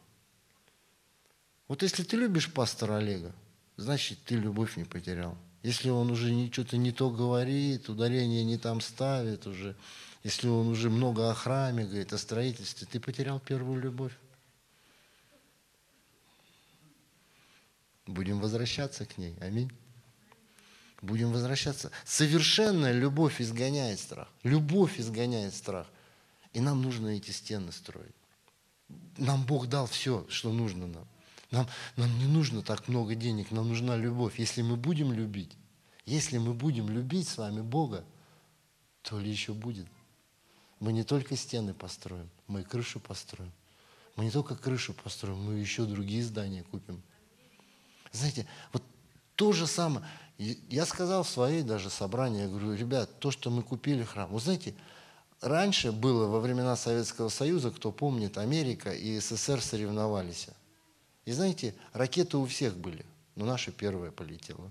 Вот 1.68 1.82
если 1.82 2.02
ты 2.02 2.16
любишь 2.16 2.52
пастора 2.52 2.96
Олега, 2.96 3.34
значит, 3.76 4.18
ты 4.24 4.36
любовь 4.36 4.76
не 4.76 4.84
потерял. 4.84 5.36
Если 5.62 5.90
он 5.90 6.10
уже 6.10 6.50
что-то 6.50 6.76
не 6.76 6.90
то 6.90 7.10
говорит, 7.10 7.88
ударение 7.88 8.44
не 8.44 8.56
там 8.56 8.80
ставит 8.80 9.46
уже, 9.46 9.76
если 10.22 10.48
он 10.48 10.68
уже 10.68 10.88
много 10.88 11.30
о 11.30 11.34
храме 11.34 11.84
говорит, 11.84 12.12
о 12.12 12.18
строительстве, 12.18 12.86
ты 12.90 12.98
потерял 13.00 13.40
первую 13.40 13.80
любовь. 13.80 14.12
Будем 18.10 18.40
возвращаться 18.40 19.06
к 19.06 19.18
ней. 19.18 19.36
Аминь. 19.40 19.70
Будем 21.00 21.30
возвращаться. 21.30 21.92
Совершенная 22.04 22.92
любовь 22.92 23.40
изгоняет 23.40 24.00
страх. 24.00 24.28
Любовь 24.42 24.98
изгоняет 24.98 25.54
страх. 25.54 25.86
И 26.52 26.60
нам 26.60 26.82
нужно 26.82 27.08
эти 27.08 27.30
стены 27.30 27.70
строить. 27.70 28.14
Нам 29.16 29.46
Бог 29.46 29.68
дал 29.68 29.86
все, 29.86 30.26
что 30.28 30.52
нужно 30.52 30.88
нам. 30.88 31.06
Нам, 31.52 31.68
нам 31.96 32.18
не 32.18 32.26
нужно 32.26 32.62
так 32.62 32.88
много 32.88 33.14
денег, 33.14 33.52
нам 33.52 33.68
нужна 33.68 33.96
любовь. 33.96 34.38
Если 34.38 34.62
мы 34.62 34.76
будем 34.76 35.12
любить, 35.12 35.56
если 36.04 36.38
мы 36.38 36.52
будем 36.52 36.88
любить 36.88 37.28
с 37.28 37.38
вами 37.38 37.60
Бога, 37.60 38.04
то 39.02 39.18
ли 39.20 39.30
еще 39.30 39.52
будет. 39.52 39.86
Мы 40.80 40.92
не 40.92 41.04
только 41.04 41.36
стены 41.36 41.74
построим, 41.74 42.28
мы 42.48 42.62
и 42.62 42.64
крышу 42.64 42.98
построим. 42.98 43.52
Мы 44.16 44.24
не 44.24 44.30
только 44.30 44.56
крышу 44.56 44.94
построим, 44.94 45.38
мы 45.38 45.54
еще 45.54 45.84
другие 45.84 46.24
здания 46.24 46.64
купим. 46.64 47.02
Знаете, 48.12 48.46
вот 48.72 48.82
то 49.36 49.52
же 49.52 49.66
самое. 49.66 50.04
Я 50.38 50.86
сказал 50.86 51.22
в 51.22 51.28
своей 51.28 51.62
даже 51.62 51.90
собрании, 51.90 52.42
я 52.42 52.48
говорю, 52.48 52.74
ребят, 52.74 53.18
то, 53.18 53.30
что 53.30 53.50
мы 53.50 53.62
купили 53.62 54.02
храм. 54.02 54.30
Вы 54.30 54.40
знаете, 54.40 54.74
раньше 55.40 55.92
было 55.92 56.26
во 56.26 56.40
времена 56.40 56.76
Советского 56.76 57.28
Союза, 57.28 57.70
кто 57.70 57.92
помнит, 57.92 58.38
Америка 58.38 58.92
и 58.92 59.18
СССР 59.18 59.60
соревновались. 59.60 60.48
И 61.26 61.32
знаете, 61.32 61.74
ракеты 61.92 62.38
у 62.38 62.46
всех 62.46 62.76
были, 62.76 63.04
но 63.36 63.44
наша 63.44 63.70
первая 63.70 64.10
полетела. 64.10 64.70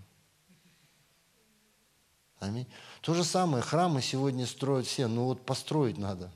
Аминь. 2.39 2.67
То 3.01 3.13
же 3.13 3.23
самое, 3.23 3.61
храмы 3.61 4.01
сегодня 4.01 4.47
строят 4.47 4.87
все, 4.87 5.07
но 5.07 5.25
вот 5.25 5.45
построить 5.45 5.97
надо. 5.97 6.31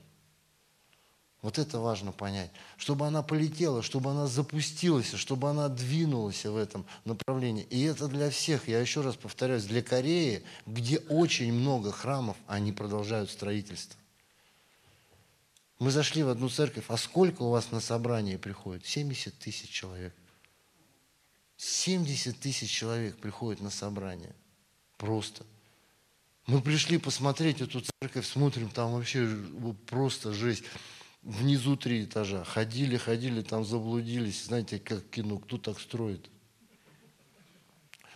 Вот 1.43 1.59
это 1.59 1.79
важно 1.79 2.13
понять. 2.13 2.49
Чтобы 2.77 3.05
она 3.05 3.21
полетела, 3.21 3.83
чтобы 3.83 4.11
она 4.11 4.27
запустилась, 4.27 5.13
чтобы 5.13 5.49
она 5.49 5.67
двинулась 5.67 6.45
в 6.45 6.55
этом 6.55 6.85
направлении. 7.03 7.65
И 7.69 7.83
это 7.83 8.07
для 8.07 8.29
всех, 8.29 8.69
я 8.69 8.79
еще 8.79 9.01
раз 9.01 9.17
повторяюсь, 9.17 9.65
для 9.65 9.83
Кореи, 9.83 10.45
где 10.65 10.99
очень 11.09 11.51
много 11.51 11.91
храмов, 11.91 12.37
они 12.47 12.71
продолжают 12.71 13.29
строительство. 13.29 13.99
Мы 15.79 15.91
зашли 15.91 16.23
в 16.23 16.29
одну 16.29 16.47
церковь, 16.47 16.85
а 16.87 16.95
сколько 16.95 17.41
у 17.41 17.49
вас 17.49 17.71
на 17.71 17.81
собрании 17.81 18.37
приходит? 18.37 18.85
70 18.85 19.37
тысяч 19.37 19.69
человек. 19.69 20.15
70 21.57 22.39
тысяч 22.39 22.71
человек 22.71 23.17
приходит 23.17 23.61
на 23.61 23.69
собрание. 23.69 24.33
Просто. 24.97 25.45
Мы 26.47 26.61
пришли 26.61 26.97
посмотреть 26.97 27.59
эту 27.59 27.83
церковь, 27.99 28.25
смотрим, 28.25 28.69
там 28.69 28.93
вообще 28.93 29.27
просто 29.89 30.31
жесть. 30.31 30.63
Внизу 31.23 31.77
три 31.77 32.03
этажа. 32.03 32.43
Ходили, 32.43 32.97
ходили, 32.97 33.41
там 33.41 33.63
заблудились. 33.63 34.45
Знаете, 34.45 34.77
как 34.79 35.09
кино, 35.09 35.39
кто 35.39 35.57
так 35.57 35.79
строит? 35.79 36.29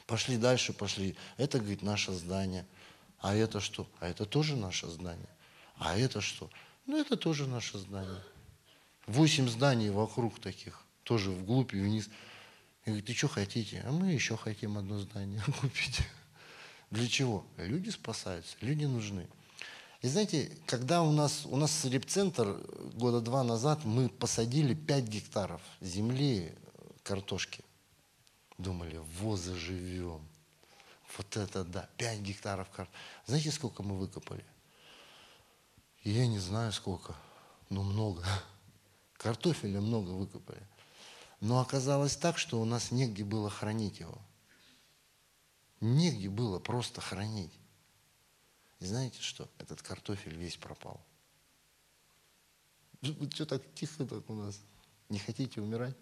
Пошли 0.06 0.38
дальше, 0.38 0.74
пошли. 0.74 1.16
Это, 1.38 1.60
говорит, 1.60 1.82
наше 1.82 2.12
здание. 2.12 2.66
А 3.20 3.34
это 3.34 3.60
что? 3.60 3.90
А 4.00 4.08
это 4.08 4.26
тоже 4.26 4.56
наше 4.56 4.88
здание. 4.88 5.30
А 5.78 5.98
это 5.98 6.22
что? 6.22 6.50
Ну, 6.86 6.98
это 7.00 7.16
тоже 7.18 7.48
наше 7.48 7.78
здание. 7.78 8.22
Восемь 9.06 9.48
зданий 9.48 9.90
вокруг 9.90 10.40
таких, 10.40 10.84
тоже 11.04 11.32
вглубь 11.32 11.74
и 11.74 11.80
вниз. 11.80 12.10
И 12.84 12.90
говорит, 12.90 13.06
ты 13.06 13.14
что 13.14 13.28
хотите? 13.30 13.84
А 13.86 13.92
мы 13.92 14.12
еще 14.12 14.36
хотим 14.36 14.78
одно 14.78 15.00
здание 15.00 15.42
купить. 15.62 16.02
Для 16.92 17.08
чего? 17.08 17.46
Люди 17.58 17.90
спасаются, 17.90 18.56
люди 18.62 18.86
нужны. 18.86 19.28
И 20.02 20.08
знаете, 20.08 20.56
когда 20.68 21.02
у 21.02 21.12
нас, 21.12 21.46
у 21.46 21.56
нас 21.56 21.86
репцентр 21.86 22.62
года 22.94 23.20
два 23.20 23.44
назад, 23.44 23.84
мы 23.84 24.10
посадили 24.10 24.76
5 24.76 25.04
гектаров 25.06 25.62
земли 25.82 26.54
картошки. 27.04 27.64
Думали, 28.58 29.02
во, 29.20 29.36
заживем. 29.38 30.28
Вот 31.18 31.36
это 31.36 31.64
да, 31.64 31.90
5 31.98 32.20
гектаров 32.20 32.70
картошки. 32.70 33.00
Знаете, 33.26 33.52
сколько 33.52 33.82
мы 33.82 33.98
выкопали? 33.98 34.46
Я 36.04 36.28
не 36.28 36.40
знаю 36.40 36.72
сколько, 36.72 37.16
но 37.70 37.84
много. 37.84 38.24
Картофеля 39.18 39.82
много 39.82 40.12
выкопали. 40.12 40.62
Но 41.42 41.60
оказалось 41.60 42.16
так, 42.16 42.38
что 42.38 42.62
у 42.62 42.66
нас 42.66 42.92
негде 42.92 43.24
было 43.24 43.50
хранить 43.50 44.00
его. 44.00 44.18
Негде 45.82 46.30
было 46.30 46.60
просто 46.60 47.02
хранить. 47.02 47.52
И 48.80 48.86
знаете 48.86 49.22
что? 49.22 49.50
Этот 49.58 49.82
картофель 49.82 50.36
весь 50.36 50.58
пропал. 50.58 51.02
Вы 53.02 53.30
что 53.32 53.46
так 53.46 53.62
тихо 53.74 54.06
так 54.06 54.30
у 54.30 54.34
нас? 54.34 54.60
Не 55.10 55.20
хотите 55.20 55.62
умирать? 55.62 55.96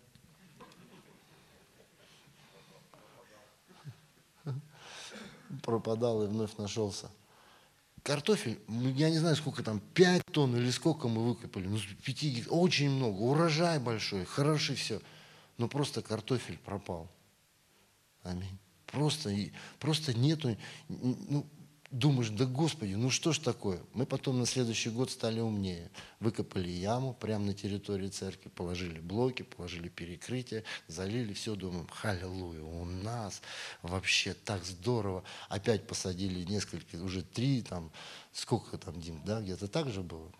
Пропадал 5.62 6.24
и 6.24 6.28
вновь 6.28 6.58
нашелся. 6.58 7.10
Картофель, 8.04 8.60
ну, 8.68 8.90
я 8.90 9.10
не 9.10 9.18
знаю, 9.18 9.36
сколько 9.36 9.64
там, 9.64 9.80
5 9.80 10.26
тонн 10.32 10.56
или 10.56 10.70
сколько 10.70 11.08
мы 11.08 11.28
выкопали. 11.28 11.68
Ну, 11.68 11.80
5, 12.04 12.48
очень 12.50 12.92
много. 12.92 13.18
Урожай 13.18 13.80
большой, 13.80 14.26
хороший 14.26 14.76
все. 14.76 15.02
Но 15.58 15.68
просто 15.68 16.02
картофель 16.02 16.58
пропал. 16.60 17.10
Аминь. 18.22 18.60
Просто, 18.88 19.34
просто 19.80 20.14
нету, 20.14 20.56
ну, 20.88 21.46
думаешь, 21.96 22.30
да 22.30 22.46
Господи, 22.46 22.94
ну 22.94 23.10
что 23.10 23.32
ж 23.32 23.40
такое? 23.40 23.82
Мы 23.94 24.06
потом 24.06 24.38
на 24.38 24.46
следующий 24.46 24.90
год 24.90 25.10
стали 25.10 25.40
умнее. 25.40 25.90
Выкопали 26.20 26.70
яму 26.70 27.14
прямо 27.14 27.46
на 27.46 27.54
территории 27.54 28.10
церкви, 28.10 28.50
положили 28.50 29.00
блоки, 29.00 29.44
положили 29.44 29.88
перекрытие, 29.88 30.66
залили 30.88 31.34
все, 31.34 31.56
думаем, 31.56 31.88
халилуя, 31.88 32.62
у 32.62 32.84
нас 32.86 33.42
вообще 33.82 34.34
так 34.34 34.66
здорово. 34.66 35.24
Опять 35.48 35.88
посадили 35.88 36.44
несколько, 36.44 36.98
уже 36.98 37.22
три, 37.24 37.62
там, 37.62 37.92
сколько 38.34 38.78
там, 38.78 39.00
Дим, 39.00 39.22
да, 39.26 39.42
где-то 39.42 39.68
так 39.70 39.90
же 39.90 40.02
было? 40.02 40.32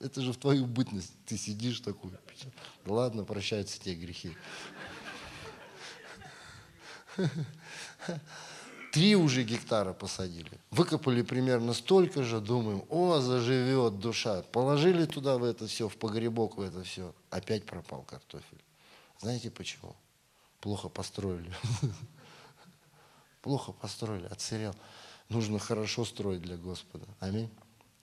Это 0.00 0.20
же 0.20 0.32
в 0.32 0.36
твою 0.36 0.66
бытность. 0.66 1.12
Ты 1.24 1.38
сидишь 1.38 1.80
такой, 1.80 2.10
ладно, 2.84 3.24
прощаются 3.24 3.80
те 3.80 3.94
грехи. 3.94 4.36
Три 8.96 9.14
уже 9.14 9.42
гектара 9.42 9.92
посадили. 9.92 10.50
Выкопали 10.70 11.20
примерно 11.20 11.74
столько 11.74 12.22
же, 12.22 12.40
думаем, 12.40 12.82
о, 12.88 13.20
заживет 13.20 14.00
душа. 14.00 14.40
Положили 14.52 15.04
туда 15.04 15.36
в 15.36 15.44
это 15.44 15.66
все, 15.66 15.90
в 15.90 15.98
погребок 15.98 16.56
в 16.56 16.62
это 16.62 16.82
все. 16.82 17.14
Опять 17.28 17.66
пропал 17.66 18.04
картофель. 18.04 18.64
Знаете 19.20 19.50
почему? 19.50 19.94
Плохо 20.62 20.88
построили. 20.88 21.52
Плохо 23.42 23.72
построили, 23.72 24.24
отсырел. 24.28 24.74
Нужно 25.28 25.58
хорошо 25.58 26.06
строить 26.06 26.40
для 26.40 26.56
Господа. 26.56 27.04
Аминь. 27.20 27.50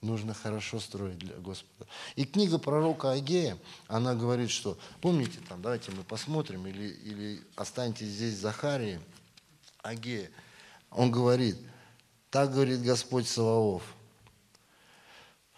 Нужно 0.02 0.36
хорошо 0.36 0.80
строить 0.80 1.18
для 1.18 1.38
Господа. 1.38 1.90
И 2.16 2.24
книга 2.24 2.60
пророка 2.60 3.14
Агея, 3.14 3.58
она 3.88 4.14
говорит, 4.14 4.52
что, 4.52 4.78
помните, 5.02 5.40
там, 5.50 5.60
давайте 5.60 5.92
мы 5.92 6.04
посмотрим, 6.04 6.68
или, 6.68 6.90
или 6.90 7.42
останьтесь 7.56 8.10
здесь 8.10 8.36
Захарии, 8.36 9.00
Агея, 9.82 10.30
он 10.96 11.12
говорит, 11.12 11.58
так 12.30 12.54
говорит 12.54 12.82
Господь 12.82 13.28
Саваоф, 13.28 13.84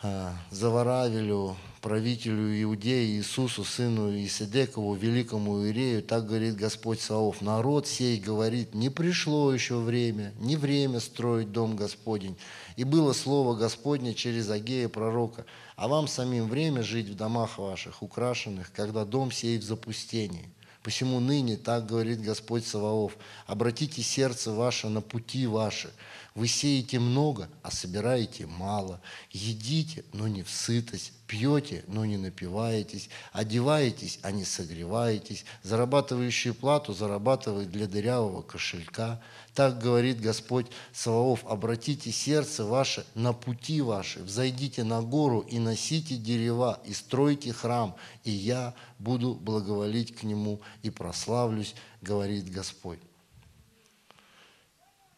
а, 0.01 0.33
Заваравелю, 0.51 1.55
правителю 1.81 2.61
Иудеи, 2.63 3.17
Иисусу, 3.17 3.63
сыну 3.63 4.09
Исидекову, 4.11 4.95
великому 4.95 5.63
Иерею, 5.63 6.01
так 6.01 6.25
говорит 6.25 6.55
Господь 6.55 6.99
Саов. 6.99 7.41
Народ 7.41 7.88
сей 7.88 8.19
говорит, 8.19 8.73
не 8.73 8.89
пришло 8.89 9.53
еще 9.53 9.77
время, 9.77 10.33
не 10.39 10.57
время 10.57 10.99
строить 10.99 11.51
дом 11.51 11.75
Господень. 11.75 12.38
И 12.75 12.83
было 12.83 13.13
слово 13.13 13.55
Господне 13.55 14.13
через 14.13 14.49
Агея 14.49 14.89
пророка, 14.89 15.45
а 15.75 15.88
вам 15.88 16.07
самим 16.07 16.49
время 16.49 16.81
жить 16.81 17.07
в 17.07 17.15
домах 17.15 17.57
ваших, 17.57 18.01
украшенных, 18.01 18.71
когда 18.73 19.05
дом 19.05 19.31
сей 19.31 19.59
в 19.59 19.63
запустении. 19.63 20.49
Посему 20.86 21.19
ныне, 21.19 21.57
так 21.57 21.88
говорит 21.88 22.21
Господь 22.21 22.63
Саваоф, 22.63 23.17
обратите 23.47 24.03
сердце 24.03 24.51
ваше 24.51 24.88
на 24.88 25.01
пути 25.01 25.47
ваши. 25.47 25.89
Вы 26.36 26.47
сеете 26.47 26.99
много, 26.99 27.49
а 27.63 27.71
собираете 27.71 28.45
мало. 28.45 29.01
Едите, 29.31 30.05
но 30.13 30.27
не 30.27 30.43
в 30.43 30.51
сытость. 30.51 31.11
Пьете, 31.25 31.83
но 31.88 32.05
не 32.05 32.17
напиваетесь. 32.17 33.09
Одеваетесь, 33.31 34.19
а 34.21 34.29
не 34.29 34.45
согреваетесь. 34.45 35.45
Зарабатывающие 35.63 36.53
плату 36.53 36.93
зарабатывают 36.93 37.71
для 37.71 37.88
дырявого 37.88 38.43
кошелька. 38.43 39.19
Так 39.56 39.80
говорит 39.80 40.20
Господь 40.20 40.68
Саваоф, 40.91 41.45
обратите 41.45 42.12
сердце 42.12 42.66
ваше 42.66 43.06
на 43.16 43.32
пути 43.32 43.80
ваши, 43.80 44.22
взойдите 44.22 44.84
на 44.84 45.01
гору 45.01 45.39
и 45.39 45.60
носите 45.60 46.18
дерева, 46.18 46.82
и 46.84 46.93
стройте 46.93 47.53
храм, 47.53 47.95
и 48.26 48.32
я 48.32 48.76
буду 48.99 49.34
благоволить 49.34 50.14
к 50.14 50.24
нему 50.24 50.60
и 50.84 50.89
прославлюсь, 50.89 51.74
говорит 52.01 52.51
Господь. 52.51 52.99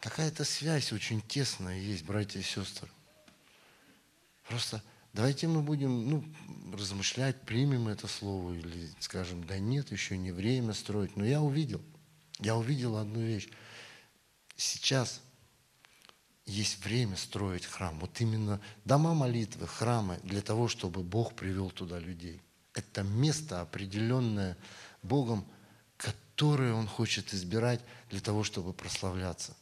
Какая-то 0.02 0.44
связь 0.44 0.94
очень 0.94 1.20
тесная 1.22 1.80
есть, 1.80 2.06
братья 2.06 2.40
и 2.40 2.44
сестры. 2.44 2.88
Просто 4.48 4.84
давайте 5.14 5.48
мы 5.48 5.64
будем 5.64 6.10
ну, 6.12 6.24
размышлять, 6.78 7.42
примем 7.42 7.88
это 7.88 8.08
слово 8.08 8.54
или 8.54 8.88
скажем, 9.00 9.44
да 9.46 9.58
нет, 9.58 9.92
еще 9.92 10.16
не 10.16 10.32
время 10.32 10.76
строить. 10.76 11.18
Но 11.18 11.26
я 11.26 11.42
увидел, 11.42 11.82
я 12.40 12.56
увидел 12.56 12.98
одну 12.98 13.22
вещь 13.22 13.50
сейчас 14.58 15.22
есть 16.46 16.84
время 16.84 17.16
строить 17.16 17.66
храм. 17.66 17.98
Вот 18.00 18.20
именно 18.20 18.60
дома 18.86 19.14
молитвы, 19.14 19.68
храмы 19.68 20.20
для 20.24 20.42
того, 20.42 20.68
чтобы 20.68 21.04
Бог 21.04 21.36
привел 21.36 21.70
туда 21.70 22.00
людей. 22.00 22.42
Это 22.74 23.04
место 23.04 23.62
определенное 23.62 24.58
Богом, 25.04 25.46
которое 25.98 26.74
Он 26.74 26.88
хочет 26.88 27.34
избирать 27.34 27.82
для 28.10 28.22
того, 28.22 28.44
чтобы 28.44 28.74
прославляться. 28.74 29.56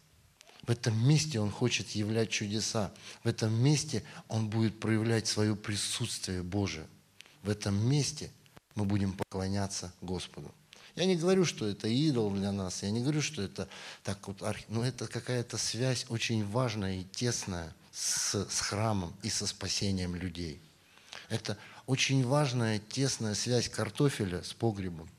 В 0.63 0.71
этом 0.71 1.07
месте 1.07 1.39
Он 1.39 1.51
хочет 1.51 1.89
являть 1.91 2.29
чудеса. 2.29 2.93
В 3.23 3.27
этом 3.27 3.53
месте 3.53 4.03
Он 4.27 4.49
будет 4.49 4.79
проявлять 4.79 5.27
свое 5.27 5.55
присутствие 5.55 6.43
Божие. 6.43 6.87
В 7.43 7.49
этом 7.49 7.75
месте 7.87 8.31
мы 8.73 8.85
будем 8.85 9.13
поклоняться 9.13 9.93
Господу. 10.01 10.53
Я 10.95 11.05
не 11.05 11.15
говорю, 11.15 11.43
что 11.43 11.67
это 11.67 11.87
идол 11.87 12.31
для 12.31 12.51
нас, 12.51 12.83
я 12.83 12.91
не 12.91 13.01
говорю, 13.01 13.21
что 13.21 13.41
это 13.41 13.67
так 14.03 14.25
вот, 14.27 14.41
но 14.69 14.85
это 14.85 15.07
какая-то 15.07 15.57
связь 15.57 16.05
очень 16.09 16.45
важная 16.45 17.01
и 17.01 17.03
тесная 17.03 17.73
с, 17.91 18.47
с 18.49 18.59
храмом 18.61 19.13
и 19.21 19.29
со 19.29 19.45
спасением 19.45 20.15
людей. 20.15 20.61
Это 21.27 21.57
очень 21.85 22.25
важная, 22.25 22.79
тесная 22.79 23.35
связь 23.35 23.67
картофеля 23.67 24.41
с 24.41 24.53
погребом. 24.53 25.09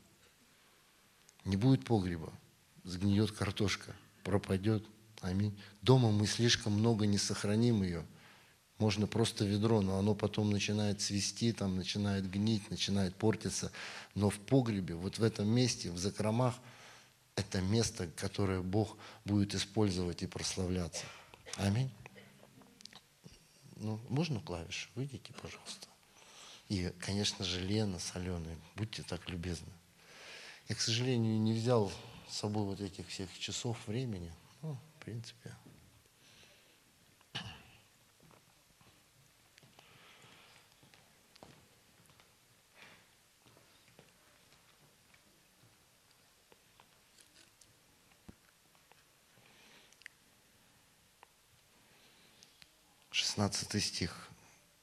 Не 1.45 1.57
будет 1.57 1.85
погреба, 1.85 2.33
сгниет 2.85 3.33
картошка, 3.33 3.95
пропадет. 4.25 4.85
Аминь. 5.21 5.57
Дома 5.83 6.11
мы 6.11 6.27
слишком 6.27 6.73
много 6.73 7.07
не 7.07 7.19
сохраним 7.19 7.83
ее– 7.83 8.05
можно 8.79 9.07
просто 9.07 9.45
ведро, 9.45 9.81
но 9.81 9.99
оно 9.99 10.15
потом 10.15 10.51
начинает 10.51 11.01
свисти, 11.01 11.53
там 11.53 11.77
начинает 11.77 12.31
гнить, 12.31 12.71
начинает 12.71 13.15
портиться. 13.15 13.73
Но 14.15 14.29
в 14.29 14.39
погребе, 14.39 14.95
вот 14.95 15.19
в 15.19 15.23
этом 15.23 15.49
месте, 15.49 15.91
в 15.91 15.99
закромах, 15.99 16.55
это 17.37 17.61
место, 17.61 18.09
которое 18.17 18.61
Бог 18.61 18.97
будет 19.25 19.55
использовать 19.55 20.23
и 20.23 20.27
прославляться. 20.27 21.05
Аминь. 21.57 21.91
Ну, 23.77 24.01
можно 24.09 24.41
клавиши? 24.41 24.89
Выйдите, 24.95 25.33
пожалуйста. 25.35 25.87
И, 26.69 26.93
конечно 26.99 27.45
же, 27.45 27.61
Лена 27.61 27.99
с 27.99 28.13
будьте 28.75 29.03
так 29.03 29.29
любезны. 29.29 29.73
Я, 30.69 30.75
к 30.75 30.81
сожалению, 30.81 31.39
не 31.39 31.53
взял 31.53 31.93
с 32.29 32.39
собой 32.39 32.65
вот 32.65 32.81
этих 32.81 33.07
всех 33.09 33.39
часов 33.39 33.79
времени. 33.87 34.33
Ну, 34.63 34.77
в 34.99 35.05
принципе, 35.05 35.55
16 53.37 53.85
стих 53.85 54.31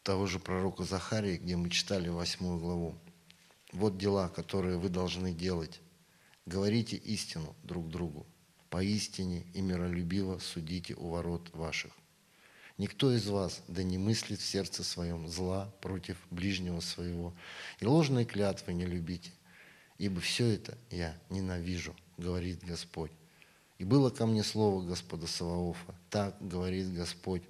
того 0.03 0.27
же 0.27 0.37
пророка 0.37 0.83
Захарии, 0.83 1.37
где 1.37 1.55
мы 1.55 1.71
читали 1.71 2.09
восьмую 2.09 2.59
главу. 2.59 2.95
«Вот 3.71 3.97
дела, 3.97 4.29
которые 4.29 4.77
вы 4.77 4.89
должны 4.89 5.33
делать. 5.33 5.81
Говорите 6.45 6.95
истину 6.95 7.55
друг 7.63 7.89
другу. 7.89 8.27
Поистине 8.69 9.47
и 9.55 9.61
миролюбиво 9.61 10.37
судите 10.37 10.93
у 10.93 11.09
ворот 11.09 11.49
ваших. 11.55 11.93
Никто 12.77 13.11
из 13.11 13.27
вас 13.27 13.63
да 13.67 13.81
не 13.81 13.97
мыслит 13.97 14.39
в 14.39 14.45
сердце 14.45 14.83
своем 14.83 15.27
зла 15.27 15.73
против 15.81 16.17
ближнего 16.29 16.79
своего, 16.79 17.33
и 17.79 17.85
ложные 17.87 18.25
клятвы 18.25 18.73
не 18.73 18.85
любите, 18.85 19.31
ибо 19.97 20.21
все 20.21 20.45
это 20.45 20.77
я 20.91 21.19
ненавижу, 21.31 21.95
говорит 22.17 22.63
Господь. 22.63 23.11
И 23.79 23.83
было 23.83 24.11
ко 24.11 24.27
мне 24.27 24.43
слово 24.43 24.85
Господа 24.85 25.25
Саваофа, 25.25 25.95
так 26.11 26.37
говорит 26.39 26.93
Господь, 26.93 27.41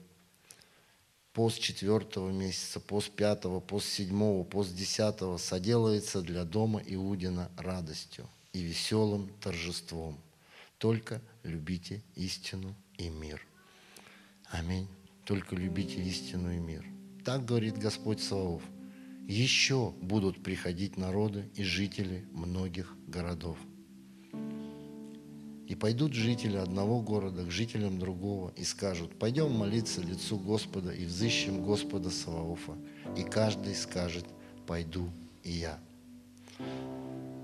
пост 1.34 1.60
четвертого 1.60 2.32
месяца, 2.32 2.80
пост 2.80 3.12
пятого, 3.12 3.60
пост 3.60 3.88
седьмого, 3.88 4.44
пост 4.44 4.76
десятого 4.76 5.38
соделается 5.38 6.22
для 6.22 6.46
дома 6.46 6.82
Иудина 6.86 7.52
радостью 7.58 8.30
и 8.54 8.62
веселым 8.62 9.30
торжеством. 9.42 10.20
Только 10.78 11.22
любите 11.44 12.02
истину 12.16 12.76
и 12.98 13.10
мир. 13.10 13.46
Аминь. 14.52 14.88
Только 15.26 15.56
любите 15.56 16.02
истину 16.04 16.54
и 16.54 16.58
мир. 16.58 16.86
Так 17.26 17.46
говорит 17.46 17.78
Господь 17.78 18.22
Саваоф. 18.22 18.62
Еще 19.28 19.92
будут 20.02 20.44
приходить 20.44 20.98
народы 20.98 21.50
и 21.56 21.64
жители 21.64 22.26
многих 22.32 22.94
городов– 23.08 23.58
и 25.68 25.76
пойдут 25.76 26.14
жители 26.14 26.58
одного 26.58 27.02
города 27.02 27.44
к 27.44 27.52
жителям 27.52 28.00
другого 28.00 28.54
и 28.58 28.64
скажут, 28.64 29.18
пойдем 29.18 29.52
молиться 29.52 30.02
лицу 30.02 30.38
Господа 30.38 30.92
и 30.92 31.06
взыщем 31.06 31.64
Господа 31.64 32.10
Саваофа. 32.10 32.74
И 33.18 33.24
каждый 33.24 33.76
скажет, 33.76 34.26
пойду 34.68 35.10
и 35.44 35.52
я. 35.52 35.80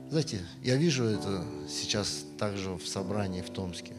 Знаете, 0.09 0.41
я 0.63 0.75
вижу 0.75 1.05
это 1.05 1.45
сейчас 1.69 2.25
также 2.37 2.71
в 2.71 2.87
собрании 2.87 3.41
в 3.41 3.49
Томске. 3.49 3.93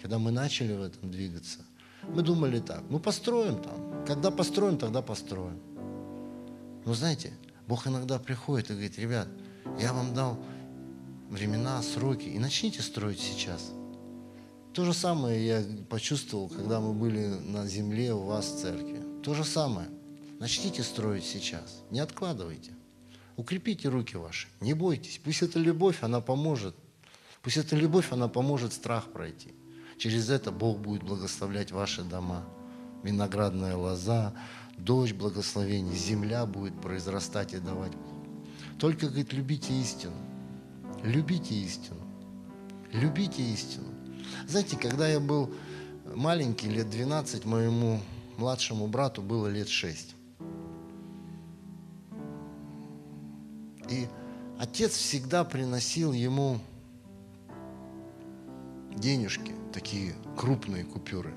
Когда 0.00 0.18
мы 0.18 0.30
начали 0.30 0.72
в 0.72 0.82
этом 0.82 1.10
двигаться, 1.10 1.60
мы 2.08 2.22
думали 2.22 2.60
так, 2.60 2.82
ну 2.88 2.98
построим 2.98 3.62
там. 3.62 4.04
Когда 4.06 4.30
построим, 4.30 4.78
тогда 4.78 5.02
построим. 5.02 5.60
Но 6.84 6.94
знаете, 6.94 7.32
Бог 7.66 7.86
иногда 7.86 8.18
приходит 8.18 8.70
и 8.70 8.72
говорит, 8.72 8.98
ребят, 8.98 9.28
я 9.78 9.92
вам 9.92 10.14
дал 10.14 10.38
времена, 11.30 11.80
сроки, 11.82 12.26
и 12.26 12.38
начните 12.38 12.82
строить 12.82 13.20
сейчас. 13.20 13.72
То 14.74 14.84
же 14.84 14.92
самое 14.92 15.46
я 15.46 15.64
почувствовал, 15.88 16.48
когда 16.48 16.80
мы 16.80 16.92
были 16.92 17.26
на 17.26 17.66
земле 17.66 18.12
у 18.12 18.24
вас 18.24 18.46
в 18.46 18.60
церкви. 18.60 19.00
То 19.22 19.34
же 19.34 19.44
самое. 19.44 19.88
Начните 20.38 20.82
строить 20.82 21.24
сейчас. 21.24 21.82
Не 21.90 22.00
откладывайте. 22.00 22.72
Укрепите 23.36 23.88
руки 23.88 24.16
ваши. 24.16 24.48
Не 24.60 24.74
бойтесь. 24.74 25.20
Пусть 25.22 25.42
эта 25.42 25.58
любовь, 25.58 25.98
она 26.02 26.20
поможет. 26.20 26.74
Пусть 27.42 27.56
эта 27.56 27.76
любовь, 27.76 28.12
она 28.12 28.28
поможет 28.28 28.72
страх 28.72 29.12
пройти. 29.12 29.54
Через 29.98 30.30
это 30.30 30.50
Бог 30.50 30.78
будет 30.78 31.02
благословлять 31.02 31.72
ваши 31.72 32.02
дома. 32.02 32.44
Виноградная 33.02 33.76
лоза, 33.76 34.34
дождь 34.78 35.14
благословений, 35.14 35.96
земля 35.96 36.46
будет 36.46 36.80
произрастать 36.80 37.54
и 37.54 37.58
давать. 37.58 37.92
Только, 38.78 39.06
говорит, 39.06 39.32
любите 39.32 39.72
истину. 39.74 40.14
Любите 41.02 41.54
истину. 41.54 42.00
Любите 42.92 43.42
истину. 43.42 43.86
Знаете, 44.46 44.76
когда 44.76 45.08
я 45.08 45.20
был 45.20 45.52
маленький, 46.14 46.68
лет 46.68 46.90
12, 46.90 47.44
моему 47.44 48.00
младшему 48.36 48.86
брату 48.86 49.22
было 49.22 49.46
лет 49.46 49.68
6. 49.68 50.14
И 53.88 54.06
отец 54.58 54.92
всегда 54.92 55.44
приносил 55.44 56.12
ему 56.12 56.58
денежки, 58.94 59.52
такие 59.72 60.14
крупные 60.36 60.84
купюры. 60.84 61.34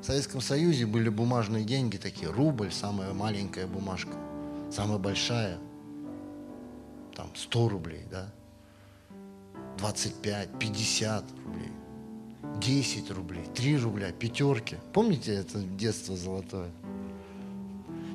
В 0.00 0.04
Советском 0.04 0.40
Союзе 0.40 0.86
были 0.86 1.08
бумажные 1.08 1.64
деньги 1.64 1.96
такие, 1.96 2.30
рубль, 2.30 2.72
самая 2.72 3.12
маленькая 3.12 3.66
бумажка, 3.66 4.12
самая 4.70 4.98
большая, 4.98 5.58
там 7.16 7.28
100 7.34 7.68
рублей, 7.68 8.02
да, 8.10 8.30
25, 9.78 10.58
50 10.58 11.24
рублей, 11.44 11.72
10 12.60 13.10
рублей, 13.10 13.44
3 13.54 13.78
рубля, 13.78 14.12
пятерки. 14.12 14.76
Помните 14.92 15.34
это 15.34 15.60
детство 15.60 16.16
золотое? 16.16 16.70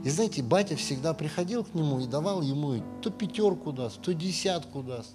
И 0.03 0.09
знаете, 0.09 0.41
батя 0.41 0.75
всегда 0.75 1.13
приходил 1.13 1.63
к 1.63 1.73
нему 1.73 1.99
и 1.99 2.07
давал 2.07 2.41
ему 2.41 2.81
то 3.01 3.09
пятерку 3.09 3.71
даст, 3.71 4.01
то 4.01 4.13
десятку 4.13 4.83
даст. 4.83 5.13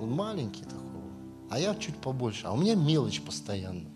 Он 0.00 0.10
маленький 0.12 0.64
такой, 0.64 0.80
а 1.50 1.58
я 1.58 1.74
чуть 1.74 1.96
побольше, 1.96 2.46
а 2.46 2.52
у 2.52 2.56
меня 2.56 2.74
мелочь 2.74 3.22
постоянно. 3.22 3.88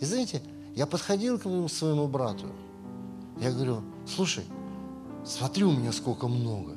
И 0.00 0.04
знаете, 0.04 0.40
я 0.74 0.86
подходил 0.86 1.38
к 1.38 1.68
своему 1.68 2.08
брату, 2.08 2.46
я 3.40 3.50
говорю, 3.50 3.82
слушай, 4.06 4.44
смотри, 5.24 5.64
у 5.64 5.72
меня 5.72 5.92
сколько 5.92 6.28
много. 6.28 6.76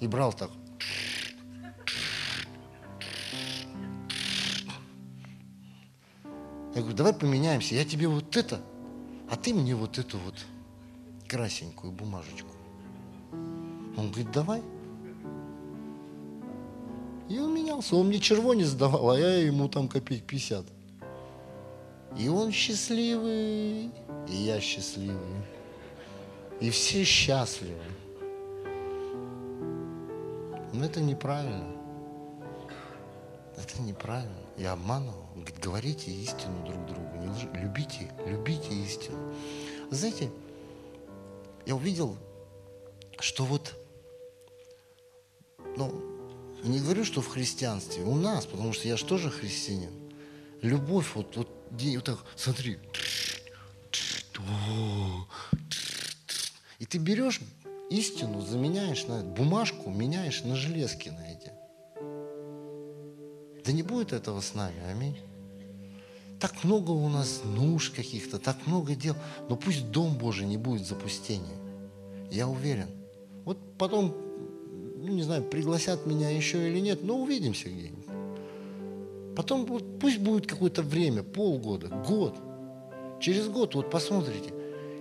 И 0.00 0.06
брал 0.06 0.32
так. 0.32 0.50
Я 6.74 6.80
говорю, 6.80 6.96
давай 6.96 7.12
поменяемся, 7.12 7.74
я 7.74 7.84
тебе 7.84 8.08
вот 8.08 8.36
это, 8.36 8.60
а 9.30 9.36
ты 9.36 9.52
мне 9.52 9.74
вот 9.74 9.98
эту 9.98 10.18
вот 10.18 10.34
красенькую 11.28 11.92
бумажечку. 11.92 12.48
Он 13.30 14.10
говорит, 14.10 14.32
давай. 14.32 14.62
И 17.28 17.38
он 17.38 17.54
менялся. 17.54 17.96
Он 17.96 18.08
мне 18.08 18.18
червонец 18.18 18.72
давал, 18.72 19.10
а 19.10 19.18
я 19.18 19.36
ему 19.36 19.68
там 19.68 19.88
копеек 19.88 20.24
50. 20.24 20.66
И 22.18 22.28
он 22.28 22.52
счастливый, 22.52 23.90
и 24.28 24.34
я 24.34 24.60
счастливый. 24.60 25.16
И 26.62 26.70
все 26.70 27.02
счастливы. 27.02 27.82
Но 30.72 30.84
это 30.84 31.00
неправильно. 31.00 31.74
Это 33.56 33.82
неправильно. 33.82 34.38
Я 34.56 34.74
обманывал. 34.74 35.26
Говорите 35.60 36.12
истину 36.12 36.64
друг 36.64 36.86
другу. 36.86 37.16
Не 37.16 37.30
лж... 37.30 37.48
Любите, 37.54 38.12
любите 38.24 38.72
истину. 38.74 39.34
Знаете, 39.90 40.30
я 41.66 41.74
увидел, 41.74 42.16
что 43.18 43.44
вот, 43.44 43.74
ну, 45.76 46.00
не 46.62 46.78
говорю, 46.78 47.04
что 47.04 47.22
в 47.22 47.28
христианстве, 47.28 48.04
у 48.04 48.14
нас, 48.14 48.46
потому 48.46 48.72
что 48.72 48.86
я 48.86 48.96
же 48.96 49.04
тоже 49.04 49.30
христианин. 49.30 49.90
Любовь, 50.60 51.10
вот, 51.16 51.36
вот, 51.36 51.48
вот 51.72 52.04
так, 52.04 52.18
смотри. 52.36 52.78
Ты 56.92 56.98
берешь 56.98 57.40
истину, 57.88 58.42
заменяешь 58.42 59.06
на 59.06 59.22
бумажку, 59.22 59.88
меняешь 59.88 60.44
на 60.44 60.54
железки 60.54 61.08
на 61.08 61.26
эти. 61.26 61.50
Да 63.64 63.72
не 63.72 63.82
будет 63.82 64.12
этого 64.12 64.42
с 64.42 64.54
нами, 64.54 64.76
аминь. 64.90 65.16
Так 66.38 66.64
много 66.64 66.90
у 66.90 67.08
нас 67.08 67.40
нужд 67.46 67.94
каких-то, 67.94 68.38
так 68.38 68.66
много 68.66 68.94
дел, 68.94 69.16
но 69.48 69.56
пусть 69.56 69.90
Дом 69.90 70.18
Божий 70.18 70.46
не 70.46 70.58
будет 70.58 70.86
запустения. 70.86 71.56
Я 72.30 72.46
уверен. 72.46 72.88
Вот 73.46 73.56
потом, 73.78 74.14
ну 74.98 75.14
не 75.14 75.22
знаю, 75.22 75.44
пригласят 75.44 76.04
меня 76.04 76.28
еще 76.28 76.68
или 76.68 76.78
нет, 76.78 77.02
но 77.02 77.22
увидимся 77.22 77.70
где-нибудь. 77.70 79.34
Потом 79.34 79.64
вот, 79.64 79.98
пусть 79.98 80.18
будет 80.18 80.46
какое-то 80.46 80.82
время, 80.82 81.22
полгода, 81.22 81.88
год. 81.88 82.36
Через 83.18 83.48
год 83.48 83.76
вот 83.76 83.90
посмотрите, 83.90 84.52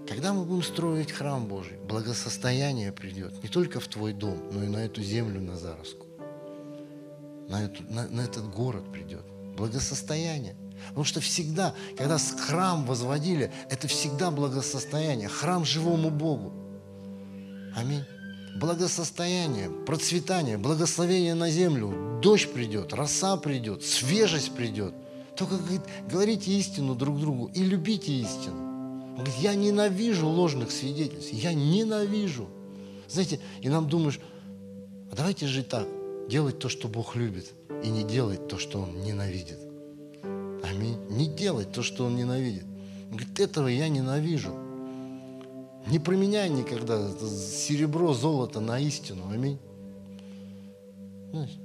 когда 0.07 0.33
мы 0.33 0.45
будем 0.45 0.63
строить 0.63 1.11
храм 1.11 1.45
Божий, 1.45 1.77
благосостояние 1.87 2.91
придет 2.91 3.41
не 3.43 3.49
только 3.49 3.79
в 3.79 3.87
твой 3.87 4.13
дом, 4.13 4.37
но 4.51 4.63
и 4.63 4.67
на 4.67 4.77
эту 4.77 5.01
землю 5.01 5.39
Назаровскую 5.39 6.11
на, 7.51 7.65
эту, 7.65 7.83
на, 7.89 8.07
на 8.07 8.21
этот 8.21 8.49
город 8.49 8.91
придет. 8.91 9.23
Благосостояние. 9.55 10.55
Потому 10.87 11.03
что 11.03 11.19
всегда, 11.19 11.75
когда 11.97 12.17
храм 12.17 12.85
возводили, 12.85 13.51
это 13.69 13.87
всегда 13.87 14.31
благосостояние. 14.31 15.27
Храм 15.27 15.63
живому 15.65 16.09
Богу. 16.09 16.53
Аминь. 17.75 18.03
Благосостояние, 18.55 19.69
процветание, 19.69 20.57
благословение 20.57 21.35
на 21.35 21.49
землю. 21.49 22.19
Дождь 22.21 22.51
придет, 22.51 22.93
роса 22.93 23.37
придет, 23.37 23.83
свежесть 23.83 24.55
придет. 24.55 24.93
Только 25.35 25.57
говорит, 25.57 25.81
говорите 26.09 26.51
истину 26.51 26.95
друг 26.95 27.19
другу 27.19 27.51
и 27.53 27.63
любите 27.63 28.11
истину. 28.13 28.70
Он 29.11 29.17
говорит, 29.17 29.35
я 29.39 29.55
ненавижу 29.55 30.27
ложных 30.27 30.71
свидетельств. 30.71 31.33
Я 31.33 31.53
ненавижу. 31.53 32.47
Знаете, 33.07 33.39
и 33.61 33.69
нам 33.69 33.89
думаешь, 33.89 34.19
а 35.11 35.15
давайте 35.15 35.47
жить 35.47 35.67
так 35.67 35.87
делать 36.29 36.59
то, 36.59 36.69
что 36.69 36.87
Бог 36.87 37.15
любит, 37.15 37.51
и 37.83 37.89
не 37.89 38.03
делать 38.03 38.47
то, 38.47 38.57
что 38.57 38.79
Он 38.79 39.01
ненавидит. 39.01 39.59
Аминь. 40.63 40.97
Не 41.09 41.27
делать 41.27 41.71
то, 41.73 41.83
что 41.83 42.05
Он 42.05 42.15
ненавидит. 42.15 42.63
Он 43.09 43.17
говорит, 43.17 43.39
этого 43.39 43.67
я 43.67 43.89
ненавижу. 43.89 44.53
Не 45.87 45.99
променяй 45.99 46.49
никогда 46.49 47.09
серебро, 47.09 48.13
золото 48.13 48.61
на 48.61 48.79
истину. 48.79 49.23
Аминь. 49.29 49.59
Знаешь, 51.31 51.57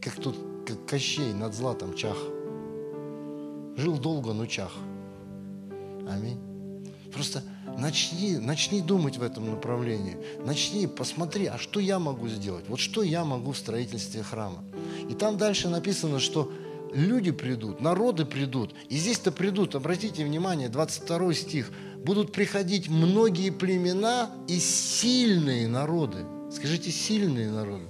как 0.00 0.14
тут, 0.14 0.36
как 0.66 0.84
Кощей 0.86 1.32
над 1.32 1.54
златом 1.54 1.94
чах. 1.94 2.16
Жил 3.76 3.98
долго, 3.98 4.32
но 4.32 4.46
чах. 4.46 4.72
Аминь. 6.08 6.51
Просто 7.12 7.42
Начни, 7.78 8.38
начни 8.38 8.80
думать 8.80 9.16
в 9.16 9.22
этом 9.22 9.50
направлении. 9.50 10.16
Начни, 10.44 10.86
посмотри, 10.86 11.46
а 11.46 11.58
что 11.58 11.80
я 11.80 11.98
могу 11.98 12.28
сделать? 12.28 12.64
Вот 12.68 12.80
что 12.80 13.02
я 13.02 13.24
могу 13.24 13.52
в 13.52 13.58
строительстве 13.58 14.22
храма? 14.22 14.62
И 15.08 15.14
там 15.14 15.38
дальше 15.38 15.68
написано, 15.68 16.20
что 16.20 16.52
люди 16.92 17.30
придут, 17.30 17.80
народы 17.80 18.24
придут. 18.24 18.74
И 18.88 18.96
здесь-то 18.96 19.32
придут, 19.32 19.74
обратите 19.74 20.24
внимание, 20.24 20.68
22 20.68 21.34
стих. 21.34 21.70
Будут 22.04 22.32
приходить 22.32 22.88
многие 22.88 23.50
племена 23.50 24.30
и 24.48 24.58
сильные 24.58 25.66
народы. 25.68 26.26
Скажите, 26.50 26.90
сильные 26.90 27.50
народы. 27.50 27.84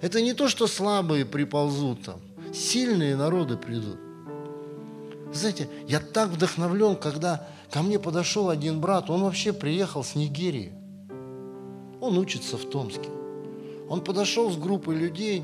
Это 0.00 0.20
не 0.20 0.34
то, 0.34 0.48
что 0.48 0.66
слабые 0.66 1.24
приползут 1.24 2.04
там. 2.04 2.20
Сильные 2.54 3.16
народы 3.16 3.56
придут. 3.56 3.98
Знаете, 5.32 5.68
я 5.88 5.98
так 5.98 6.28
вдохновлен, 6.28 6.94
когда 6.94 7.48
Ко 7.74 7.82
мне 7.82 7.98
подошел 7.98 8.50
один 8.50 8.80
брат, 8.80 9.10
он 9.10 9.24
вообще 9.24 9.52
приехал 9.52 10.04
с 10.04 10.14
Нигерии. 10.14 10.72
Он 12.00 12.16
учится 12.18 12.56
в 12.56 12.64
Томске. 12.66 13.08
Он 13.88 14.00
подошел 14.00 14.48
с 14.52 14.56
группой 14.56 14.94
людей 14.94 15.42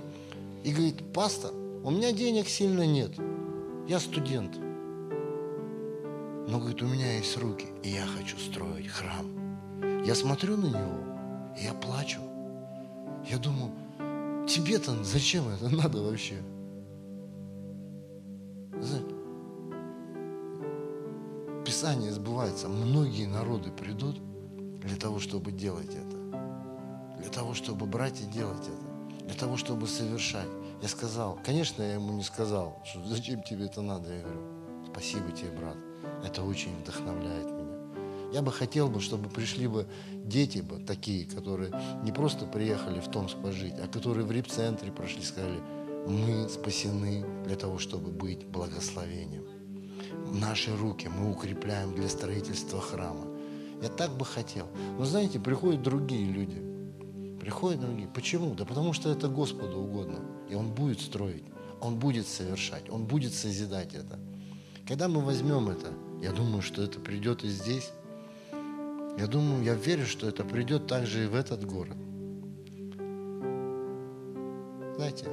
и 0.62 0.72
говорит, 0.72 1.12
пастор, 1.12 1.51
у 1.83 1.91
меня 1.91 2.12
денег 2.12 2.47
сильно 2.49 2.87
нет, 2.87 3.11
я 3.89 3.99
студент. 3.99 4.57
Но, 6.49 6.61
говорит, 6.61 6.81
у 6.83 6.87
меня 6.87 7.16
есть 7.16 7.37
руки, 7.37 7.66
и 7.83 7.89
я 7.89 8.07
хочу 8.07 8.39
строить 8.39 8.87
храм. 8.87 10.05
Я 10.05 10.14
смотрю 10.14 10.57
на 10.57 10.66
него, 10.66 11.57
и 11.61 11.64
я 11.64 11.74
плачу. 11.74 12.20
Я 13.28 13.39
думаю, 13.39 13.72
тебе-то 14.47 15.03
зачем 15.03 15.49
это 15.49 15.68
надо 15.68 16.01
вообще? 16.01 16.37
Знаете, 18.81 19.20
Писание 21.71 22.11
сбывается. 22.11 22.68
Многие 22.68 23.27
народы 23.27 23.71
придут 23.71 24.21
для 24.81 24.97
того, 24.97 25.21
чтобы 25.21 25.53
делать 25.53 25.95
это. 25.95 26.16
Для 27.21 27.29
того, 27.31 27.55
чтобы 27.55 27.87
брать 27.87 28.21
и 28.21 28.25
делать 28.25 28.66
это. 28.66 29.25
Для 29.27 29.35
того, 29.35 29.57
чтобы 29.57 29.87
совершать. 29.87 30.49
Я 30.83 30.89
сказал, 30.89 31.39
конечно, 31.45 31.85
я 31.85 31.95
ему 31.95 32.12
не 32.12 32.25
сказал, 32.25 32.83
что 32.85 33.07
зачем 33.07 33.45
тебе 33.45 33.66
это 33.66 33.83
надо. 33.83 34.12
Я 34.12 34.23
говорю, 34.23 34.41
спасибо 34.91 35.31
тебе, 35.31 35.53
брат. 35.53 35.77
Это 36.25 36.43
очень 36.43 36.77
вдохновляет 36.77 37.47
меня. 37.47 38.33
Я 38.33 38.43
бы 38.43 38.51
хотел 38.51 38.89
бы, 38.89 39.01
чтобы 39.01 39.29
пришли 39.29 39.68
бы 39.68 39.87
дети 40.12 40.59
бы 40.59 40.81
такие, 40.81 41.25
которые 41.25 41.73
не 42.03 42.11
просто 42.11 42.47
приехали 42.47 42.99
в 42.99 43.07
Томск 43.12 43.37
пожить, 43.37 43.75
а 43.79 43.87
которые 43.87 44.27
в 44.27 44.33
рип-центре 44.33 44.91
прошли, 44.91 45.23
сказали, 45.23 45.61
мы 46.09 46.49
спасены 46.49 47.25
для 47.45 47.55
того, 47.55 47.79
чтобы 47.79 48.11
быть 48.11 48.45
благословением 48.45 49.59
наши 50.33 50.76
руки 50.76 51.09
мы 51.09 51.31
укрепляем 51.31 51.95
для 51.95 52.09
строительства 52.09 52.81
храма. 52.81 53.26
Я 53.83 53.89
так 53.89 54.11
бы 54.16 54.24
хотел. 54.24 54.66
Но 54.99 55.05
знаете, 55.05 55.41
приходят 55.41 55.83
другие 55.83 56.31
люди. 56.31 56.61
Приходят 57.41 57.81
другие. 57.81 58.09
Почему? 58.09 58.55
Да 58.55 58.64
потому 58.64 58.93
что 58.93 59.11
это 59.11 59.28
Господу 59.28 59.78
угодно. 59.78 60.20
И 60.51 60.55
Он 60.55 60.70
будет 60.70 61.01
строить. 61.01 61.45
Он 61.81 61.99
будет 61.99 62.26
совершать. 62.26 62.91
Он 62.91 63.07
будет 63.07 63.33
созидать 63.33 63.95
это. 63.95 64.18
Когда 64.87 65.09
мы 65.09 65.20
возьмем 65.22 65.68
это, 65.68 65.93
я 66.22 66.33
думаю, 66.33 66.62
что 66.62 66.83
это 66.83 67.01
придет 67.01 67.45
и 67.45 67.49
здесь. 67.49 67.91
Я 69.18 69.26
думаю, 69.26 69.64
я 69.64 69.74
верю, 69.74 70.07
что 70.07 70.28
это 70.28 70.45
придет 70.45 70.87
также 70.87 71.24
и 71.24 71.26
в 71.26 71.35
этот 71.35 71.64
город. 71.64 71.97
Знаете, 74.97 75.26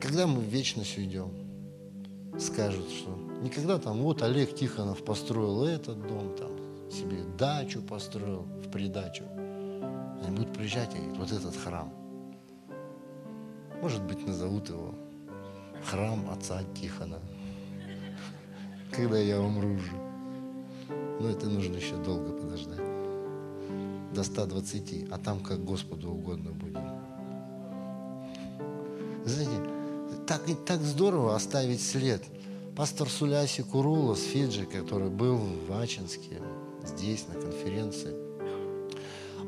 когда 0.00 0.26
мы 0.26 0.40
в 0.40 0.44
вечность 0.44 0.96
уйдем, 0.96 1.45
скажут, 2.38 2.88
что 2.90 3.10
никогда 3.42 3.78
там, 3.78 3.98
вот 3.98 4.22
Олег 4.22 4.54
Тихонов 4.54 5.04
построил 5.04 5.64
этот 5.64 6.06
дом, 6.06 6.34
там 6.36 6.50
себе 6.90 7.22
дачу 7.38 7.82
построил 7.82 8.42
в 8.42 8.70
придачу. 8.70 9.24
Они 10.24 10.36
будут 10.36 10.52
приезжать 10.52 10.94
и 10.94 10.98
говорить, 10.98 11.18
вот 11.18 11.32
этот 11.32 11.56
храм. 11.56 11.92
Может 13.82 14.02
быть, 14.04 14.26
назовут 14.26 14.68
его 14.68 14.94
храм 15.84 16.28
отца 16.30 16.62
Тихона, 16.74 17.18
когда 18.90 19.18
я 19.18 19.40
умру 19.40 19.74
уже. 19.74 19.92
Но 21.20 21.28
это 21.28 21.46
нужно 21.46 21.76
еще 21.76 21.96
долго 21.96 22.32
подождать. 22.32 22.80
До 24.14 24.22
120, 24.22 25.08
а 25.10 25.18
там 25.18 25.40
как 25.40 25.64
Господу 25.64 26.10
угодно 26.10 26.52
будет. 26.52 26.78
Знаете, 29.24 29.70
так, 30.26 30.42
так 30.66 30.82
здорово 30.82 31.34
оставить 31.34 31.80
след. 31.80 32.22
Пастор 32.76 33.08
Суляси 33.08 33.62
Курула 33.62 34.14
с 34.14 34.22
Фиджи, 34.22 34.66
который 34.66 35.08
был 35.08 35.36
в 35.36 35.72
Ачинске, 35.78 36.42
здесь, 36.84 37.26
на 37.28 37.34
конференции, 37.34 38.14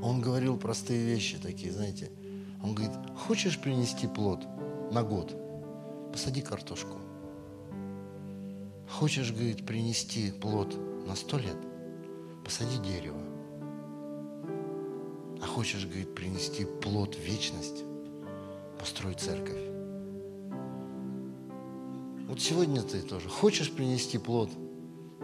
он 0.03 0.21
говорил 0.21 0.57
простые 0.57 1.05
вещи 1.05 1.39
такие, 1.39 1.73
знаете. 1.73 2.11
Он 2.63 2.75
говорит, 2.75 2.95
хочешь 3.17 3.61
принести 3.61 4.07
плод 4.07 4.41
на 4.93 5.03
год? 5.03 5.35
Посади 6.13 6.41
картошку. 6.41 6.99
Хочешь, 8.89 9.33
говорит, 9.33 9.67
принести 9.67 10.31
плод 10.31 10.75
на 11.07 11.15
сто 11.15 11.39
лет? 11.39 11.57
Посади 12.45 12.79
дерево. 12.79 13.21
А 15.43 15.47
хочешь, 15.47 15.85
говорит, 15.85 16.15
принести 16.15 16.65
плод 16.65 17.15
в 17.15 17.21
вечность? 17.21 17.85
Построй 18.79 19.15
церковь. 19.15 19.68
Вот 22.29 22.43
сегодня 22.43 22.83
ты 22.83 23.01
тоже 23.01 23.31
хочешь 23.31 23.73
принести 23.73 24.19
плод 24.19 24.51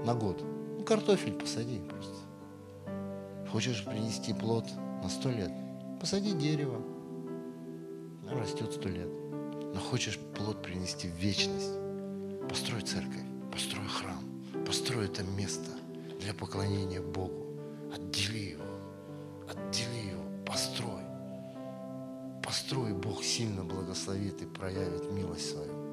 на 0.06 0.14
год? 0.14 0.42
Ну, 0.78 0.82
картофель 0.84 1.34
посади 1.34 1.78
просто. 1.78 2.14
Хочешь 3.52 3.84
принести 3.84 4.32
плод 4.32 4.64
на 5.02 5.10
сто 5.10 5.28
лет? 5.28 5.50
Посади 6.00 6.32
дерево. 6.32 6.80
Оно 8.22 8.40
растет 8.40 8.72
сто 8.72 8.88
лет. 8.88 9.10
Но 9.74 9.80
хочешь 9.80 10.18
плод 10.34 10.62
принести 10.62 11.08
в 11.08 11.14
вечность? 11.16 11.74
Построй 12.48 12.80
церковь, 12.80 13.26
построй 13.52 13.86
храм, 13.86 14.64
построй 14.66 15.04
это 15.04 15.22
место 15.24 15.72
для 16.22 16.32
поклонения 16.32 17.02
Богу. 17.02 17.46
Отдели 17.94 18.52
его, 18.52 18.64
отдели 19.46 20.12
его, 20.12 20.24
построй. 20.46 21.02
Построй, 22.42 22.94
Бог 22.94 23.22
сильно 23.22 23.62
благословит 23.62 24.40
и 24.40 24.46
проявит 24.46 25.12
милость 25.12 25.50
свою 25.50 25.83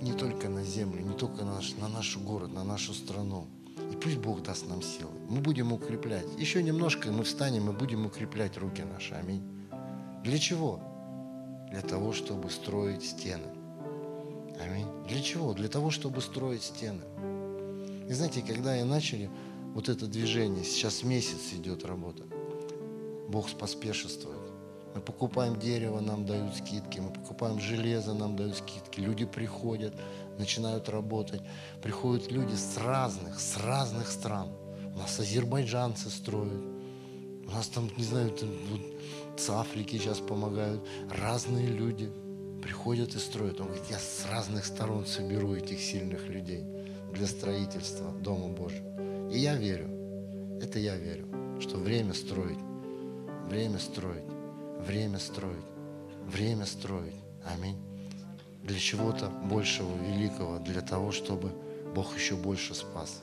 не 0.00 0.12
только 0.12 0.48
на 0.48 0.64
землю, 0.64 1.02
не 1.02 1.14
только 1.14 1.44
на 1.44 1.56
наш, 1.56 1.74
на 1.76 1.88
наш 1.88 2.16
город, 2.16 2.52
на 2.52 2.64
нашу 2.64 2.94
страну. 2.94 3.46
И 3.92 3.96
пусть 3.96 4.18
Бог 4.18 4.42
даст 4.42 4.68
нам 4.68 4.82
силы. 4.82 5.10
Мы 5.28 5.40
будем 5.40 5.72
укреплять. 5.72 6.26
Еще 6.38 6.62
немножко 6.62 7.10
мы 7.10 7.24
встанем 7.24 7.70
и 7.70 7.72
будем 7.72 8.06
укреплять 8.06 8.56
руки 8.56 8.82
наши. 8.82 9.14
Аминь. 9.14 9.42
Для 10.24 10.38
чего? 10.38 10.80
Для 11.70 11.82
того, 11.82 12.12
чтобы 12.12 12.50
строить 12.50 13.04
стены. 13.04 13.46
Аминь. 14.60 14.86
Для 15.08 15.20
чего? 15.20 15.54
Для 15.54 15.68
того, 15.68 15.90
чтобы 15.90 16.20
строить 16.20 16.62
стены. 16.62 17.02
И 18.08 18.12
знаете, 18.12 18.42
когда 18.42 18.74
я 18.74 18.84
начали 18.84 19.30
вот 19.74 19.88
это 19.88 20.06
движение, 20.06 20.64
сейчас 20.64 21.02
месяц 21.02 21.52
идет 21.52 21.84
работа, 21.84 22.24
Бог 23.28 23.48
поспешествует. 23.50 24.39
Мы 24.94 25.00
покупаем 25.00 25.58
дерево, 25.58 26.00
нам 26.00 26.26
дают 26.26 26.56
скидки. 26.56 26.98
Мы 26.98 27.10
покупаем 27.12 27.60
железо, 27.60 28.12
нам 28.12 28.36
дают 28.36 28.56
скидки. 28.56 29.00
Люди 29.00 29.24
приходят, 29.24 29.94
начинают 30.38 30.88
работать. 30.88 31.42
Приходят 31.80 32.30
люди 32.30 32.54
с 32.54 32.76
разных, 32.76 33.38
с 33.38 33.56
разных 33.56 34.10
стран. 34.10 34.48
У 34.94 34.98
нас 34.98 35.18
азербайджанцы 35.20 36.10
строят. 36.10 36.62
У 37.46 37.50
нас 37.50 37.68
там, 37.68 37.88
не 37.96 38.04
знаю, 38.04 38.30
там, 38.30 38.48
вот, 38.70 38.80
с 39.38 39.48
Африки 39.50 39.96
сейчас 39.96 40.18
помогают. 40.18 40.84
Разные 41.10 41.66
люди 41.66 42.10
приходят 42.62 43.14
и 43.14 43.18
строят. 43.18 43.60
Он 43.60 43.66
говорит, 43.68 43.86
я 43.90 43.98
с 43.98 44.26
разных 44.30 44.64
сторон 44.64 45.06
соберу 45.06 45.54
этих 45.54 45.80
сильных 45.80 46.28
людей 46.28 46.64
для 47.12 47.26
строительства 47.26 48.10
Дома 48.12 48.48
Божьего. 48.48 49.30
И 49.30 49.38
я 49.38 49.54
верю, 49.54 49.88
это 50.60 50.80
я 50.80 50.96
верю, 50.96 51.28
что 51.60 51.78
время 51.78 52.12
строить, 52.12 52.58
время 53.48 53.78
строить 53.78 54.39
время 54.86 55.18
строить, 55.18 55.64
время 56.26 56.66
строить. 56.66 57.14
Аминь. 57.44 57.76
Для 58.62 58.78
чего-то 58.78 59.28
большего, 59.28 59.90
великого, 59.96 60.58
для 60.58 60.80
того, 60.80 61.12
чтобы 61.12 61.52
Бог 61.94 62.16
еще 62.16 62.36
больше 62.36 62.74
спас, 62.74 63.20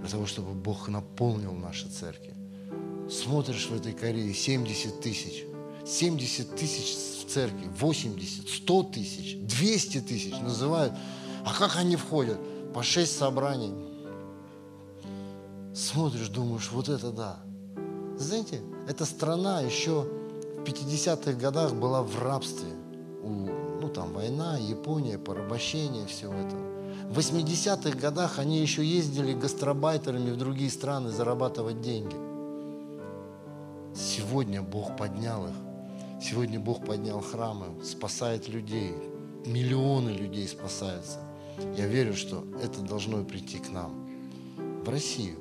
для 0.00 0.08
того, 0.08 0.26
чтобы 0.26 0.52
Бог 0.52 0.88
наполнил 0.88 1.52
наши 1.52 1.88
церкви. 1.88 2.34
Смотришь 3.10 3.68
в 3.68 3.74
этой 3.74 3.92
Корее 3.92 4.32
70 4.32 5.00
тысяч, 5.00 5.44
70 5.84 6.56
тысяч 6.56 6.96
в 7.24 7.30
церкви, 7.30 7.68
80, 7.78 8.48
100 8.48 8.82
тысяч, 8.84 9.36
200 9.36 10.00
тысяч 10.00 10.32
называют. 10.40 10.92
А 11.44 11.52
как 11.52 11.76
они 11.76 11.96
входят? 11.96 12.38
По 12.72 12.82
6 12.82 13.16
собраний. 13.16 13.72
Смотришь, 15.74 16.28
думаешь, 16.28 16.70
вот 16.72 16.88
это 16.88 17.10
да. 17.12 17.38
Знаете, 18.18 18.60
эта 18.88 19.04
страна 19.04 19.60
еще 19.60 20.08
50-х 20.66 21.32
годах 21.32 21.74
была 21.74 22.02
в 22.02 22.22
рабстве. 22.22 22.68
Ну, 23.22 23.88
там 23.88 24.12
война, 24.12 24.58
Япония, 24.58 25.18
порабощение, 25.18 26.06
все 26.06 26.32
это. 26.32 26.56
В 27.08 27.18
80-х 27.18 27.96
годах 27.98 28.38
они 28.38 28.58
еще 28.58 28.84
ездили 28.84 29.32
гастробайтерами 29.32 30.30
в 30.30 30.36
другие 30.36 30.70
страны 30.70 31.10
зарабатывать 31.10 31.80
деньги. 31.80 32.16
Сегодня 33.94 34.60
Бог 34.60 34.96
поднял 34.96 35.46
их. 35.46 35.54
Сегодня 36.20 36.58
Бог 36.58 36.84
поднял 36.84 37.20
храмы, 37.20 37.66
спасает 37.84 38.48
людей. 38.48 38.94
Миллионы 39.44 40.10
людей 40.10 40.48
спасаются. 40.48 41.20
Я 41.76 41.86
верю, 41.86 42.14
что 42.14 42.44
это 42.62 42.80
должно 42.80 43.22
прийти 43.24 43.58
к 43.58 43.70
нам. 43.70 44.08
В 44.84 44.88
Россию, 44.88 45.38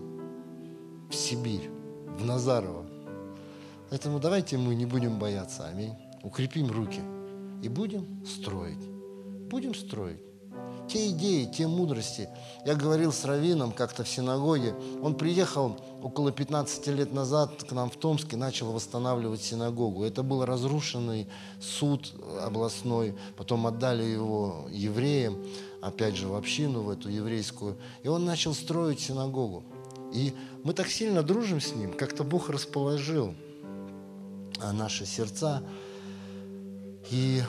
в 1.09 1.15
Сибирь, 1.15 1.69
в 2.17 2.25
Назарово. 2.25 2.84
Поэтому 3.95 4.19
давайте 4.19 4.57
мы 4.57 4.75
не 4.75 4.85
будем 4.85 5.19
бояться, 5.19 5.67
аминь. 5.67 5.93
Укрепим 6.21 6.69
руки 6.69 6.99
и 7.63 7.69
будем 7.69 8.25
строить. 8.25 8.89
Будем 9.49 9.73
строить. 9.73 10.19
Те 10.89 11.11
идеи, 11.11 11.45
те 11.45 11.65
мудрости. 11.65 12.27
Я 12.65 12.75
говорил 12.75 13.13
с 13.13 13.23
Равином 13.23 13.71
как-то 13.71 14.03
в 14.03 14.09
синагоге. 14.09 14.75
Он 15.01 15.15
приехал 15.15 15.77
около 16.03 16.33
15 16.33 16.87
лет 16.87 17.13
назад 17.13 17.63
к 17.63 17.71
нам 17.71 17.89
в 17.89 17.95
Томск 17.95 18.33
и 18.33 18.35
начал 18.35 18.73
восстанавливать 18.73 19.41
синагогу. 19.41 20.03
Это 20.03 20.23
был 20.23 20.43
разрушенный 20.43 21.29
суд 21.61 22.15
областной. 22.41 23.15
Потом 23.37 23.65
отдали 23.65 24.03
его 24.03 24.67
евреям, 24.71 25.41
опять 25.81 26.17
же 26.17 26.27
в 26.27 26.35
общину, 26.35 26.81
в 26.81 26.89
эту 26.89 27.07
еврейскую. 27.07 27.77
И 28.03 28.09
он 28.09 28.25
начал 28.25 28.53
строить 28.53 28.99
синагогу. 28.99 29.63
И 30.11 30.33
мы 30.65 30.73
так 30.73 30.89
сильно 30.89 31.23
дружим 31.23 31.61
с 31.61 31.73
ним, 31.73 31.93
как-то 31.93 32.25
Бог 32.25 32.49
расположил– 32.49 33.33
наши 34.59 35.05
сердца. 35.05 35.63
И 37.11 37.41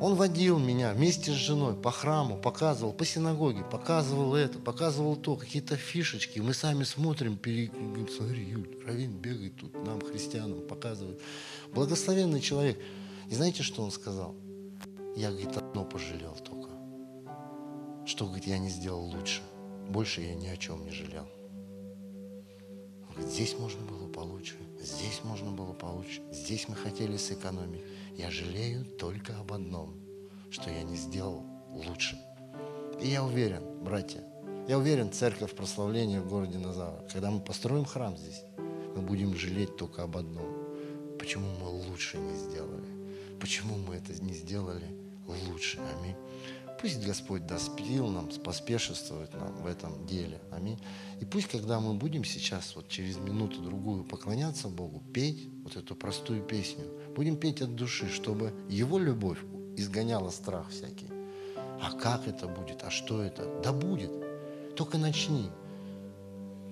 он 0.00 0.14
водил 0.14 0.58
меня 0.58 0.92
вместе 0.92 1.32
с 1.32 1.36
женой 1.36 1.74
по 1.74 1.90
храму, 1.90 2.36
показывал, 2.36 2.92
по 2.92 3.06
синагоге, 3.06 3.64
показывал 3.64 4.34
это, 4.34 4.58
показывал 4.58 5.16
то, 5.16 5.36
какие-то 5.36 5.76
фишечки. 5.76 6.38
Мы 6.38 6.52
сами 6.52 6.84
смотрим, 6.84 7.36
пере... 7.36 7.68
говорим, 7.68 8.08
смотри, 8.08 8.44
Юль, 8.44 8.78
Равин 8.86 9.12
бегает 9.16 9.56
тут, 9.56 9.72
нам, 9.86 10.00
христианам, 10.00 10.66
показывает. 10.66 11.20
Благословенный 11.72 12.40
человек. 12.40 12.78
И 13.30 13.34
знаете, 13.34 13.62
что 13.62 13.82
он 13.82 13.90
сказал? 13.90 14.34
Я, 15.16 15.30
говорит, 15.30 15.56
одно 15.56 15.84
пожалел 15.84 16.36
только. 16.44 16.70
Что, 18.06 18.26
говорит, 18.26 18.46
я 18.46 18.58
не 18.58 18.68
сделал 18.68 19.02
лучше. 19.02 19.40
Больше 19.88 20.20
я 20.20 20.34
ни 20.34 20.46
о 20.46 20.56
чем 20.58 20.84
не 20.84 20.90
жалел. 20.90 21.26
Он 23.08 23.14
говорит, 23.14 23.32
здесь 23.32 23.56
можно 23.58 23.80
было 23.86 24.05
получше. 24.16 24.56
Здесь 24.80 25.20
можно 25.24 25.50
было 25.50 25.74
получше. 25.74 26.22
Здесь 26.32 26.68
мы 26.68 26.74
хотели 26.74 27.18
сэкономить. 27.18 27.82
Я 28.16 28.30
жалею 28.30 28.84
только 28.84 29.38
об 29.38 29.52
одном, 29.52 29.94
что 30.50 30.70
я 30.70 30.82
не 30.82 30.96
сделал 30.96 31.44
лучше. 31.70 32.18
И 32.98 33.08
я 33.08 33.22
уверен, 33.22 33.62
братья, 33.84 34.24
я 34.68 34.78
уверен, 34.78 35.12
церковь 35.12 35.54
прославления 35.54 36.20
в 36.22 36.28
городе 36.28 36.56
Назава, 36.56 37.06
когда 37.12 37.30
мы 37.30 37.40
построим 37.40 37.84
храм 37.84 38.16
здесь, 38.16 38.42
мы 38.96 39.02
будем 39.02 39.36
жалеть 39.36 39.76
только 39.76 40.02
об 40.02 40.16
одном. 40.16 40.48
Почему 41.18 41.48
мы 41.60 41.68
лучше 41.68 42.16
не 42.16 42.34
сделали? 42.36 42.88
Почему 43.38 43.76
мы 43.76 43.96
это 43.96 44.14
не 44.24 44.32
сделали 44.32 44.88
лучше? 45.46 45.78
Аминь. 45.78 46.16
Пусть 46.80 47.04
Господь 47.04 47.46
даст 47.46 47.70
сил 47.78 48.08
нам, 48.08 48.28
поспешествовать 48.44 49.32
нам 49.34 49.54
в 49.62 49.66
этом 49.66 50.06
деле. 50.06 50.40
Аминь. 50.50 50.78
И 51.20 51.24
пусть, 51.24 51.48
когда 51.48 51.80
мы 51.80 51.94
будем 51.94 52.24
сейчас, 52.24 52.76
вот 52.76 52.88
через 52.88 53.16
минуту-другую 53.16 54.04
поклоняться 54.04 54.68
Богу, 54.68 55.02
петь 55.14 55.48
вот 55.64 55.76
эту 55.76 55.94
простую 55.94 56.42
песню, 56.42 56.84
будем 57.14 57.36
петь 57.36 57.62
от 57.62 57.74
души, 57.74 58.10
чтобы 58.10 58.52
Его 58.68 58.98
любовь 58.98 59.38
изгоняла 59.76 60.30
страх 60.30 60.68
всякий. 60.70 61.08
А 61.80 61.92
как 61.92 62.26
это 62.28 62.46
будет? 62.46 62.82
А 62.82 62.90
что 62.90 63.22
это? 63.22 63.60
Да 63.62 63.72
будет. 63.72 64.10
Только 64.76 64.98
начни. 64.98 65.48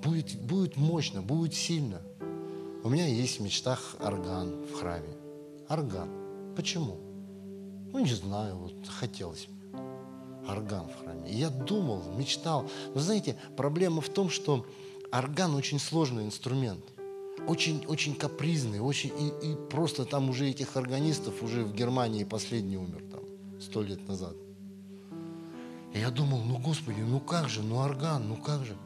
Будет, 0.02 0.38
будет 0.40 0.76
мощно, 0.76 1.22
будет 1.22 1.54
сильно. 1.54 2.02
У 2.82 2.90
меня 2.90 3.06
есть 3.06 3.38
в 3.38 3.42
мечтах 3.42 3.96
орган 4.00 4.64
в 4.64 4.74
храме. 4.74 5.16
Орган. 5.68 6.10
Почему? 6.56 6.98
Ну, 7.92 8.00
не 8.00 8.12
знаю, 8.12 8.56
вот 8.56 8.86
хотелось. 8.86 9.48
Орган 10.48 10.88
в 10.88 11.00
храме. 11.00 11.30
И 11.30 11.36
я 11.36 11.50
думал, 11.50 12.02
мечтал. 12.16 12.68
Но 12.94 13.00
знаете, 13.00 13.36
проблема 13.56 14.00
в 14.00 14.08
том, 14.08 14.28
что 14.28 14.66
орган 15.12 15.54
очень 15.54 15.78
сложный 15.78 16.24
инструмент. 16.24 16.84
Очень, 17.46 17.84
очень 17.86 18.14
капризный, 18.14 18.80
очень, 18.80 19.10
и, 19.18 19.52
и 19.52 19.56
просто 19.70 20.04
там 20.04 20.30
уже 20.30 20.48
этих 20.48 20.76
органистов 20.76 21.42
уже 21.42 21.64
в 21.64 21.74
Германии 21.74 22.24
последний 22.24 22.76
умер 22.76 23.02
там 23.10 23.20
сто 23.60 23.82
лет 23.82 24.06
назад. 24.08 24.34
И 25.92 25.98
я 25.98 26.10
думал, 26.10 26.42
ну 26.44 26.58
Господи, 26.58 27.00
ну 27.00 27.20
как 27.20 27.48
же, 27.48 27.62
ну 27.62 27.76
орган, 27.76 28.28
ну 28.28 28.36
как 28.36 28.64
же. 28.64 28.76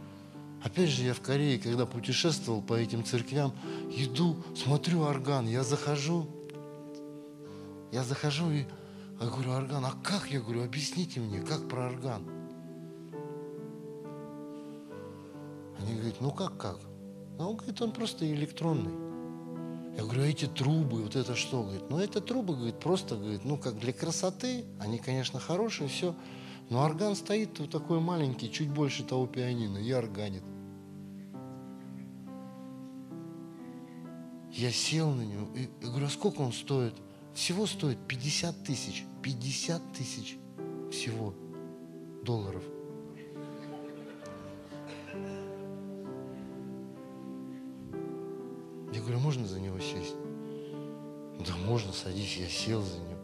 Опять 0.62 0.88
же, 0.88 1.04
я 1.04 1.14
в 1.14 1.20
Корее, 1.20 1.59
когда 1.59 1.86
путешествовал 1.86 2.62
по 2.62 2.74
этим 2.74 3.04
церквям, 3.04 3.52
иду, 3.90 4.36
смотрю 4.56 5.02
орган, 5.02 5.46
я 5.46 5.62
захожу, 5.62 6.26
я 7.92 8.02
захожу 8.02 8.50
и 8.50 8.64
я 9.20 9.26
говорю, 9.26 9.50
орган, 9.50 9.84
а 9.84 9.92
как? 10.02 10.30
Я 10.30 10.40
говорю, 10.40 10.64
объясните 10.64 11.20
мне, 11.20 11.40
как 11.40 11.68
про 11.68 11.86
орган? 11.86 12.22
Они 15.78 15.94
говорят, 15.94 16.20
ну 16.20 16.30
как, 16.30 16.56
как? 16.56 16.78
А 17.38 17.46
он 17.46 17.56
говорит, 17.56 17.80
он 17.80 17.92
просто 17.92 18.30
электронный. 18.32 18.92
Я 19.96 20.04
говорю, 20.04 20.22
а 20.22 20.26
эти 20.26 20.46
трубы, 20.46 21.02
вот 21.02 21.16
это 21.16 21.34
что? 21.34 21.62
Говорит, 21.62 21.90
ну 21.90 21.98
это 21.98 22.20
трубы, 22.20 22.54
говорит, 22.54 22.78
просто, 22.78 23.16
говорит, 23.16 23.44
ну 23.44 23.56
как 23.56 23.78
для 23.78 23.92
красоты, 23.92 24.64
они, 24.78 24.98
конечно, 24.98 25.40
хорошие, 25.40 25.88
все. 25.88 26.14
Но 26.70 26.84
орган 26.84 27.16
стоит 27.16 27.58
вот 27.58 27.70
такой 27.70 27.98
маленький, 27.98 28.52
чуть 28.52 28.70
больше 28.70 29.02
того 29.02 29.26
пианино, 29.26 29.78
и 29.78 29.90
органит. 29.90 30.44
Я 34.52 34.70
сел 34.70 35.10
на 35.10 35.22
него 35.22 35.48
и, 35.56 35.64
и 35.64 35.86
говорю, 35.86 36.06
а 36.06 36.10
сколько 36.10 36.40
он 36.40 36.52
стоит? 36.52 36.94
Всего 37.39 37.66
стоит 37.66 37.99
50 38.09 38.64
тысяч. 38.64 39.05
50 39.22 39.93
тысяч 39.93 40.39
всего 40.91 41.32
долларов. 42.24 42.64
Я 48.93 49.01
говорю, 49.01 49.20
можно 49.20 49.47
за 49.47 49.61
него 49.61 49.78
сесть? 49.78 50.16
Да 51.47 51.57
можно, 51.64 51.93
садись. 51.93 52.39
Я 52.39 52.49
сел 52.49 52.82
за 52.82 52.99
него. 52.99 53.18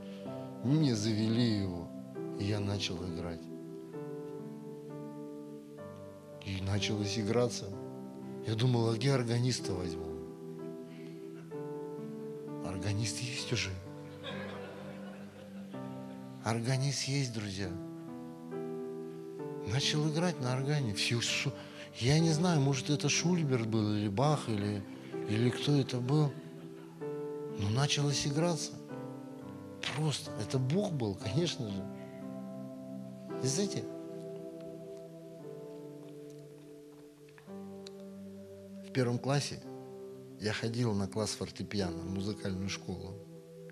Мне 0.62 0.95
завели 0.95 1.62
его. 1.62 1.89
И 2.39 2.45
я 2.45 2.61
начал 2.61 2.97
играть. 3.05 3.43
И 6.47 6.62
началось 6.62 7.19
играться. 7.19 7.69
Я 8.47 8.55
думал, 8.55 8.91
а 8.91 8.95
где 8.95 9.11
органиста 9.11 9.75
возьму? 9.75 10.07
Органист 12.65 13.19
есть 13.19 13.53
уже. 13.53 13.71
Органист 16.45 17.05
есть, 17.05 17.32
друзья. 17.32 17.70
Начал 19.66 20.07
играть 20.11 20.38
на 20.42 20.55
органе. 20.55 20.92
Все, 20.92 21.18
я 22.01 22.18
не 22.18 22.32
знаю, 22.32 22.61
может 22.61 22.90
это 22.90 23.09
Шульберт 23.09 23.66
был, 23.66 23.95
или 23.95 24.09
Бах, 24.09 24.47
или, 24.51 24.84
или 25.26 25.49
кто 25.49 25.74
это 25.74 26.01
был. 26.01 26.30
Но 27.59 27.70
началось 27.70 28.26
играться. 28.26 28.72
Просто. 29.97 30.32
Это 30.32 30.59
Бог 30.59 30.92
был, 30.92 31.14
конечно 31.14 31.66
же. 31.70 31.82
И 33.42 33.47
знаете, 33.47 33.82
в 38.86 38.92
первом 38.92 39.18
классе 39.18 39.62
я 40.40 40.53
ходил 40.53 40.92
на 40.92 41.09
класс 41.09 41.30
фортепиано, 41.30 42.03
музыкальную 42.03 42.68
школу. 42.68 43.14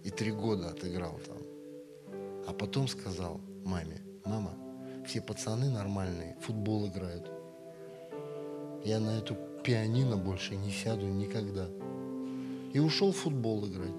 И 0.05 0.11
три 0.11 0.33
года 0.33 0.71
отыграл 0.71 1.21
там. 1.27 1.42
А 2.47 2.53
потом 2.53 2.89
сказал 2.89 3.41
маме, 3.65 4.03
мама, 4.25 4.55
все 5.07 5.21
пацаны 5.21 5.71
нормальные, 5.71 6.37
футбол 6.41 6.87
играют. 6.87 7.31
Я 8.85 8.99
на 8.99 9.19
эту 9.19 9.37
пианино 9.63 10.17
больше 10.17 10.57
не 10.57 10.71
сяду 10.71 11.07
никогда. 11.07 11.69
И 12.73 12.79
ушел 12.79 13.13
в 13.13 13.17
футбол 13.17 13.67
играть. 13.67 13.95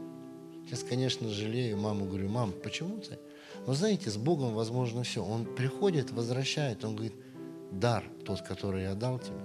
Сейчас, 0.65 0.83
конечно, 0.83 1.29
жалею 1.29 1.77
маму, 1.77 2.05
говорю, 2.05 2.29
мам, 2.29 2.53
почему 2.63 2.99
ты? 2.99 3.19
Но 3.67 3.73
знаете, 3.73 4.09
с 4.09 4.17
Богом 4.17 4.53
возможно 4.53 5.03
все. 5.03 5.23
Он 5.23 5.45
приходит, 5.45 6.11
возвращает, 6.11 6.83
он 6.83 6.95
говорит, 6.95 7.15
дар 7.71 8.03
тот, 8.25 8.41
который 8.41 8.83
я 8.83 8.95
дал 8.95 9.19
тебе, 9.19 9.41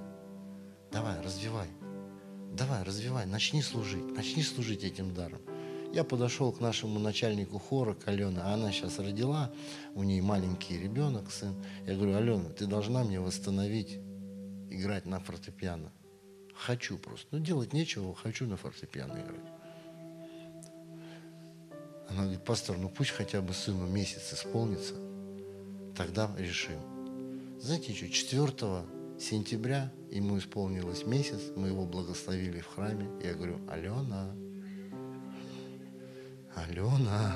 давай, 0.92 1.20
развивай. 1.22 1.68
Давай, 2.52 2.82
развивай, 2.82 3.26
начни 3.26 3.62
служить, 3.62 4.10
начни 4.16 4.42
служить 4.42 4.82
этим 4.82 5.14
даром. 5.14 5.40
Я 5.92 6.04
подошел 6.04 6.52
к 6.52 6.60
нашему 6.60 6.98
начальнику 6.98 7.58
хора, 7.58 7.94
к 7.94 8.06
Алене, 8.08 8.40
а 8.40 8.54
она 8.54 8.70
сейчас 8.72 8.98
родила, 8.98 9.50
у 9.94 10.02
нее 10.02 10.22
маленький 10.22 10.78
ребенок, 10.78 11.30
сын. 11.30 11.54
Я 11.86 11.94
говорю, 11.94 12.16
Алена, 12.16 12.50
ты 12.50 12.66
должна 12.66 13.04
мне 13.04 13.20
восстановить, 13.20 13.98
играть 14.70 15.06
на 15.06 15.18
фортепиано. 15.18 15.90
Хочу 16.54 16.98
просто. 16.98 17.28
Ну, 17.30 17.38
делать 17.38 17.72
нечего, 17.72 18.14
хочу 18.14 18.46
на 18.46 18.56
фортепиано 18.56 19.12
играть. 19.12 19.58
Она 22.10 22.22
говорит, 22.22 22.44
пастор, 22.44 22.76
ну 22.78 22.88
пусть 22.88 23.10
хотя 23.10 23.40
бы 23.40 23.52
сыну 23.52 23.86
месяц 23.86 24.32
исполнится, 24.32 24.94
тогда 25.96 26.30
решим. 26.38 26.80
Знаете 27.60 27.94
что, 27.94 28.08
4 28.08 28.48
сентября 29.20 29.92
ему 30.10 30.38
исполнилось 30.38 31.04
месяц, 31.04 31.40
мы 31.56 31.68
его 31.68 31.84
благословили 31.84 32.60
в 32.60 32.66
храме. 32.66 33.10
Я 33.22 33.34
говорю, 33.34 33.58
Алена, 33.68 34.34
Алена, 36.68 37.34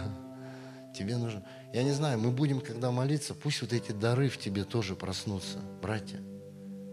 тебе 0.97 1.17
нужно... 1.17 1.43
Я 1.73 1.83
не 1.83 1.93
знаю, 1.93 2.19
мы 2.19 2.31
будем, 2.31 2.61
когда 2.61 2.91
молиться, 2.91 3.35
пусть 3.35 3.63
вот 3.63 3.73
эти 3.73 3.93
дары 3.93 4.29
в 4.29 4.39
тебе 4.39 4.65
тоже 4.65 4.95
проснутся, 4.95 5.59
братья, 5.81 6.21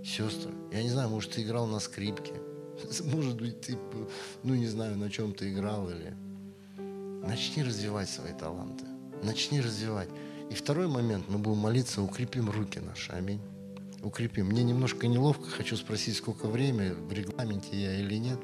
сестры. 0.05 0.53
Я 0.71 0.83
не 0.83 0.89
знаю, 0.89 1.09
может, 1.09 1.31
ты 1.31 1.43
играл 1.43 1.67
на 1.67 1.79
скрипке, 1.79 2.33
может 3.03 3.35
быть, 3.35 3.61
ты, 3.61 3.77
ну, 4.43 4.55
не 4.55 4.67
знаю, 4.67 4.97
на 4.97 5.09
чем 5.09 5.33
ты 5.33 5.51
играл 5.51 5.89
или 5.89 6.15
Начни 7.21 7.63
развивать 7.63 8.09
свои 8.09 8.31
таланты. 8.33 8.85
Начни 9.21 9.59
развивать. 9.59 10.07
И 10.49 10.55
второй 10.55 10.87
момент, 10.87 11.25
мы 11.27 11.37
будем 11.37 11.57
молиться, 11.57 12.01
укрепим 12.01 12.49
руки 12.49 12.79
наши. 12.79 13.11
Аминь. 13.11 13.41
Укрепим. 14.01 14.47
Мне 14.47 14.63
немножко 14.63 15.05
неловко, 15.07 15.49
хочу 15.49 15.75
спросить, 15.75 16.15
сколько 16.15 16.47
времени, 16.47 16.91
в 16.91 17.11
регламенте 17.11 17.69
я 17.73 17.99
или 17.99 18.15
нет. 18.15 18.39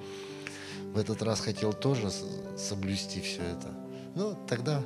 В 0.94 0.98
этот 0.98 1.22
раз 1.24 1.40
хотел 1.40 1.72
тоже 1.72 2.12
соблюсти 2.58 3.22
все 3.22 3.42
это. 3.42 3.85
Ну, 4.16 4.38
тогда, 4.48 4.82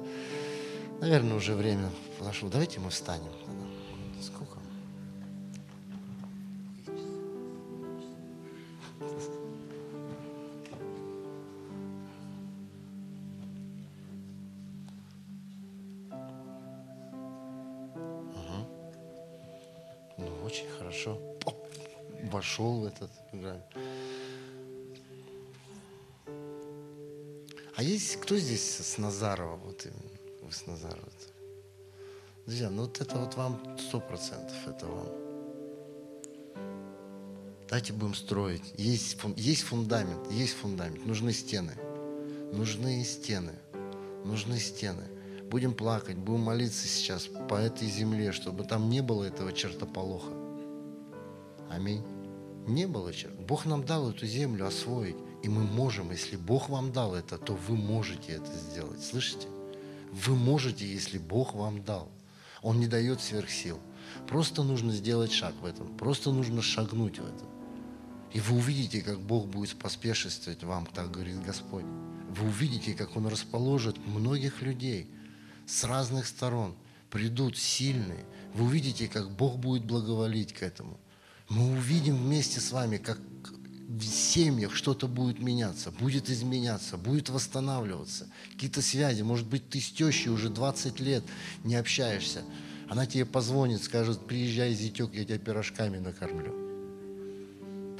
наверное, 1.01 1.37
уже 1.37 1.53
время 1.53 1.89
подошло. 2.17 2.49
Давайте 2.49 2.79
мы 2.79 2.89
встанем. 2.89 3.31
Сколько? 4.21 4.59
вошел 22.39 22.79
в 22.79 22.85
этот 22.85 23.11
грань. 23.33 23.61
Кто 28.29 28.37
здесь 28.37 28.61
с 28.61 28.99
Назарова? 28.99 29.55
Вот 29.55 29.87
вы 30.43 30.51
с 30.51 30.67
Назарова. 30.67 31.09
Друзья, 32.45 32.69
ну 32.69 32.83
вот 32.83 33.01
это 33.01 33.17
вот 33.17 33.33
вам 33.33 33.59
сто 33.79 33.99
процентов, 33.99 34.55
это 34.67 34.85
вам. 34.85 35.07
Давайте 37.67 37.91
будем 37.91 38.13
строить. 38.13 38.61
Есть, 38.77 39.17
есть 39.35 39.63
фундамент, 39.63 40.31
есть 40.31 40.53
фундамент. 40.53 41.07
Нужны 41.07 41.33
стены. 41.33 41.73
Нужны 42.53 43.03
стены. 43.03 43.53
Нужны 44.23 44.59
стены. 44.59 45.05
Будем 45.49 45.73
плакать, 45.73 46.17
будем 46.17 46.41
молиться 46.41 46.87
сейчас 46.87 47.25
по 47.49 47.55
этой 47.55 47.87
земле, 47.87 48.31
чтобы 48.31 48.63
там 48.63 48.91
не 48.91 49.01
было 49.01 49.23
этого 49.23 49.51
чертополоха. 49.53 50.33
Аминь. 51.71 52.03
Не 52.67 52.85
было 52.85 53.11
черт. 53.11 53.33
Бог 53.39 53.65
нам 53.65 53.83
дал 53.83 54.11
эту 54.11 54.27
землю 54.27 54.67
освоить. 54.67 55.17
И 55.43 55.49
мы 55.49 55.63
можем, 55.63 56.11
если 56.11 56.35
Бог 56.35 56.69
вам 56.69 56.91
дал 56.91 57.15
это, 57.15 57.37
то 57.37 57.53
вы 57.53 57.75
можете 57.75 58.33
это 58.33 58.51
сделать. 58.53 59.03
Слышите? 59.03 59.47
Вы 60.11 60.35
можете, 60.35 60.85
если 60.85 61.17
Бог 61.17 61.53
вам 61.53 61.83
дал. 61.83 62.09
Он 62.61 62.79
не 62.79 62.87
дает 62.87 63.21
сверхсил. 63.21 63.79
Просто 64.27 64.63
нужно 64.63 64.91
сделать 64.91 65.31
шаг 65.31 65.53
в 65.61 65.65
этом. 65.65 65.95
Просто 65.97 66.31
нужно 66.31 66.61
шагнуть 66.61 67.19
в 67.19 67.25
это. 67.25 67.45
И 68.33 68.39
вы 68.39 68.57
увидите, 68.57 69.01
как 69.01 69.19
Бог 69.19 69.47
будет 69.47 69.77
поспешествовать 69.77 70.63
вам, 70.63 70.85
так 70.85 71.11
говорит 71.11 71.41
Господь. 71.43 71.85
Вы 72.29 72.47
увидите, 72.47 72.93
как 72.93 73.15
Он 73.15 73.27
расположит 73.27 73.97
многих 74.05 74.61
людей 74.61 75.09
с 75.65 75.83
разных 75.83 76.27
сторон 76.27 76.75
придут 77.09 77.57
сильные. 77.57 78.25
Вы 78.53 78.65
увидите, 78.65 79.07
как 79.07 79.31
Бог 79.31 79.57
будет 79.57 79.85
благоволить 79.85 80.53
к 80.53 80.63
этому. 80.63 80.99
Мы 81.47 81.71
увидим 81.71 82.17
вместе 82.17 82.59
с 82.59 82.71
вами, 82.71 82.97
как 82.97 83.19
в 83.89 84.03
семьях 84.03 84.75
что-то 84.75 85.07
будет 85.07 85.39
меняться, 85.39 85.89
будет 85.89 86.29
изменяться, 86.29 86.95
будет 86.95 87.29
восстанавливаться. 87.29 88.27
Какие-то 88.53 88.83
связи, 88.83 89.23
может 89.23 89.47
быть, 89.47 89.67
ты 89.67 89.79
с 89.79 89.89
тещей 89.89 90.29
уже 90.29 90.49
20 90.49 90.99
лет 90.99 91.23
не 91.63 91.75
общаешься. 91.75 92.43
Она 92.87 93.07
тебе 93.07 93.25
позвонит, 93.25 93.83
скажет, 93.83 94.27
приезжай, 94.27 94.73
зятек, 94.75 95.15
я 95.15 95.25
тебя 95.25 95.39
пирожками 95.39 95.97
накормлю. 95.97 96.53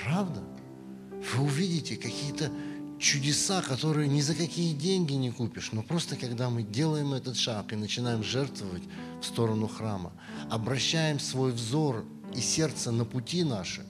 Правда? 0.03 0.43
Вы 1.33 1.43
увидите 1.43 1.95
какие-то 1.95 2.51
чудеса, 2.99 3.63
которые 3.63 4.07
ни 4.07 4.21
за 4.21 4.35
какие 4.35 4.75
деньги 4.75 5.13
не 5.13 5.31
купишь, 5.31 5.71
но 5.71 5.81
просто 5.81 6.15
когда 6.17 6.51
мы 6.51 6.61
делаем 6.61 7.13
этот 7.13 7.35
шаг 7.35 7.73
и 7.73 7.75
начинаем 7.75 8.23
жертвовать 8.23 8.83
в 9.21 9.25
сторону 9.25 9.67
храма, 9.67 10.13
обращаем 10.51 11.19
свой 11.19 11.51
взор 11.51 12.05
и 12.35 12.41
сердце 12.41 12.91
на 12.91 13.05
пути 13.05 13.43
наши, 13.43 13.83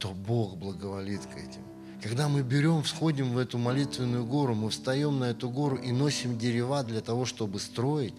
то 0.00 0.08
Бог 0.08 0.56
благоволит 0.56 1.20
к 1.26 1.36
этим. 1.36 1.62
Когда 2.02 2.28
мы 2.28 2.42
берем, 2.42 2.82
входим 2.82 3.32
в 3.32 3.38
эту 3.38 3.58
молитвенную 3.58 4.24
гору, 4.24 4.54
мы 4.54 4.70
встаем 4.70 5.18
на 5.18 5.24
эту 5.24 5.50
гору 5.50 5.76
и 5.76 5.92
носим 5.92 6.38
дерева 6.38 6.82
для 6.82 7.02
того, 7.02 7.26
чтобы 7.26 7.60
строить, 7.60 8.14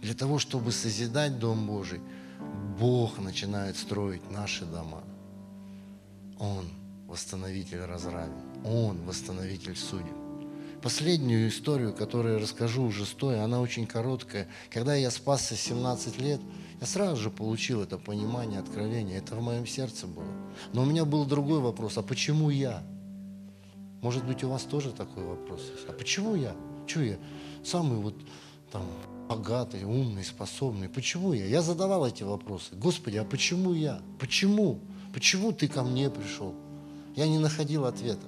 для 0.00 0.14
того, 0.14 0.38
чтобы 0.38 0.70
созидать 0.70 1.38
Дом 1.40 1.66
Божий, 1.66 2.00
Бог 2.78 3.18
начинает 3.18 3.76
строить 3.76 4.30
наши 4.30 4.64
дома. 4.64 5.02
Он 6.38 6.66
восстановитель 7.08 7.80
разравин. 7.80 8.32
Он 8.64 9.02
восстановитель 9.04 9.76
судеб. 9.76 10.14
Последнюю 10.82 11.48
историю, 11.48 11.92
которую 11.92 12.34
я 12.34 12.40
расскажу 12.40 12.84
уже 12.84 13.06
стоя, 13.06 13.42
она 13.42 13.60
очень 13.60 13.86
короткая. 13.86 14.46
Когда 14.70 14.94
я 14.94 15.10
спасся 15.10 15.56
17 15.56 16.20
лет, 16.20 16.40
я 16.80 16.86
сразу 16.86 17.16
же 17.16 17.30
получил 17.30 17.82
это 17.82 17.96
понимание, 17.96 18.60
откровение. 18.60 19.18
Это 19.18 19.34
в 19.34 19.42
моем 19.42 19.66
сердце 19.66 20.06
было. 20.06 20.26
Но 20.72 20.82
у 20.82 20.84
меня 20.84 21.04
был 21.04 21.24
другой 21.24 21.60
вопрос. 21.60 21.96
А 21.96 22.02
почему 22.02 22.50
я? 22.50 22.82
Может 24.02 24.26
быть, 24.26 24.44
у 24.44 24.48
вас 24.48 24.62
тоже 24.62 24.92
такой 24.92 25.24
вопрос. 25.24 25.62
А 25.88 25.92
почему 25.92 26.34
я? 26.34 26.54
Чего 26.86 27.02
я? 27.02 27.18
Самый 27.64 27.98
вот 27.98 28.14
там 28.70 28.82
богатый, 29.28 29.84
умный, 29.84 30.24
способный. 30.24 30.88
Почему 30.88 31.32
я? 31.32 31.46
Я 31.46 31.62
задавал 31.62 32.06
эти 32.06 32.22
вопросы. 32.22 32.74
Господи, 32.74 33.16
а 33.16 33.24
почему 33.24 33.72
я? 33.72 34.00
Почему? 34.18 34.80
Почему 35.14 35.52
ты 35.52 35.68
ко 35.68 35.82
мне 35.82 36.10
пришел? 36.10 36.54
Я 37.16 37.26
не 37.26 37.38
находил 37.38 37.86
ответа. 37.86 38.26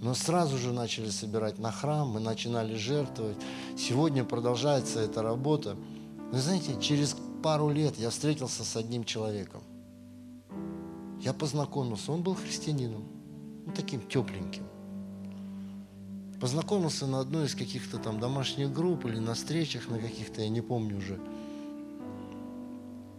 Но 0.00 0.14
сразу 0.14 0.56
же 0.56 0.72
начали 0.72 1.10
собирать 1.10 1.58
на 1.58 1.70
храм, 1.72 2.08
мы 2.08 2.20
начинали 2.20 2.74
жертвовать. 2.76 3.36
Сегодня 3.76 4.24
продолжается 4.24 5.00
эта 5.00 5.20
работа. 5.22 5.76
Вы 6.32 6.40
знаете, 6.40 6.80
через 6.80 7.16
пару 7.42 7.70
лет 7.70 7.96
я 7.98 8.10
встретился 8.10 8.64
с 8.64 8.76
одним 8.76 9.04
человеком. 9.04 9.62
Я 11.20 11.32
познакомился, 11.32 12.12
он 12.12 12.22
был 12.22 12.34
христианином, 12.34 13.04
ну, 13.66 13.72
таким 13.72 14.00
тепленьким. 14.00 14.64
Познакомился 16.40 17.06
на 17.06 17.20
одной 17.20 17.46
из 17.46 17.54
каких-то 17.54 17.98
там 17.98 18.18
домашних 18.18 18.72
групп 18.72 19.04
или 19.04 19.18
на 19.18 19.34
встречах 19.34 19.88
на 19.88 19.98
каких-то, 19.98 20.40
я 20.40 20.48
не 20.48 20.62
помню 20.62 20.96
уже. 20.96 21.20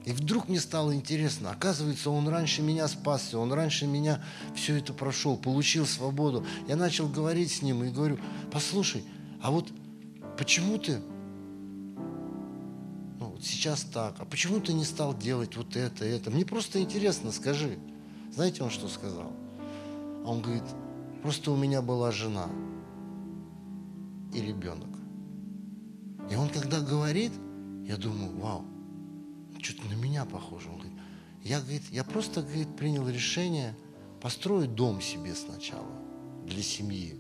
И 0.03 0.11
вдруг 0.13 0.49
мне 0.49 0.59
стало 0.59 0.95
интересно, 0.95 1.51
оказывается, 1.51 2.09
он 2.09 2.27
раньше 2.27 2.63
меня 2.63 2.87
спасся, 2.87 3.37
он 3.37 3.53
раньше 3.53 3.85
меня 3.85 4.23
все 4.55 4.77
это 4.77 4.93
прошел, 4.93 5.37
получил 5.37 5.85
свободу. 5.85 6.43
Я 6.67 6.75
начал 6.75 7.07
говорить 7.07 7.51
с 7.51 7.61
ним 7.61 7.83
и 7.83 7.89
говорю, 7.89 8.17
послушай, 8.51 9.03
а 9.43 9.51
вот 9.51 9.71
почему 10.39 10.79
ты 10.79 11.01
вот 13.41 13.47
сейчас 13.47 13.81
так, 13.81 14.15
а 14.19 14.25
почему 14.25 14.59
ты 14.59 14.71
не 14.71 14.85
стал 14.85 15.17
делать 15.17 15.57
вот 15.57 15.75
это, 15.75 16.05
это? 16.05 16.29
Мне 16.29 16.45
просто 16.45 16.79
интересно, 16.79 17.31
скажи. 17.31 17.79
Знаете, 18.31 18.63
он 18.63 18.69
что 18.69 18.87
сказал? 18.87 19.31
Он 20.23 20.41
говорит, 20.41 20.63
просто 21.23 21.51
у 21.51 21.55
меня 21.55 21.81
была 21.81 22.11
жена 22.11 22.47
и 24.31 24.41
ребенок. 24.41 24.89
И 26.29 26.35
он 26.35 26.49
когда 26.49 26.81
говорит, 26.81 27.31
я 27.87 27.97
думаю, 27.97 28.29
вау, 28.37 28.63
что-то 29.59 29.87
на 29.87 29.95
меня 29.95 30.25
похоже. 30.25 30.69
Он 30.69 30.75
говорит, 30.75 30.93
я, 31.43 31.59
говорит, 31.61 31.83
я 31.89 32.03
просто, 32.03 32.43
говорит, 32.43 32.75
принял 32.75 33.09
решение 33.09 33.75
построить 34.21 34.75
дом 34.75 35.01
себе 35.01 35.33
сначала 35.33 35.91
для 36.45 36.61
семьи. 36.61 37.19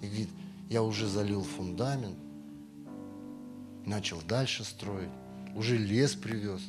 И 0.00 0.06
говорит, 0.06 0.30
я 0.70 0.82
уже 0.82 1.06
залил 1.06 1.42
фундамент, 1.42 2.16
начал 3.86 4.20
дальше 4.20 4.64
строить, 4.64 5.08
уже 5.54 5.78
лес 5.78 6.14
привез. 6.14 6.60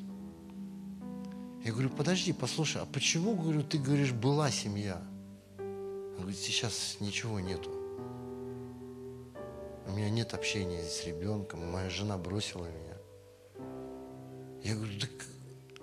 Я 1.66 1.74
говорю, 1.74 1.90
подожди, 1.90 2.32
послушай, 2.32 2.82
а 2.82 2.86
почему, 2.86 3.36
говорю, 3.36 3.64
ты 3.64 3.78
говоришь, 3.78 4.14
была 4.14 4.50
семья? 4.52 5.02
Он 5.58 6.22
говорит, 6.22 6.40
сейчас 6.40 6.98
ничего 7.02 7.40
нету. 7.40 7.72
У 9.88 9.92
меня 9.92 10.10
нет 10.10 10.34
общения 10.34 10.84
с 10.84 11.06
ребенком, 11.06 11.70
моя 11.72 11.90
жена 11.90 12.18
бросила 12.18 12.66
меня. 12.66 12.98
Я 14.64 14.76
говорю, 14.76 15.00
так, 15.00 15.10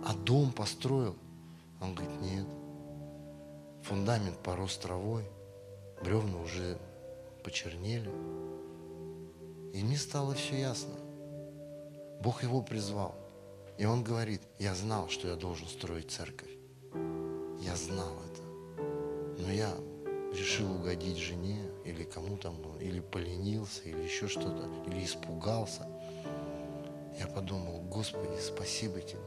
а 0.07 0.15
дом 0.15 0.53
построил? 0.53 1.17
Он 1.81 1.95
говорит, 1.95 2.21
нет. 2.23 2.47
Фундамент 3.83 4.39
порос 4.39 4.79
травой, 4.79 5.25
бревна 6.03 6.39
уже 6.39 6.79
почернели. 7.43 8.11
И 9.75 9.83
мне 9.83 9.99
стало 9.99 10.35
все 10.35 10.59
ясно. 10.59 10.95
Бог 12.25 12.43
его 12.43 12.63
призвал. 12.63 13.15
И 13.79 13.85
он 13.85 14.03
говорит, 14.03 14.43
я 14.59 14.75
знал, 14.75 15.09
что 15.09 15.29
я 15.29 15.37
должен 15.37 15.69
строить 15.69 16.11
церковь. 16.11 16.51
Я 17.61 17.77
знал 17.77 18.15
это. 18.33 18.43
Но 19.43 19.53
я 19.53 19.73
решил 20.33 20.73
угодить 20.75 21.19
жене 21.19 21.61
или 21.85 22.03
кому-то, 22.05 22.53
или 22.81 23.01
поленился, 23.01 23.83
или 23.85 24.03
еще 24.03 24.27
что-то, 24.27 24.69
или 24.87 25.05
испугался 25.05 25.87
я 27.19 27.27
подумал, 27.29 27.81
Господи, 27.83 28.41
спасибо 28.41 29.01
Тебе. 29.01 29.21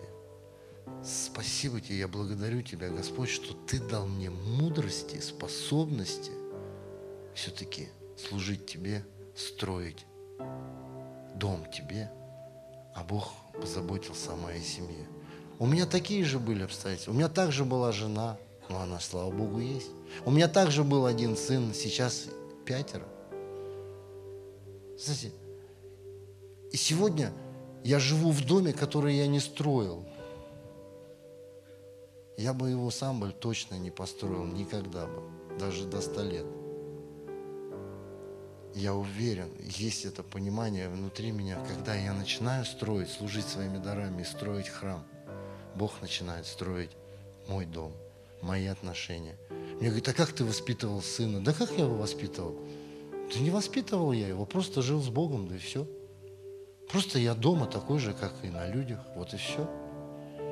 Спасибо 1.03 1.79
Тебе, 1.79 1.99
я 1.99 2.07
благодарю 2.07 2.61
Тебя, 2.61 2.89
Господь, 2.89 3.29
что 3.29 3.53
Ты 3.65 3.79
дал 3.79 4.07
мне 4.07 4.29
мудрости, 4.29 5.19
способности 5.19 6.31
все-таки 7.33 7.87
служить 8.17 8.65
Тебе, 8.65 9.05
строить 9.35 10.05
дом 11.35 11.65
Тебе, 11.71 12.11
а 12.97 13.03
Бог 13.03 13.31
позаботился 13.61 14.33
о 14.33 14.35
моей 14.35 14.63
семье. 14.63 15.07
У 15.59 15.67
меня 15.67 15.85
такие 15.85 16.23
же 16.23 16.39
были 16.39 16.63
обстоятельства. 16.63 17.11
У 17.11 17.13
меня 17.13 17.29
также 17.29 17.63
была 17.63 17.91
жена, 17.91 18.37
но 18.69 18.79
она, 18.79 18.99
слава 18.99 19.31
Богу, 19.31 19.59
есть. 19.59 19.91
У 20.25 20.31
меня 20.31 20.47
также 20.47 20.83
был 20.83 21.05
один 21.05 21.37
сын, 21.37 21.73
сейчас 21.73 22.25
пятеро. 22.65 23.05
Знаете, 24.97 25.31
и 26.71 26.77
сегодня 26.77 27.31
я 27.83 27.99
живу 27.99 28.31
в 28.31 28.43
доме, 28.43 28.73
который 28.73 29.15
я 29.15 29.27
не 29.27 29.39
строил. 29.39 30.03
Я 32.35 32.53
бы 32.53 32.69
его 32.69 32.89
сам 32.89 33.19
бы 33.19 33.31
точно 33.31 33.75
не 33.75 33.91
построил 33.91 34.45
никогда 34.45 35.05
бы, 35.05 35.21
даже 35.59 35.85
до 35.85 36.01
ста 36.01 36.23
лет. 36.23 36.45
Я 38.77 38.93
уверен, 38.93 39.49
есть 39.59 40.05
это 40.05 40.21
понимание 40.21 40.87
внутри 40.87 41.31
меня, 41.31 41.57
когда 41.67 41.95
я 41.95 42.13
начинаю 42.13 42.63
строить, 42.63 43.09
служить 43.09 43.47
своими 43.47 43.79
дарами 43.79 44.21
и 44.21 44.23
строить 44.23 44.69
храм, 44.69 45.03
Бог 45.73 45.99
начинает 45.99 46.45
строить 46.45 46.91
мой 47.47 47.65
дом, 47.65 47.91
мои 48.43 48.67
отношения. 48.67 49.35
Мне 49.79 49.89
говорят, 49.89 50.09
а 50.09 50.13
как 50.13 50.31
ты 50.31 50.45
воспитывал 50.45 51.01
сына? 51.01 51.43
Да 51.43 51.53
как 51.53 51.71
я 51.71 51.85
его 51.85 51.95
воспитывал? 51.95 52.55
Да 53.33 53.39
не 53.39 53.49
воспитывал 53.49 54.11
я 54.11 54.27
его, 54.27 54.45
просто 54.45 54.83
жил 54.83 55.01
с 55.01 55.09
Богом, 55.09 55.47
да 55.47 55.55
и 55.55 55.57
все. 55.57 55.87
Просто 56.87 57.17
я 57.17 57.33
дома 57.33 57.65
такой 57.65 57.97
же, 57.97 58.13
как 58.13 58.31
и 58.43 58.49
на 58.49 58.67
людях. 58.67 58.99
Вот 59.15 59.33
и 59.33 59.37
все. 59.37 59.67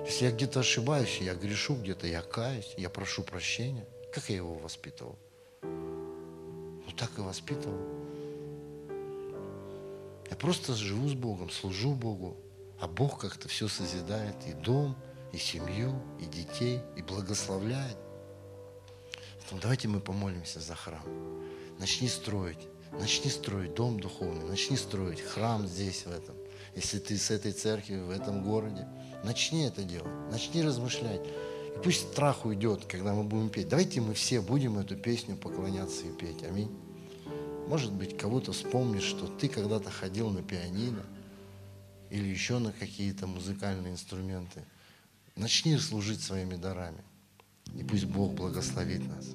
Если 0.08 0.26
я 0.26 0.32
где-то 0.32 0.62
ошибаюсь, 0.62 1.20
я 1.22 1.36
грешу 1.36 1.76
где-то, 1.76 2.08
я 2.08 2.24
каюсь, 2.24 2.74
я 2.76 2.90
прошу 2.90 3.22
прощения. 3.22 3.86
Как 4.12 4.30
я 4.30 4.38
его 4.38 4.56
воспитывал? 4.56 5.16
Ну 5.62 6.92
так 6.98 7.12
и 7.20 7.22
воспитывал. 7.22 8.05
Я 10.30 10.36
просто 10.36 10.74
живу 10.74 11.08
с 11.08 11.14
Богом, 11.14 11.50
служу 11.50 11.94
Богу, 11.94 12.38
а 12.80 12.88
Бог 12.88 13.20
как-то 13.20 13.48
все 13.48 13.68
созидает, 13.68 14.36
и 14.48 14.54
дом, 14.54 14.96
и 15.32 15.38
семью, 15.38 16.02
и 16.20 16.26
детей, 16.26 16.82
и 16.96 17.02
благословляет. 17.02 17.98
Поэтому 19.40 19.62
давайте 19.62 19.88
мы 19.88 20.00
помолимся 20.00 20.60
за 20.60 20.76
храм. 20.76 21.04
Начни 21.78 22.08
строить. 22.08 22.68
Начни 23.00 23.30
строить 23.30 23.74
дом 23.74 24.00
духовный, 24.00 24.46
начни 24.46 24.78
строить 24.78 25.22
храм 25.22 25.68
здесь, 25.68 26.06
в 26.06 26.12
этом. 26.12 26.36
Если 26.76 27.00
ты 27.00 27.18
с 27.18 27.30
этой 27.30 27.52
церкви, 27.52 27.98
в 27.98 28.10
этом 28.10 28.44
городе, 28.44 28.88
начни 29.24 29.64
это 29.64 29.84
делать, 29.84 30.32
начни 30.32 30.62
размышлять. 30.62 31.22
И 31.76 31.80
пусть 31.84 32.12
страх 32.12 32.46
уйдет, 32.46 32.86
когда 32.86 33.14
мы 33.14 33.24
будем 33.24 33.50
петь. 33.50 33.68
Давайте 33.68 34.02
мы 34.02 34.14
все 34.14 34.42
будем 34.42 34.80
эту 34.80 34.96
песню 34.96 35.36
поклоняться 35.36 36.06
и 36.06 36.12
петь. 36.12 36.44
Аминь. 36.44 36.72
Может 37.68 37.92
быть, 37.92 38.18
кого-то 38.18 38.52
вспомнишь, 38.52 39.04
что 39.04 39.28
ты 39.28 39.50
когда-то 39.50 39.90
ходил 39.90 40.30
на 40.30 40.44
пианино 40.44 41.04
или 42.10 42.28
еще 42.28 42.60
на 42.60 42.72
какие-то 42.72 43.26
музыкальные 43.26 43.94
инструменты. 43.94 44.64
Начни 45.36 45.78
служить 45.78 46.22
своими 46.22 46.56
дарами. 46.56 47.04
И 47.76 47.84
пусть 47.84 48.06
Бог 48.06 48.34
благословит 48.34 49.06
нас. 49.08 49.28